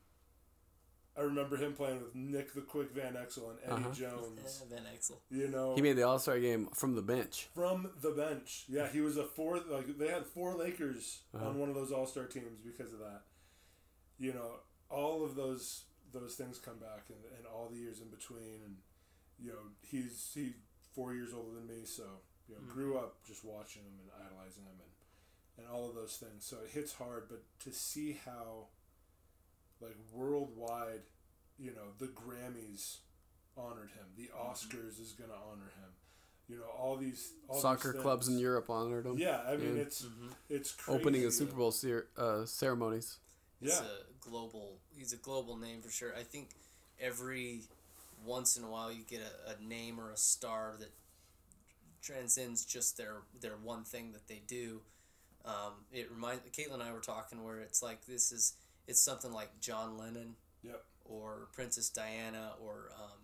[1.17, 3.93] I remember him playing with Nick the Quick Van Exel and Eddie Uh-huh.
[3.93, 4.63] Jones.
[4.71, 5.17] Van Exel.
[5.31, 7.49] You know, he made the All Star game from the bench.
[7.55, 8.65] from the bench.
[8.69, 9.59] Yeah, he was a four.
[9.69, 11.49] Like they had four Lakers Uh-huh.
[11.49, 13.23] on one of those All Star teams because of that.
[14.19, 14.51] You know,
[14.91, 18.77] all of those those things come back, and, and all the years in between, and
[19.39, 20.55] you know, he's he
[20.95, 22.03] four years older than me, so
[22.49, 22.73] you know, mm-hmm.
[22.73, 24.93] grew up just watching him and idolizing him, and
[25.59, 26.45] and all of those things.
[26.45, 28.67] So it hits hard, but to see how,
[29.81, 31.03] like worldwide,
[31.59, 32.99] you know, the Grammys
[33.57, 34.51] honored him, the mm-hmm.
[34.51, 35.91] Oscars is gonna honor him.
[36.49, 38.39] You know, all these all Soccer these clubs in.
[38.39, 39.19] Europe honored him.
[39.19, 39.83] Yeah, I mean Yeah.
[39.83, 40.29] it's mm-hmm.
[40.49, 41.01] it's crazy.
[41.01, 43.19] Opening of Super Bowl cer- uh, ceremonies.
[43.61, 43.81] Yeah.
[43.81, 44.79] a global.
[44.97, 46.13] He's a global name for sure.
[46.19, 46.51] I think
[47.01, 47.63] every
[48.25, 50.91] once in a while you get a, a name or a star that
[52.03, 54.81] transcends just their their one thing that they do.
[55.45, 58.55] Um, it reminds Caitlin and I were talking where it's like this is
[58.87, 60.83] it's something like John Lennon Yep.
[61.05, 63.19] or Princess Diana or um,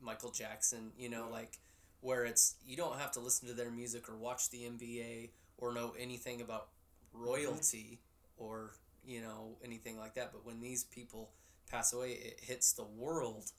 [0.00, 1.58] Michael Jackson, you know, like
[2.00, 5.72] where it's you don't have to listen to their music or watch the NBA or
[5.72, 6.68] know anything about
[7.12, 8.00] royalty
[8.36, 8.72] or
[9.04, 10.32] you know anything like that.
[10.32, 11.30] But when these people
[11.70, 13.52] pass away, it hits the world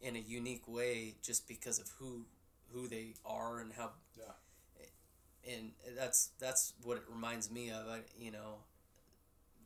[0.00, 2.24] in a unique way just because of who
[2.72, 5.54] who they are and how Yeah.
[5.54, 7.88] and that's that's what it reminds me of.
[7.88, 8.58] I, you know,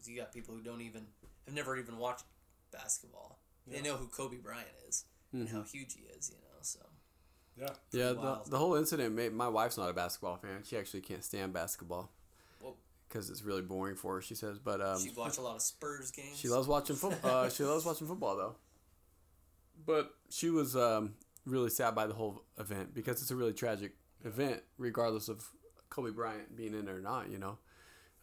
[0.04, 1.06] you got people who don't even
[1.46, 2.24] have never even watched
[2.70, 3.38] basketball.
[3.66, 5.78] They know who Kobe Bryant is and how mm-hmm.
[5.78, 6.30] huge he is.
[6.30, 6.80] You know, so
[7.56, 7.68] Yeah.
[7.92, 10.62] Yeah, the, the whole incident made my wife's not a basketball fan.
[10.64, 12.19] She actually can't stand basketball Whoa.
[13.10, 14.22] Because it's really boring for her.
[14.22, 16.38] She says, but um, she watch a lot of Spurs games.
[16.38, 17.44] She loves watching football.
[17.44, 18.56] Uh, she loves watching football though.
[19.84, 23.92] But she was um, really sad by the whole event because it's a really tragic
[24.24, 25.44] event, regardless of
[25.88, 27.30] Kobe Bryant being in it or not.
[27.30, 27.58] You know,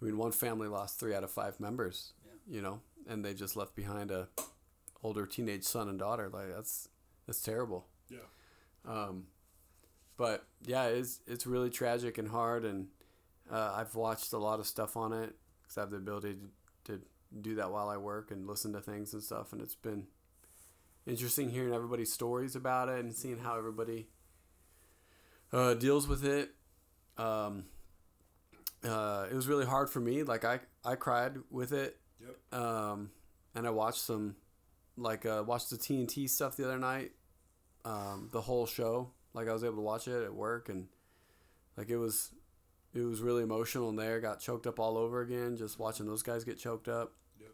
[0.01, 2.13] I mean, one family lost three out of five members.
[2.25, 2.55] Yeah.
[2.55, 4.29] You know, and they just left behind a
[5.03, 6.29] older teenage son and daughter.
[6.29, 6.88] Like that's
[7.25, 7.88] that's terrible.
[8.09, 8.19] Yeah.
[8.88, 9.25] Um,
[10.15, 12.88] but yeah, it's it's really tragic and hard, and
[13.51, 16.35] uh, I've watched a lot of stuff on it because I have the ability
[16.85, 17.01] to, to
[17.41, 20.07] do that while I work and listen to things and stuff, and it's been
[21.05, 24.07] interesting hearing everybody's stories about it and seeing how everybody
[25.53, 26.49] uh, deals with it.
[27.17, 27.65] Um,
[28.83, 30.23] uh, it was really hard for me.
[30.23, 31.97] Like I, I cried with it.
[32.19, 32.61] Yep.
[32.61, 33.11] Um,
[33.55, 34.35] and I watched some,
[34.97, 37.11] like uh, watched the TNT stuff the other night.
[37.85, 39.11] Um, the whole show.
[39.33, 40.87] Like I was able to watch it at work and
[41.77, 42.31] like it was,
[42.93, 44.19] it was really emotional in there.
[44.19, 47.13] Got choked up all over again just watching those guys get choked up.
[47.39, 47.49] Yep.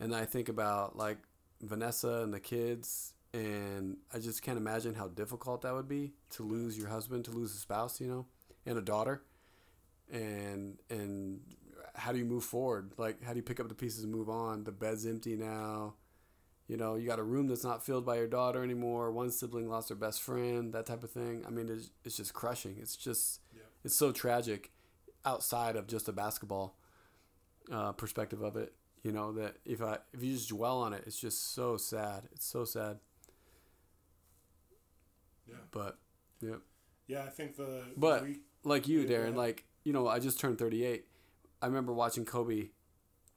[0.00, 1.18] And I think about like
[1.60, 6.42] Vanessa and the kids, and I just can't imagine how difficult that would be to
[6.42, 8.26] lose your husband, to lose a spouse, you know,
[8.66, 9.22] and a daughter.
[10.12, 11.40] And and
[11.94, 12.92] how do you move forward?
[12.96, 14.64] Like how do you pick up the pieces and move on?
[14.64, 15.94] The bed's empty now.
[16.66, 19.10] You know, you got a room that's not filled by your daughter anymore.
[19.10, 21.42] One sibling lost their best friend, that type of thing.
[21.44, 22.76] I mean, it's, it's just crushing.
[22.80, 23.59] It's just, Yeah.
[23.84, 24.70] It's so tragic
[25.24, 26.76] outside of just a basketball
[27.72, 28.72] uh, perspective of it.
[29.02, 32.24] You know that if I if you just dwell on it, it's just so sad.
[32.32, 32.98] It's so sad.
[35.48, 35.54] Yeah.
[35.70, 35.98] But
[36.40, 36.56] yeah,
[37.06, 37.24] Yeah.
[37.24, 38.40] I think the but week.
[38.64, 41.06] like you, Darren, like you know, I just turned thirty eight.
[41.62, 42.58] I remember watching Kobe.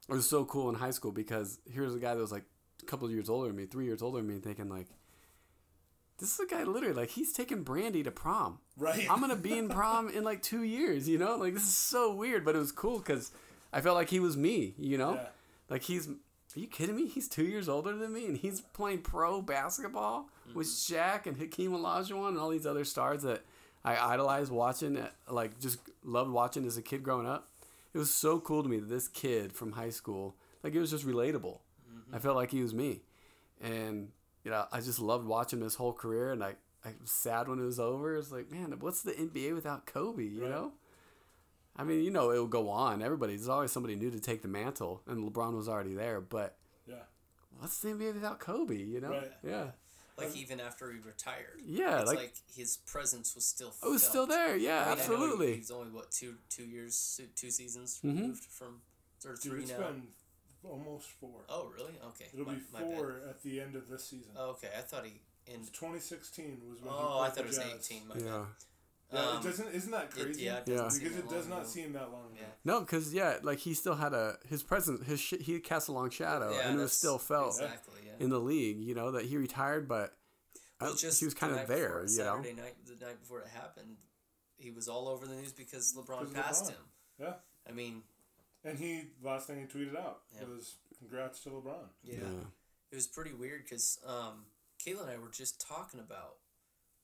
[0.06, 2.44] It was so cool in high school because here's a guy that was like
[2.82, 4.88] a couple of years older than me, three years older than me, thinking like,
[6.18, 8.58] this is a guy literally like he's taking Brandy to prom.
[8.78, 9.06] Right.
[9.10, 11.08] I'm gonna be in prom in like two years.
[11.08, 13.32] You know, like this is so weird, but it was cool because
[13.72, 14.74] I felt like he was me.
[14.78, 15.28] You know, Yeah.
[15.68, 16.08] like he's.
[16.08, 17.08] Are you kidding me?
[17.08, 20.94] He's two years older than me, and he's playing pro basketball with mm-hmm.
[20.94, 23.42] Shaq and Hakeem Olajuwon and all these other stars that
[23.84, 24.96] I idolized watching.
[24.96, 27.48] At, like just loved watching as a kid growing up.
[27.92, 30.92] It was so cool to me that this kid from high school, like it was
[30.92, 31.58] just relatable.
[31.90, 32.14] Mm-hmm.
[32.14, 33.02] I felt like he was me,
[33.60, 34.10] and
[34.44, 36.32] you know I just loved watching his whole career.
[36.32, 38.16] And I, I was sad when it was over.
[38.16, 40.22] It's like, man, what's the NBA without Kobe?
[40.24, 40.50] You Right.
[40.50, 40.72] know.
[41.76, 43.02] I mean, you know, it'll go on.
[43.02, 46.20] Everybody, there's always somebody new to take the mantle, and LeBron was already there.
[46.20, 47.02] But Yeah.
[47.58, 48.76] what's the NBA without Kobe?
[48.76, 49.10] You know?
[49.10, 49.32] Right.
[49.42, 49.70] Yeah.
[50.16, 51.60] like even after he retired.
[51.66, 53.74] Yeah, it's like- like, his presence was still.
[53.82, 54.54] It was still there.
[54.56, 55.46] Yeah, I mean, absolutely.
[55.48, 58.14] he- He's only what two two years, two seasons Mhm.
[58.20, 58.82] removed from
[59.26, 59.78] or Dude, three it's now.
[59.78, 60.06] been
[60.70, 61.40] almost four.
[61.48, 61.94] Oh really?
[62.08, 62.26] Okay.
[62.32, 64.32] It'll my, be four at the end of this season.
[64.36, 65.60] Oh, okay, I thought he in.
[65.60, 66.92] 2016 was when.
[66.92, 67.90] Oh, he I played thought it was Jazz.
[67.90, 68.08] eighteen.
[68.08, 68.24] My yeah.
[68.24, 68.46] bad.
[69.12, 69.74] Yeah, Um, it doesn't.
[69.74, 70.42] Isn't that It, crazy?
[70.44, 70.88] yeah, it Yeah.
[70.92, 71.68] Because it does not ago.
[71.68, 72.36] seem that long ago.
[72.40, 72.46] Yeah.
[72.64, 75.06] No, because yeah, like he still had a his presence.
[75.06, 78.00] His sh- he cast a long shadow, Yeah, and it was still felt exactly.
[78.06, 78.12] Yeah.
[78.24, 78.78] in the league.
[78.80, 80.16] You know that he retired, but
[80.80, 82.00] Well, uh, just he was the kind of there.
[82.02, 82.36] before, You know.
[82.42, 83.96] Saturday night, the night before it happened,
[84.56, 86.68] he was all over the news because LeBron passed LeBron.
[86.70, 86.84] him.
[87.20, 87.32] Yeah.
[87.68, 88.02] I mean,
[88.64, 90.46] And he last thing he tweeted out Yeah.
[90.48, 91.88] was congrats to LeBron.
[92.02, 92.16] yeah,
[92.90, 94.46] it was pretty weird because um,
[94.84, 96.36] Kayla and I were just talking about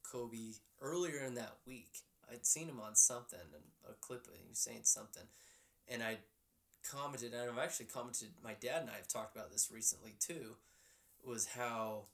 [0.02, 1.98] Kobe earlier in that week.
[2.30, 5.24] I'd seen him on something and a clip of him saying something,
[5.88, 6.18] and I
[6.88, 8.28] commented, and I've actually commented.
[8.42, 10.56] My dad and I have talked about this recently too.
[11.26, 12.04] Was how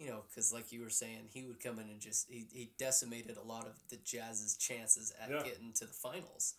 [0.00, 2.70] you know because like you were saying, he would come in and just he, he
[2.78, 5.42] decimated a lot of the Jazz's chances at Yeah.
[5.44, 6.54] getting to the finals.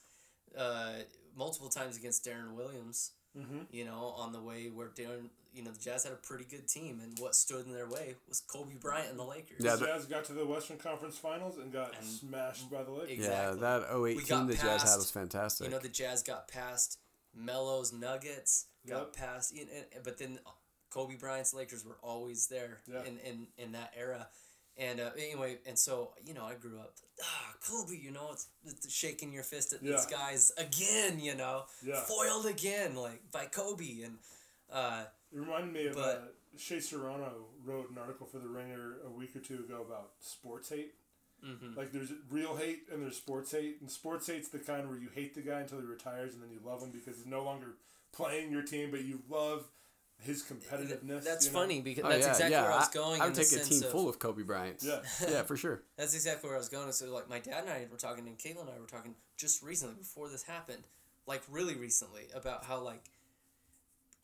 [0.55, 0.93] Uh,
[1.35, 3.59] multiple times against Deron Williams Mm-hmm.
[3.69, 6.67] you know, on the way where Darren, you know, the Jazz had a pretty good
[6.67, 9.57] team, and what stood in their way was Kobe Bryant and the Lakers.
[9.59, 12.81] Yeah, The the- Jazz got to the Western Conference Finals and got And- smashed by
[12.81, 13.11] the Lakers.
[13.11, 13.59] Exactly.
[13.61, 15.65] Yeah, that 08 team got the Jazz had was fantastic.
[15.67, 16.97] you know, the Jazz got past
[17.35, 19.13] Melo's Nuggets got Yep.
[19.13, 19.71] past, you know,
[20.03, 20.39] but then
[20.89, 23.03] Kobe Bryant's Lakers were always there Yeah.
[23.03, 24.29] in, in in that era.
[24.77, 26.93] And uh, anyway, and so you know, I grew up.
[27.23, 31.19] Ah, Kobe, you know, it's, it's shaking your fist at these guys again.
[31.19, 31.99] You know, Yeah.
[32.01, 34.17] foiled again, like by Kobe, and
[34.71, 38.97] uh, It reminded me of But- uh, Shea Serrano wrote an article for the Ringer
[39.05, 40.93] a week or two ago about sports hate.
[41.45, 41.77] Mm-hmm.
[41.77, 45.09] Like there's real hate and there's sports hate, and sports hate's the kind where you
[45.13, 47.75] hate the guy until he retires and then you love him because he's no longer
[48.11, 49.67] playing your team, but you love
[50.19, 51.23] his competitiveness.
[51.23, 51.59] that's you know?
[51.59, 52.63] funny because Oh, that's yeah, exactly yeah.
[52.63, 53.21] where I was going.
[53.21, 54.83] I, in would the take a sense team of, full of Kobe Bryants.
[54.83, 54.99] Yeah.
[55.29, 55.83] yeah, for sure.
[55.97, 56.91] That's exactly where I was going.
[56.91, 59.61] So like my dad and I were talking, and Kayla and I were talking just
[59.63, 60.83] recently before this happened,
[61.25, 63.03] like really recently, about how like,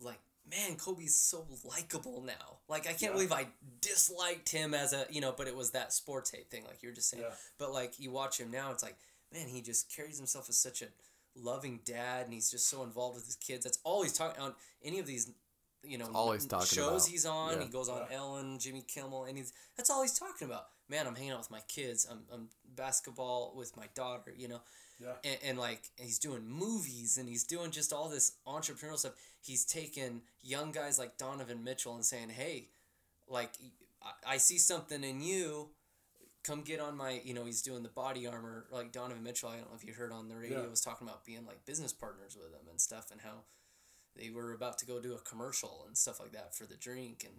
[0.01, 0.19] like
[0.49, 2.57] man, Kobe's so likable now.
[2.67, 3.11] Like I can't Yeah.
[3.13, 3.47] believe I
[3.81, 6.89] disliked him as a you know, but it was that sports hate thing, like you
[6.89, 7.23] were just saying.
[7.23, 7.35] Yeah.
[7.57, 8.97] But like you watch him now, it's like
[9.31, 10.85] man, he just carries himself as such a
[11.35, 13.63] loving dad, and he's just so involved with his kids.
[13.63, 15.31] That's all he's talking on any of these.
[15.85, 17.07] You know, all he's talking shows about.
[17.07, 17.53] he's on.
[17.57, 17.63] Yeah.
[17.63, 18.17] He goes on Yeah.
[18.17, 20.67] Ellen, Jimmy Kimmel, and he's that's all he's talking about.
[20.89, 22.07] Man, I'm hanging out with my kids.
[22.09, 24.33] I'm, I'm basketball with my daughter.
[24.37, 24.61] You know,
[24.99, 25.13] Yeah.
[25.23, 29.13] and, and like he's doing movies and he's doing just all this entrepreneurial stuff.
[29.41, 32.69] He's taking young guys like Donovan Mitchell and saying, "Hey,
[33.27, 33.51] like
[34.01, 35.69] I, I see something in you.
[36.43, 38.63] Come get on my." You know, he's doing the BodyArmor.
[38.71, 40.69] Like Donovan Mitchell, I don't know if you heard on the radio, Yeah.
[40.69, 43.43] was talking about being like business partners with him and stuff, and how
[44.15, 47.23] they were about to go do a commercial and stuff like that for the drink
[47.25, 47.35] and.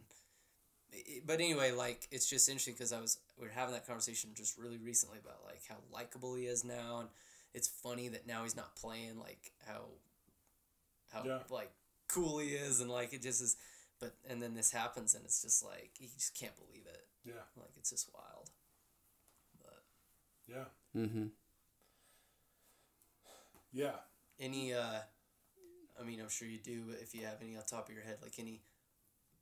[0.93, 4.31] it- But anyway, like it's just interesting because I was we were having that conversation
[4.35, 7.09] just really recently about like how likable he is now, and
[7.53, 9.87] it's funny that now he's not playing like how
[11.13, 11.39] how Yeah.
[11.51, 11.71] like
[12.09, 13.57] cool he is and like it just is
[14.01, 17.45] but and then this happens and it's just like he just can't believe it Yeah.
[17.57, 18.51] like it's just wild
[19.63, 19.83] but
[20.47, 20.65] Yeah.
[20.95, 21.27] Mm-hmm.
[23.73, 23.97] Yeah.
[24.39, 25.01] any uh
[26.01, 28.05] i mean i'm sure you do but if you have any on top of your
[28.05, 28.61] head like any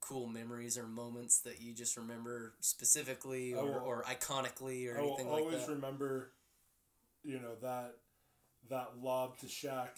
[0.01, 5.03] cool memories or moments that you just remember specifically or, will- or iconically or I
[5.05, 5.51] anything like that.
[5.51, 6.33] I always remember,
[7.23, 7.95] you know, that
[8.69, 9.89] that lob to Shaq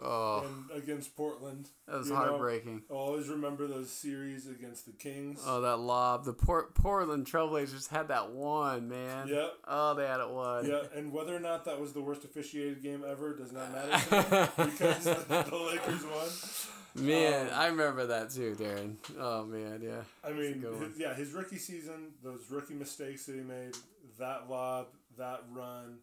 [0.00, 1.68] Oh, and against Portland.
[1.86, 2.20] that was you know.
[2.20, 2.82] heartbreaking.
[2.90, 5.40] I'll always remember those series against the Kings.
[5.44, 6.24] Oh, that lob.
[6.24, 9.26] The Port- Portland Trailblazers had that one, man.
[9.28, 9.52] Yep.
[9.66, 10.66] Oh, they had it one.
[10.66, 13.90] Yeah, and whether or not that was the worst officiated game ever does not matter
[13.90, 17.04] to me because the, the Lakers won.
[17.04, 18.96] Man, Um, I remember that too, Darren.
[19.18, 20.02] Oh man, yeah.
[20.24, 23.76] I mean, his, yeah, his rookie season, those rookie mistakes that he made,
[24.18, 24.86] that lob,
[25.16, 25.98] that run.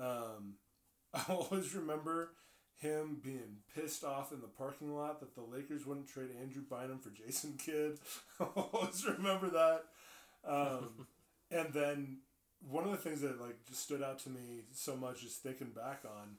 [0.00, 0.54] Um,
[1.14, 2.32] I always remember
[2.78, 7.00] him being pissed off in the parking lot that the Lakers wouldn't trade Andrew Bynum
[7.00, 7.98] for Jason Kidd.
[8.56, 9.84] Always remember that.
[10.46, 11.06] Um,
[11.50, 12.18] and then
[12.68, 15.70] one of the things that like just stood out to me so much, just thinking
[15.74, 16.36] back on,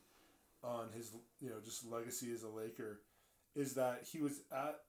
[0.64, 1.12] on his
[1.42, 3.02] you know just legacy as a Laker,
[3.56, 4.80] is that he was at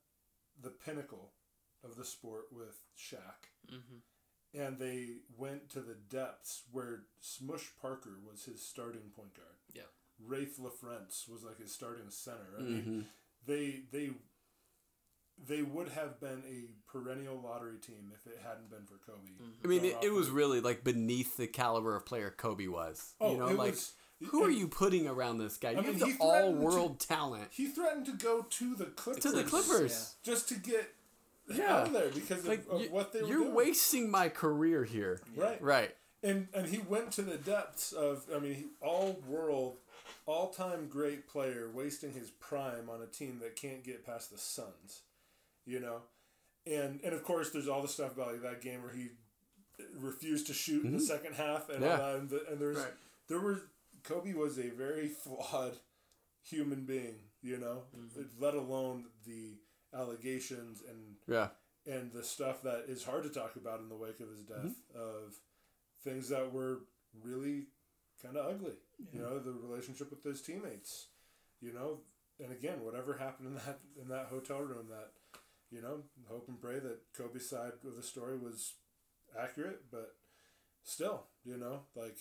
[0.62, 1.32] the pinnacle
[1.84, 3.48] of the sport with Shaq.
[3.68, 3.98] mm-hmm.
[4.52, 9.59] And they went to the depths where Smush Parker was his starting point guard.
[10.28, 10.36] Yeah.
[10.38, 12.56] Raef LaFrentz was like his starting center.
[12.58, 13.00] I mean, mm-hmm.
[13.46, 14.10] they they
[15.46, 19.28] they would have been a perennial lottery team if it hadn't been for Kobe.
[19.40, 19.64] Mm-hmm.
[19.64, 23.14] I mean, it, it was really like beneath the caliber of player Kobe was.
[23.20, 23.92] Oh, you know, it like was-
[24.28, 25.70] who are you putting around this guy?
[25.70, 28.84] You mean, have the threatened all to- world talent He threatened to go to the
[28.84, 29.22] Clippers.
[29.22, 30.14] to the Clippers.
[30.22, 30.92] just to get
[31.48, 31.74] Yeah.
[31.74, 33.54] out of there because Like of, of you, what they were you're doing.
[33.54, 35.22] wasting my career here.
[35.34, 35.60] Right.
[35.62, 35.96] Right.
[36.22, 39.78] And and he went to the depths of I mean all world,
[40.30, 44.38] all time great player wasting his prime on a team that can't get past the
[44.38, 45.02] Suns,
[45.66, 46.02] you know,
[46.66, 49.08] and and of course there's all the stuff about like that game where he
[49.98, 51.84] refused to shoot in the second half and Mm-hmm.
[51.84, 51.90] Yeah.
[51.92, 52.92] all that and, the, and there's Right.
[53.28, 53.62] there were
[54.04, 55.76] Kobe was a very flawed
[56.42, 57.82] human being, you know,
[58.38, 59.54] let alone the
[59.94, 61.48] allegations and Yeah.
[61.86, 64.64] and the stuff that is hard to talk about in the wake of his death
[64.94, 65.00] Mm-hmm.
[65.00, 65.34] of
[66.04, 66.80] things that were
[67.22, 67.66] really
[68.22, 68.74] kind of ugly
[69.12, 71.08] you know the relationship with those teammates
[71.60, 71.98] you know?
[72.42, 75.10] And again whatever happened in that in that hotel room that
[75.70, 78.74] you know hope and pray that kobe's side of the story was
[79.38, 80.14] accurate but
[80.82, 82.16] still you know like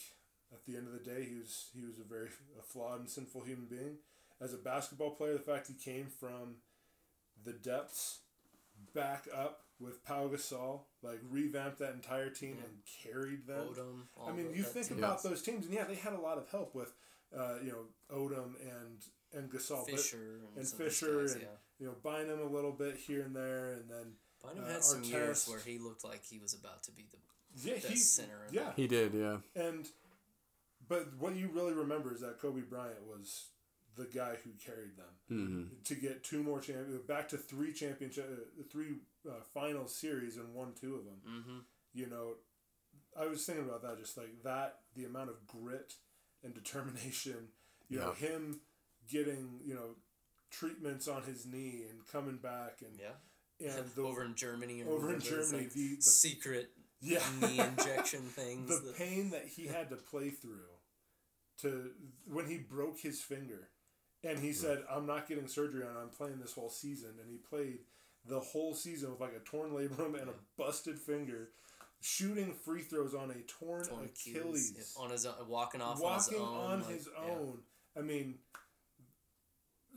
[0.52, 3.10] at the end of the day he was he was a very a flawed and
[3.10, 3.98] sinful human being.
[4.42, 6.56] As a basketball player the fact he came from
[7.44, 8.20] the depths
[8.94, 13.68] back up with Pau Gasol, like revamped that entire team and carried them.
[13.74, 14.98] Odom, all I mean, the- you think team.
[14.98, 15.24] about Yes.
[15.24, 16.94] those teams, and yeah, they had a lot of help with,
[17.36, 17.86] uh, you know,
[18.16, 21.48] Odom and and Gasol, but- Fisher and, and some Fisher guys, and yeah.
[21.80, 25.04] you know Bynum a little bit here and there, and then Bynum uh, had some
[25.04, 27.18] years where he looked like he was about to be the
[27.70, 28.46] yeah, best he center.
[28.48, 29.14] of yeah, He did.
[29.14, 29.38] Yeah.
[29.56, 29.88] and
[30.88, 33.50] but what you really remember is that Kobe Bryant was
[33.96, 35.64] the guy who carried them Mm-hmm.
[35.84, 38.96] to get two more champion back to three championship uh, three
[39.28, 41.22] uh, final series and won two of them.
[41.28, 41.58] Mm-hmm.
[41.94, 42.34] You know,
[43.20, 45.94] I was thinking about that just like that the amount of grit
[46.44, 47.50] and determination.
[47.90, 48.62] You know, him
[49.10, 49.96] getting you know
[50.52, 53.76] treatments on his knee and coming back and Yeah.
[53.78, 54.84] and the over in Germany.
[54.84, 56.72] Over in Germany, like the- the- secret
[57.02, 58.68] yeah knee injection things.
[58.70, 60.68] the that- pain that he had to play through
[61.62, 61.92] to
[62.26, 63.70] when he broke his finger
[64.24, 67.38] and he said i'm not getting surgery and i'm playing this whole season and he
[67.38, 67.80] played
[68.26, 71.50] the whole season with like a torn labrum and a busted finger
[72.02, 76.38] shooting free throws on a torn, torn achilles, Achilles, on his own, walking off walking
[76.40, 76.72] on his own.
[76.72, 77.32] on like, his yeah.
[77.34, 77.58] own
[77.98, 78.36] i mean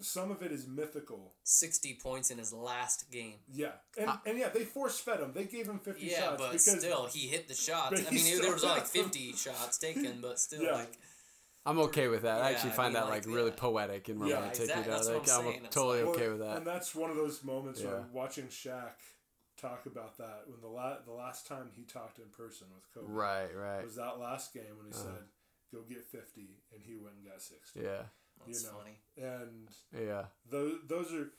[0.00, 3.34] some of it is mythical Sixty points in his last game.
[3.52, 4.20] yeah and, ah.
[4.26, 7.06] and yeah they force fed him they gave him 50 Yeah, shots but because still,
[7.06, 8.00] he hit the shots.
[8.06, 10.72] I mean, there was like fifty shots taken, but still, Yeah.
[10.72, 10.98] like
[11.64, 12.40] I'm okay with that.
[12.42, 13.56] I Yeah, actually I find mean, that like, like really yeah.
[13.56, 14.60] poetic and Yeah, romantic.
[14.62, 15.66] exact- you know, that's what like I'm I'm, saying.
[15.70, 16.56] Totally Well, okay with that.
[16.58, 17.92] And that's one of those moments Yeah.
[17.94, 18.94] when watching Shaq
[19.56, 23.06] talk about that when the la- the last time he talked in person with Kobe
[23.12, 23.84] Right, right.
[23.84, 25.02] was that last game when he Uh-huh.
[25.14, 25.28] said,
[25.72, 27.80] "Go get 50," and he went and got 60.
[27.80, 28.06] Yeah,
[28.44, 28.98] that's you know, funny.
[29.16, 30.26] and yeah.
[30.46, 31.30] those those are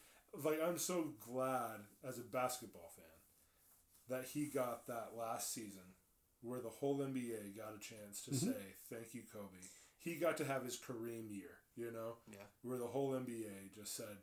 [0.41, 3.05] like I'm so glad as a basketball fan
[4.07, 5.95] that he got that last season
[6.41, 8.51] where the whole NBA got a chance to Mm-hmm.
[8.51, 9.57] say thank you Kobe.
[10.03, 12.43] He got to have his Kareem year, you know, Yeah.
[12.61, 14.17] where the whole NBA just said,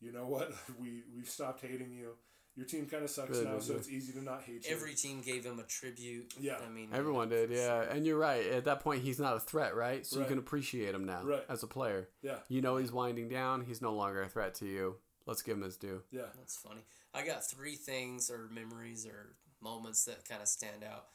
[0.00, 2.12] you know what, we we've stopped hating you.
[2.54, 4.74] Your team kind of sucks Really now, did, so it's easy to not hate you.
[4.74, 6.32] Every team gave him a tribute.
[6.40, 6.56] Yeah.
[6.66, 7.82] I mean, Everyone did, yeah.
[7.82, 8.46] And you're right.
[8.46, 10.06] At that point, he's not a threat, right?
[10.06, 10.22] So Right.
[10.24, 11.44] you can appreciate him now Right.
[11.50, 12.08] as a player.
[12.22, 13.66] yeah, You know he's winding down.
[13.66, 14.96] He's no longer a threat to you.
[15.26, 16.02] Let's give him his due.
[16.10, 16.80] yeah, That's funny.
[17.12, 21.08] I got three things or memories or moments that kind of stand out.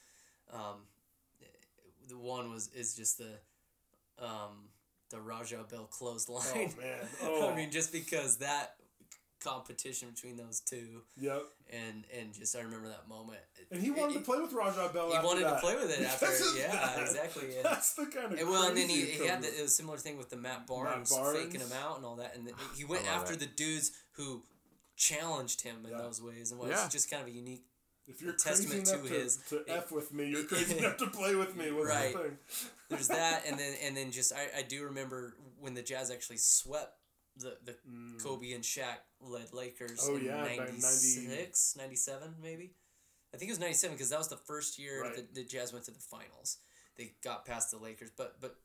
[0.51, 0.85] Um,
[2.07, 3.39] the one was is just the
[4.21, 4.69] um,
[5.09, 6.43] the Raja Bell clothesline.
[6.55, 8.75] Oh man, oh I mean, just because that
[9.43, 11.41] competition between those two, yep.
[11.71, 13.39] and and just I remember that moment.
[13.71, 15.09] And he wanted to play with Raja Bell.
[15.09, 16.27] He after wanted to play with it after,
[16.57, 16.99] yeah, that.
[17.01, 17.47] exactly.
[17.55, 19.71] And, That's the kind of and well, and then he, he had the, it was
[19.71, 21.37] a similar thing with the Matt Barnes, Barnes.
[21.37, 23.39] faking him out and all that, and the, he went after it.
[23.39, 24.43] the dudes who
[24.95, 25.97] challenged him in Yeah.
[25.97, 26.87] those ways, and it was Yeah.
[26.89, 27.63] just kind of a unique.
[28.11, 31.07] If you're testament crazy enough to his- to f with me, you're crazy enough to
[31.07, 31.71] play with me.
[31.71, 32.13] Was Right.
[32.13, 32.37] the thing.
[32.89, 36.37] There's that, and then and then just I, I do remember when the Jazz actually
[36.37, 36.97] swept
[37.37, 37.75] the the
[38.21, 40.09] Kobe and Shaq led Lakers Mm.
[40.09, 42.71] Oh, in yeah, back in 96, 97 maybe.
[43.33, 45.15] I think it was 97 because that was the first year Right.
[45.15, 46.57] that the Jazz went to the finals.
[46.97, 48.57] They got past the Lakers, but but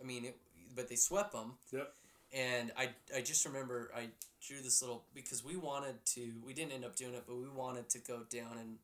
[0.00, 0.36] I mean, it,
[0.74, 1.58] but they swept them.
[1.72, 1.92] Yep.
[2.32, 4.08] And I, I just remember I
[4.46, 7.48] drew this little because we wanted to we didn't end up doing it but we
[7.48, 8.76] wanted to go down and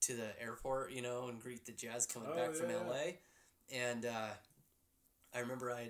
[0.00, 3.18] to the airport you know and greet the Jazz coming Oh, back from L.A.
[3.72, 4.28] and uh,
[5.34, 5.88] I remember I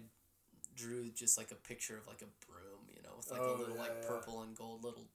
[0.76, 3.58] drew just like a picture of like a broom you know with like Oh, a
[3.58, 4.08] little yeah, like yeah.
[4.08, 5.06] purple and gold little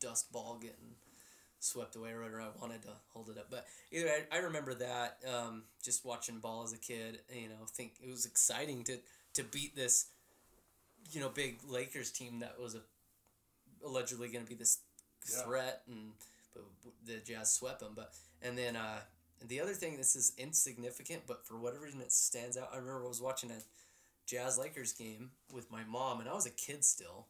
[0.00, 0.96] dust ball getting
[1.60, 4.40] swept away or whatever I wanted to hold it up but either way, I, I
[4.40, 8.84] remember that um, just watching ball as a kid you know think it was exciting
[8.84, 8.98] to
[9.34, 10.06] to beat this
[11.10, 12.80] you know big Lakers team that was a,
[13.84, 14.78] allegedly going to be this
[15.30, 15.42] Yeah.
[15.42, 16.12] threat and
[16.54, 16.64] but
[17.04, 18.12] the Jazz swept them but
[18.42, 19.00] and then uh
[19.46, 23.04] the other thing this is insignificant but for whatever reason it stands out I remember
[23.04, 23.58] I was watching a
[24.26, 27.26] Jazz Lakers game with my mom and I was a kid still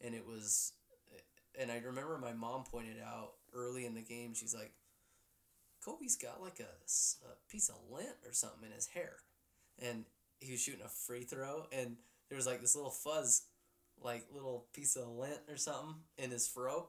[0.00, 0.72] and it was
[1.58, 4.72] and I remember my mom pointed out early in the game she's like
[5.84, 9.16] Kobe's got like a piece of lint or something in his hair
[9.80, 10.04] and
[10.40, 11.96] he was shooting a free throw and
[12.28, 13.42] there was like this little fuzz
[14.02, 16.88] like little piece of lint or something in his fro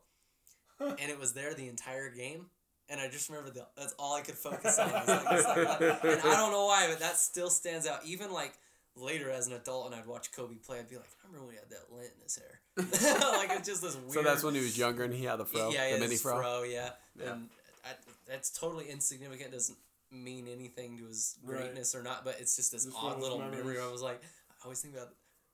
[0.79, 2.45] and it was there the entire game
[2.89, 4.89] and I just remember the, that's all I could focus on.
[4.89, 7.99] I was like, like and I don't know why, but that still stands out.
[8.03, 8.53] Even like
[8.95, 11.55] later as an adult, and I'd watch Kobe play, I'd be like, I remember when
[11.55, 12.61] he had that lint in his hair.
[13.37, 14.11] like it's just this weird.
[14.11, 16.21] So that's when he was younger and he had the fro, yeah, the mini his
[16.23, 16.63] fro.
[16.63, 16.89] yeah.
[17.15, 17.33] Yeah.
[17.33, 17.49] And
[17.85, 17.89] I,
[18.27, 19.51] that's totally insignificant.
[19.51, 19.77] Doesn't
[20.11, 21.59] mean anything to his Right.
[21.59, 22.25] greatness or not.
[22.25, 23.75] But it's just this Just one of odd little memory.
[23.75, 25.09] Where I was like, I always think about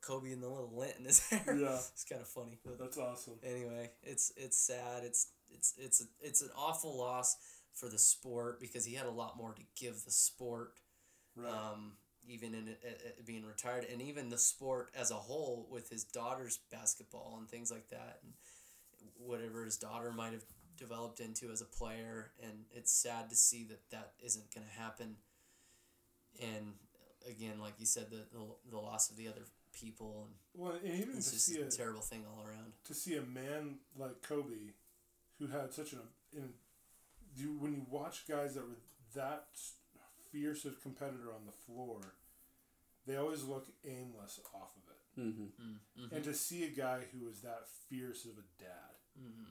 [0.06, 1.56] Kobe and the little lint in his hair.
[1.58, 1.76] Yeah.
[1.94, 2.60] it's kind of funny.
[2.64, 3.34] But That's awesome.
[3.44, 5.04] anyway, it's it's sad.
[5.04, 7.38] It's it's it's a, it's an awful loss
[7.74, 10.74] for the sport because he had a lot more to give the sport.
[11.36, 11.52] Right.
[11.52, 11.94] Um,
[12.28, 15.90] even in it, it, it being retired, and even the sport as a whole with
[15.90, 18.34] his daughter's basketball and things like that, and
[19.18, 20.44] whatever his daughter might have
[20.78, 24.82] developed into as a player, and it's sad to see that that isn't going to
[24.82, 25.18] happen.
[26.42, 26.74] And
[27.30, 29.42] again, like you said, the, the the loss of the other
[29.80, 32.74] people, and well, and even to it's just see a a terrible thing all around.
[32.86, 34.74] to see a man like Kobe,
[35.40, 36.00] who had such an
[36.34, 36.50] in,
[37.36, 38.78] you when you watch guys that were
[39.16, 39.48] that
[40.32, 42.00] fierce a competitor on the floor,
[43.08, 44.96] they always look aimless off of it.
[45.20, 46.16] Mm-hmm.
[46.16, 48.96] And to see a guy who was that fierce of a dad,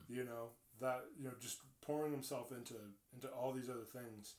[0.07, 0.49] you know,
[0.79, 2.75] that you know, just pouring himself into
[3.13, 4.35] into all these other things,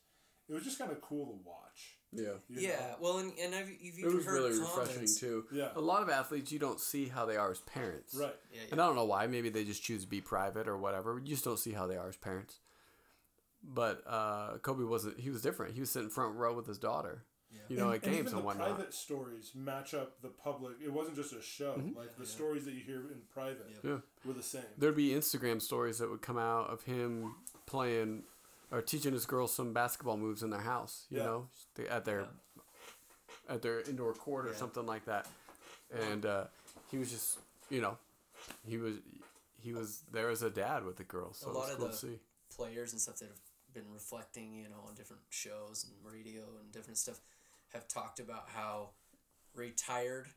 [0.49, 1.97] it was just kind of cool to watch.
[2.13, 2.39] Yeah.
[2.49, 2.69] yeah.
[2.71, 2.97] know?
[3.01, 4.77] Well, and, and I've, you've It even was heard really comments.
[4.79, 5.45] refreshing too.
[5.53, 5.69] Yeah.
[5.75, 8.15] A lot of athletes you don't see how they are as parents.
[8.15, 8.35] right.
[8.53, 8.69] Yeah, yeah.
[8.73, 9.27] And I don't know why.
[9.27, 11.19] Maybe they just choose to be private or whatever.
[11.23, 12.61] You just don't see how they are as parents.
[13.63, 15.19] But uh, Kobe wasn't.
[15.19, 15.75] He was different.
[15.75, 17.25] He was sitting front row with his daughter.
[17.51, 17.59] Yeah.
[17.69, 18.69] You know, and, at and games even and the whatnot.
[18.77, 20.75] private stories match up the public.
[20.85, 21.81] It wasn't just a show.
[21.97, 23.97] Like the stories that you hear in private Yeah.
[24.25, 24.63] were the same.
[24.79, 27.35] There'd be Instagram stories that would come out of him
[27.67, 28.23] playing
[28.71, 31.07] or teaching his girls some basketball moves in their house.
[31.11, 31.25] You Yeah.
[31.25, 31.49] know,
[31.89, 32.29] at their
[33.49, 34.57] at their indoor court or Yeah.
[34.57, 35.27] something like that.
[35.91, 36.47] And uh,
[36.91, 37.39] he was just,
[37.71, 37.97] you know,
[38.67, 38.97] he was
[39.61, 41.39] he was there as a dad with the girls.
[41.39, 42.21] So a it lot was of cool the see.
[42.51, 43.41] players and stuff that have
[43.73, 47.21] been reflecting, you know, on different shows and radio and different stuff,
[47.73, 48.91] have talked about how
[49.55, 50.29] retired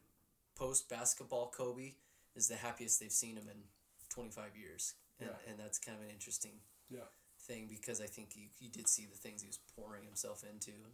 [0.56, 1.96] post basketball Kobe
[2.36, 3.64] is the happiest they've seen him in
[4.10, 4.94] 25 years.
[5.20, 5.52] And, Yeah.
[5.52, 7.06] and that's kind of an interesting Yeah.
[7.50, 10.72] Thing because I think you, you did see the things he was pouring himself into
[10.72, 10.94] and,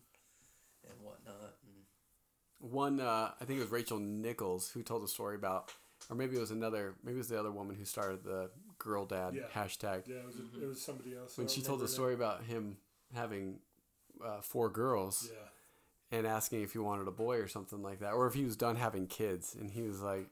[0.92, 1.56] and whatnot.
[1.64, 5.72] And One, uh, I think it was Rachel Nichols who told a story about,
[6.10, 8.50] or maybe it was another, maybe it was the other woman who started the
[8.80, 9.44] girl dad Yeah.
[9.54, 10.08] hashtag.
[10.08, 10.64] Yeah, it was, Mm-hmm.
[10.64, 11.38] it was somebody else.
[11.38, 12.78] When she told the story about him
[13.14, 13.60] having
[14.26, 15.30] uh, four girls.
[15.32, 15.40] Yeah.
[16.18, 18.56] and asking if he wanted a boy or something like that, or if he was
[18.56, 20.28] done having kids, and he was like,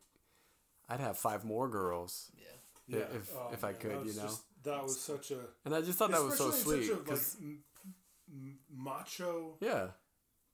[0.87, 2.99] "I'd have five more girls," yeah.
[2.99, 3.05] Yeah.
[3.17, 4.21] if- Oh, if I could, that you know.
[4.21, 5.39] just- that was such a.
[5.65, 6.83] and I just thought that was so sweet.
[6.85, 7.63] Such a, like, 'cause- m-
[8.31, 9.87] m- macho yeah,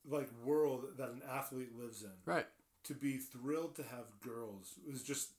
[0.08, 2.12] like world that an athlete lives in.
[2.26, 2.48] right.
[2.86, 5.32] To be thrilled to have girls was just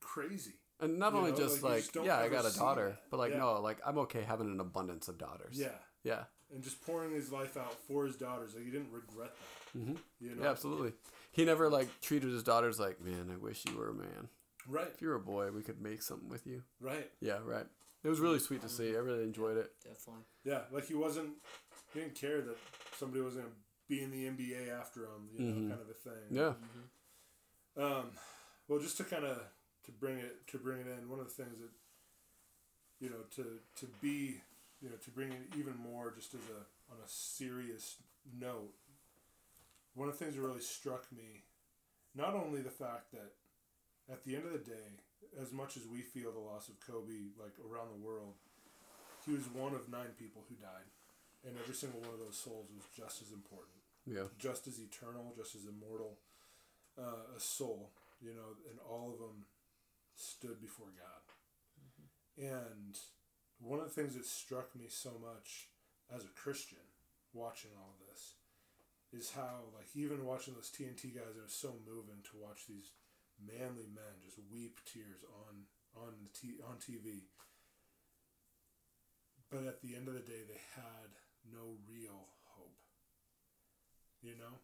[0.00, 0.54] crazy.
[0.80, 3.02] And not You only know, just like, like, just yeah, I got a daughter, that.
[3.10, 3.38] but like, Yeah.
[3.38, 5.58] no, like I'm okay having an abundance of daughters.
[5.58, 5.78] Yeah.
[6.02, 9.30] yeah, And just pouring his life out for his daughters, like he didn't regret
[9.72, 9.78] that.
[9.78, 9.94] Mm-hmm.
[10.20, 10.94] You know, yeah, absolutely.
[11.32, 14.28] He never like treated his daughters like, man, I wish you were a man.
[14.68, 16.62] Right, If you were a boy, we could make something with you.
[16.80, 17.10] right.
[17.20, 17.66] Yeah, right.
[18.02, 18.94] It was really sweet to see.
[18.94, 19.72] I really enjoyed it.
[19.84, 20.24] Definitely.
[20.44, 21.30] Yeah, like he wasn't.
[21.92, 22.56] He didn't care that
[22.96, 23.48] somebody was gonna
[23.88, 25.28] be in the NBA after him.
[25.34, 26.30] You know, kind of a thing.
[26.30, 26.52] Yeah,
[27.76, 28.12] Um,
[28.68, 29.42] well, just to kind of
[29.84, 31.70] to bring it to bring it in, one of the things that
[33.00, 34.40] you know to to be
[34.80, 37.96] you know to bring it even more just as a on a serious
[38.38, 38.72] note.
[39.94, 41.44] One of the things that really struck me,
[42.14, 43.32] not only the fact that
[44.10, 44.98] at the end of the day,
[45.40, 48.34] as much as we feel the loss of Kobe like around the world,
[49.24, 50.90] he was one of nine people who died,
[51.46, 53.78] and every single one of those souls was just as important.
[54.06, 56.18] Yeah, just as eternal, just as immortal,
[56.98, 59.44] uh, a soul, you know, and all of them
[60.16, 61.22] stood before God.
[62.36, 62.96] And
[63.60, 65.68] one of the things that struck me so much
[66.08, 66.80] as a Christian
[67.34, 68.34] watching all of this
[69.12, 72.90] is how, like, even watching those TNT guys, it was so moving to watch these
[73.40, 77.26] manly men just weep tears on on the t- on TV.
[79.50, 81.10] But at the end of the day, they had
[81.50, 82.78] no real hope.
[84.22, 84.62] You know?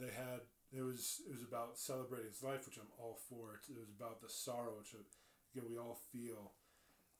[0.00, 0.42] They had
[0.74, 3.62] it was it was about celebrating his life which i'm all for.
[3.70, 5.06] It, was about the sorrow which uh,
[5.54, 6.58] again we all feel.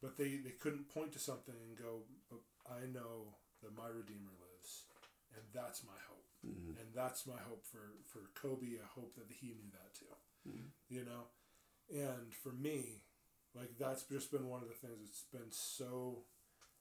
[0.02, 4.34] But they they couldn't point to something and go but i know that my redeemer
[4.42, 4.90] lives
[5.38, 6.26] and that's my hope.
[6.42, 6.76] Mm-hmm.
[6.82, 10.10] And that's my hope for for kobe i hope that he knew that too
[10.88, 11.24] you know
[11.90, 13.02] and for me
[13.54, 16.24] like that's just been one of the things that's been so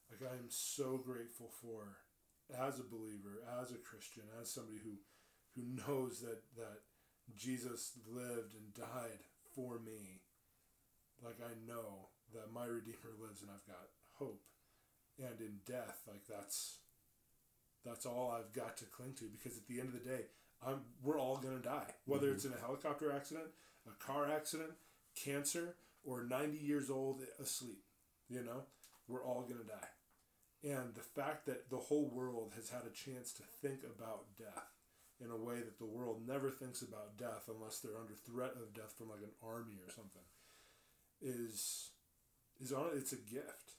[0.09, 1.97] like i am so grateful for
[2.51, 4.97] as a believer, as a Christian, as somebody who
[5.55, 6.81] who knows that that
[7.35, 9.21] Jesus lived and died
[9.55, 10.21] for me,
[11.23, 14.43] like I know that my Redeemer lives and I've got hope.
[15.19, 16.77] And in death, like that's
[17.85, 20.25] that's all I've got to cling to because at the end of the day,
[20.65, 21.93] I'm we're all gonna die.
[22.05, 22.35] Whether mm-hmm.
[22.35, 23.47] it's in a helicopter accident,
[23.87, 24.71] a car accident,
[25.15, 27.83] cancer, or ninety years old asleep.
[28.29, 28.63] You know?
[29.07, 29.89] We're all gonna die.
[30.63, 34.71] And the fact that the whole world has had a chance to think about death
[35.23, 38.73] in a way that the world never thinks about death unless they're under threat of
[38.73, 40.23] death from like an army or something
[41.21, 41.91] is
[42.61, 43.73] is on it's a gift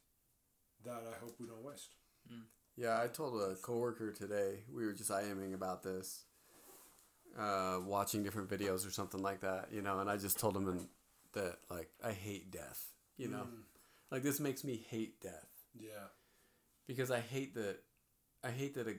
[0.84, 1.94] that I hope we don't waste.
[2.30, 2.42] Mm.
[2.76, 3.00] yeah.
[3.00, 4.64] I told a coworker today.
[4.72, 6.24] We were just IMing about this,
[7.38, 10.00] uh, watching different videos or something like that, you know.
[10.00, 10.88] And I just told him in,
[11.34, 13.46] that like I hate death, you know,
[14.10, 15.48] like this makes me hate death.
[15.78, 16.08] Yeah.
[16.86, 17.78] because I hate that
[18.42, 18.96] I hate that a,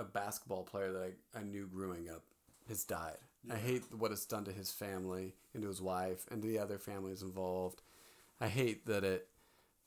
[0.00, 1.02] a basketball player that
[1.34, 2.22] I, I knew growing up
[2.68, 3.18] has died.
[3.44, 3.54] Yeah.
[3.54, 6.58] I hate what it's done to his family and to his wife and to the
[6.58, 7.82] other families involved.
[8.40, 9.28] I hate that it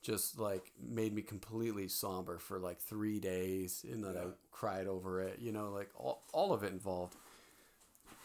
[0.02, 5.20] just like made me completely somber for like three days and that I cried over
[5.22, 7.16] it, you know, like all, all of it involved.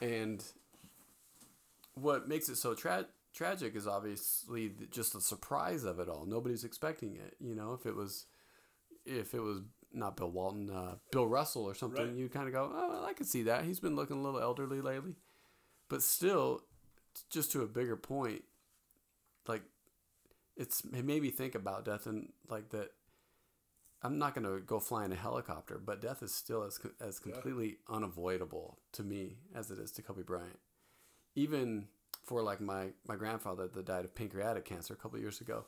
[0.01, 0.43] And
[1.95, 6.25] what makes it so tra- tragic is obviously just the surprise of it all.
[6.25, 7.35] Nobody's expecting it.
[7.39, 8.25] You know, if it was,
[9.05, 9.61] if it was
[9.93, 12.15] not Bill Walton, uh, Bill Russell or something, Right.
[12.15, 13.63] you kind of go, oh, well, I could see that.
[13.63, 15.15] He's been looking a little elderly lately.
[15.87, 16.63] But still,
[17.29, 18.43] just to a bigger point,
[19.47, 19.61] like
[20.57, 22.91] it's it made me think about death and like that.
[24.05, 27.77] I'm not gonna go fly in a helicopter, but death is still as as completely
[27.89, 30.59] unavoidable to me as it is to Kobe Bryant.
[31.35, 31.87] Even
[32.23, 35.65] for like my my grandfather that died of pancreatic cancer a couple years ago,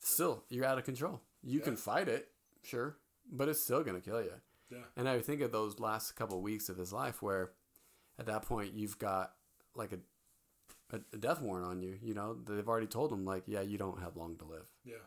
[0.00, 1.20] still you're out of control.
[1.42, 2.28] You can fight it,
[2.62, 2.96] sure,
[3.30, 4.34] but it's still gonna kill you.
[4.70, 4.84] Yeah.
[4.96, 7.52] And I think of those last couple weeks of his life where,
[8.18, 9.32] at that point, you've got
[9.74, 9.98] like a
[10.92, 11.98] a, a death warrant on you.
[12.02, 14.66] You know, they've already told him like, yeah, you don't have long to live.
[14.84, 15.06] Yeah.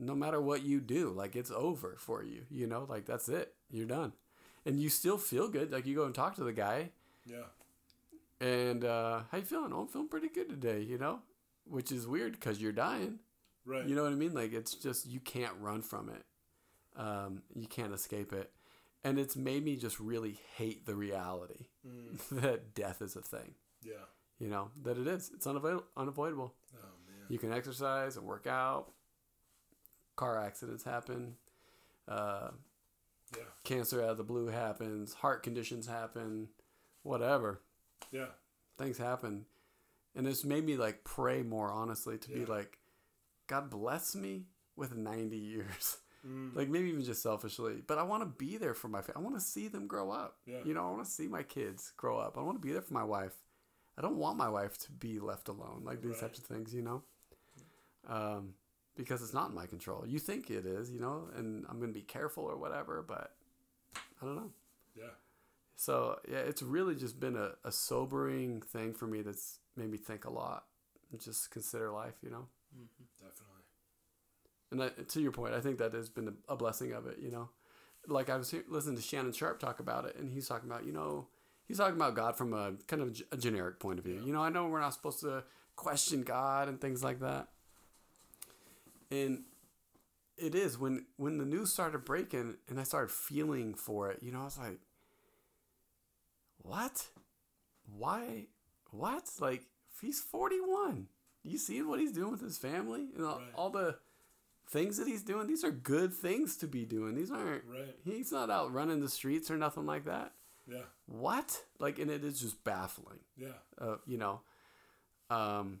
[0.00, 2.42] No matter what you do, like it's over for you.
[2.50, 3.54] You know, like that's it.
[3.70, 4.12] You're done,
[4.64, 5.72] and you still feel good.
[5.72, 6.90] Like you go and talk to the guy,
[7.26, 7.46] Yeah.
[8.40, 9.72] and uh, how you feeling?
[9.72, 10.80] Oh, I'm feeling pretty good today.
[10.82, 11.20] You know,
[11.66, 13.18] which is weird because you're dying.
[13.66, 13.86] Right.
[13.86, 14.34] You know what I mean?
[14.34, 16.24] Like it's just you can't run from it.
[17.00, 18.50] Um, you can't escape it,
[19.04, 21.66] and it's made me just really hate the reality
[22.32, 23.54] that death is a thing.
[23.84, 24.04] yeah.
[24.38, 25.32] You know that it is.
[25.34, 26.54] It's unavoid- unavoidable.
[26.76, 27.26] Oh man.
[27.28, 28.92] You can exercise and work out.
[30.18, 31.36] Car accidents happen.
[32.08, 32.50] Uh,
[33.36, 33.44] Yeah.
[33.62, 35.14] cancer out of the blue happens.
[35.14, 36.48] Heart conditions happen.
[37.02, 37.60] Whatever
[38.10, 38.30] Yeah.
[38.78, 39.46] things happen,
[40.16, 42.78] and it's made me like pray more honestly to be like,
[43.46, 44.46] God bless me
[44.76, 45.98] with ninety years.
[46.26, 46.52] Mm.
[46.56, 49.00] Like maybe even just selfishly, but I want to be there for my.
[49.02, 49.20] family.
[49.20, 50.38] I want to see them grow up.
[50.46, 50.64] Yeah.
[50.64, 52.36] You know, I want to see my kids grow up.
[52.36, 53.36] I want to be there for my wife.
[53.96, 55.82] I don't want my wife to be left alone.
[55.84, 56.22] Like these Right.
[56.22, 57.04] types of things, you know.
[58.08, 58.54] Um,
[58.98, 60.04] because it's not in my control.
[60.06, 63.32] You think it is, you know, and I'm gonna be careful or whatever, but
[64.20, 64.50] I don't know.
[64.94, 65.14] Yeah.
[65.76, 69.96] So yeah, it's really just been a, a sobering thing for me that's made me
[69.96, 70.64] think a lot.
[71.12, 72.48] and Just consider life, you know.
[72.76, 73.04] Mm-hmm.
[73.16, 73.44] Definitely.
[74.72, 77.18] And that, to your point, I think that has been a, a blessing of it,
[77.20, 77.48] you know.
[78.08, 80.84] Like I was he- listening to Shannon Sharpe talk about it, and he's talking about,
[80.84, 81.28] you know,
[81.68, 84.20] he's talking about God from a kind of a generic point of view.
[84.24, 85.44] You know, I know we're not supposed to
[85.76, 87.48] question God and things like that.
[89.10, 89.44] And
[90.36, 94.30] it is when when the news started breaking and I started feeling for it, you
[94.32, 94.78] know, I was like,
[96.62, 97.06] what?
[97.96, 98.46] Why?
[98.90, 99.28] What?
[99.40, 99.62] Like
[100.00, 101.08] he's forty one.
[101.42, 103.48] You seeing what he's doing with his family and all, Right.
[103.54, 103.96] all the
[104.70, 105.46] things that he's doing?
[105.46, 107.14] These are good things to be doing.
[107.14, 107.64] These aren't.
[107.64, 107.96] Right.
[108.04, 110.32] He's not out running the streets or nothing like that.
[110.66, 110.82] Yeah.
[111.06, 111.62] What?
[111.78, 113.20] Like, and it is just baffling.
[113.36, 113.48] Yeah.
[113.80, 114.40] Uh, you know.
[115.30, 115.80] Um.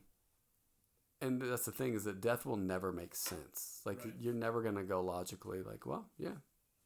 [1.20, 3.80] And that's the thing is that death will never make sense.
[3.84, 4.14] Like Right.
[4.20, 5.62] you're never gonna go logically.
[5.62, 6.36] Like, well, yeah,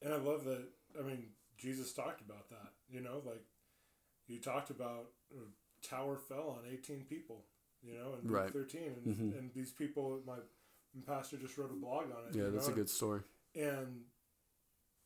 [0.00, 0.66] And I love that.
[0.98, 2.72] I mean, Jesus talked about that.
[2.88, 3.44] You know, like
[4.26, 5.44] you talked about uh,
[5.82, 7.46] tower fell on eighteen people.
[7.82, 8.52] You know, in Luke Right.
[8.52, 9.38] thirteen, and, Mhm.
[9.38, 10.38] and these people, my
[11.04, 12.34] pastor just wrote a blog on it.
[12.34, 13.22] yeah, that's a good story.
[13.54, 14.04] And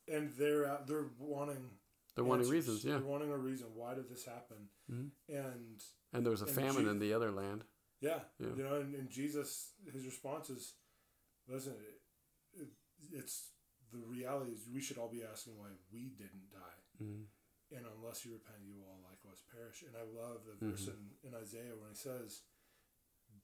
[0.07, 1.77] and they're out, they're wanting.
[2.15, 2.93] They're wanting reasons, yeah.
[2.97, 3.75] They're wanting a reason.
[3.75, 4.69] Why did this happen?
[4.89, 5.11] Mhm.
[5.27, 5.83] And
[6.13, 7.65] And there was a and famine Je- in the other land.
[7.99, 8.53] Yeah, Yeah.
[8.55, 10.73] you know, and, and Jesus, his response is,
[11.47, 12.67] listen, it, it,
[13.11, 13.49] it's
[13.91, 17.25] the reality is we should all be asking why we didn't die, Mm.
[17.71, 19.83] and unless you repent, you will all likewise perish.
[19.85, 22.41] And I love the verse in, in Isaiah when he says,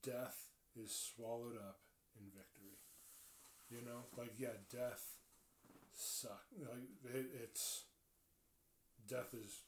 [0.02, 1.80] "Death is swallowed up
[2.18, 2.78] in victory."
[3.70, 5.18] You know, like yeah, death
[5.94, 6.46] suck.
[6.60, 7.86] Like it, it's
[9.08, 9.62] death is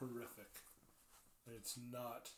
[0.00, 0.50] horrific,
[1.46, 2.30] and it's not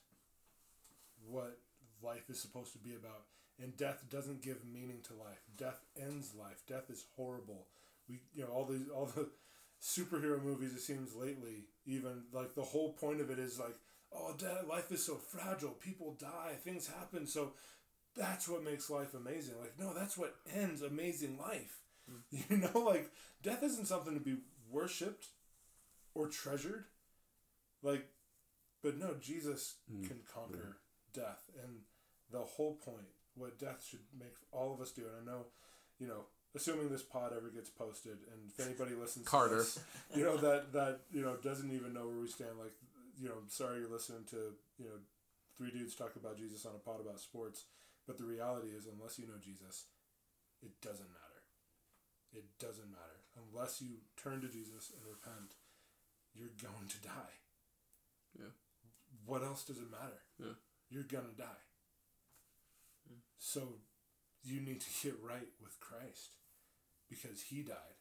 [2.25, 3.23] life is supposed to be about.
[3.63, 5.43] And death doesn't give meaning to life.
[5.57, 6.63] Death ends life.
[6.69, 7.67] Death is horrible.
[8.09, 9.29] We, you know, all these, all the
[9.83, 10.73] superhero movies.
[10.75, 13.77] It seems lately, even like the whole point of it is like,
[14.13, 15.71] oh, death, life is so fragile.
[15.71, 16.55] People die.
[16.65, 17.27] Things happen.
[17.27, 17.53] So
[18.17, 19.55] that's what makes life amazing.
[19.61, 21.79] Like, no, that's what ends amazing life.
[22.11, 22.45] Mm.
[22.51, 23.11] You know, like
[23.43, 24.37] death isn't something to be
[24.71, 25.29] worshipped
[26.15, 26.85] or treasured.
[27.83, 28.07] Like,
[28.83, 30.07] but no, Jesus mm.
[30.07, 30.79] can conquer
[31.15, 31.79] death, and
[32.35, 33.07] the whole point,
[33.37, 35.03] what death should make all of us do.
[35.07, 35.47] And I know,
[35.99, 39.59] you know, assuming this pod ever gets posted, and if anybody listens, Carter.
[39.59, 39.79] to this,
[40.15, 42.59] you know that that you know doesn't even know where we stand.
[42.59, 42.75] Like,
[43.17, 44.99] you know, sorry you're listening to you know
[45.57, 47.65] three dudes talk about Jesus on a pod about sports,
[48.07, 49.87] but the reality is, unless you know Jesus,
[50.63, 51.43] it doesn't matter.
[52.35, 55.55] It doesn't matter unless you turn to Jesus and repent.
[56.35, 57.39] You're going to die.
[58.35, 58.51] Yeah.
[59.25, 60.19] What else does it matter?
[60.43, 60.59] Yeah.
[60.91, 61.63] You're gonna die.
[63.39, 63.81] So
[64.43, 66.37] you need to get right with Christ
[67.09, 68.01] because he died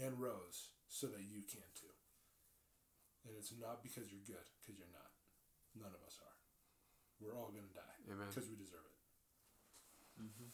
[0.00, 1.92] and rose so that you can too.
[3.26, 5.12] And it's not because you're good, because you're not.
[5.74, 6.36] None of us are.
[7.20, 7.98] We're all gonna die
[8.28, 10.22] because we deserve it.
[10.22, 10.50] Mm-hmm.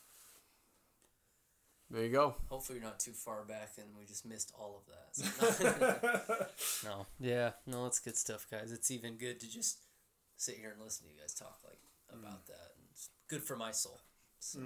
[1.90, 2.36] There you go.
[2.50, 5.16] Hopefully, you're not too far back and we just missed all of that.
[5.16, 6.48] So-
[6.88, 8.72] no, yeah, no, it's good stuff, guys.
[8.72, 9.78] It's even good to just
[10.36, 11.80] sit here and listen to you guys talk like
[12.12, 12.20] mm.
[12.20, 12.77] about that, and it's
[13.28, 14.00] good for my soul.
[14.40, 14.60] So,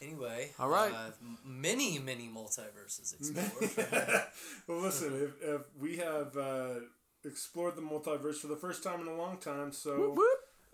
[0.00, 0.92] anyway, All right.
[0.92, 1.10] uh,
[1.44, 4.22] many, many multiverses explored.
[4.66, 6.74] well, listen, if, if we have uh,
[7.24, 10.16] explored the multiverse for the first time in a long time, so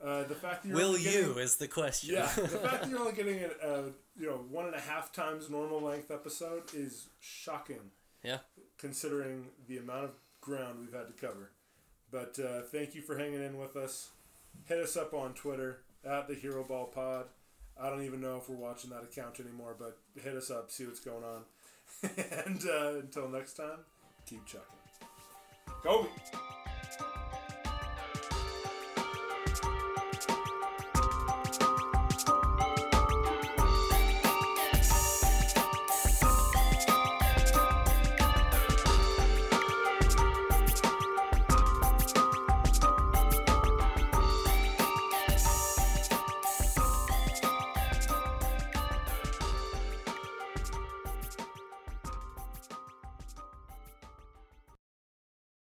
[0.03, 2.15] uh, the fact that you're Will getting- you is the question.
[2.15, 3.83] Yeah, the fact that you're only getting a, a
[4.17, 7.91] you know one and a half times normal length episode is shocking,
[8.23, 8.39] yeah.
[8.79, 10.11] considering the amount of
[10.41, 11.51] ground we've had to cover.
[12.11, 14.11] But uh, thank you for hanging in with us.
[14.67, 17.27] Hit us up on Twitter at the Heroball Pod.
[17.81, 20.85] I don't even know if we're watching that account anymore, but hit us up, see
[20.85, 21.43] what's going on.
[22.47, 23.81] and uh, until next time,
[24.27, 24.63] keep chucking.
[25.83, 26.09] Kobe.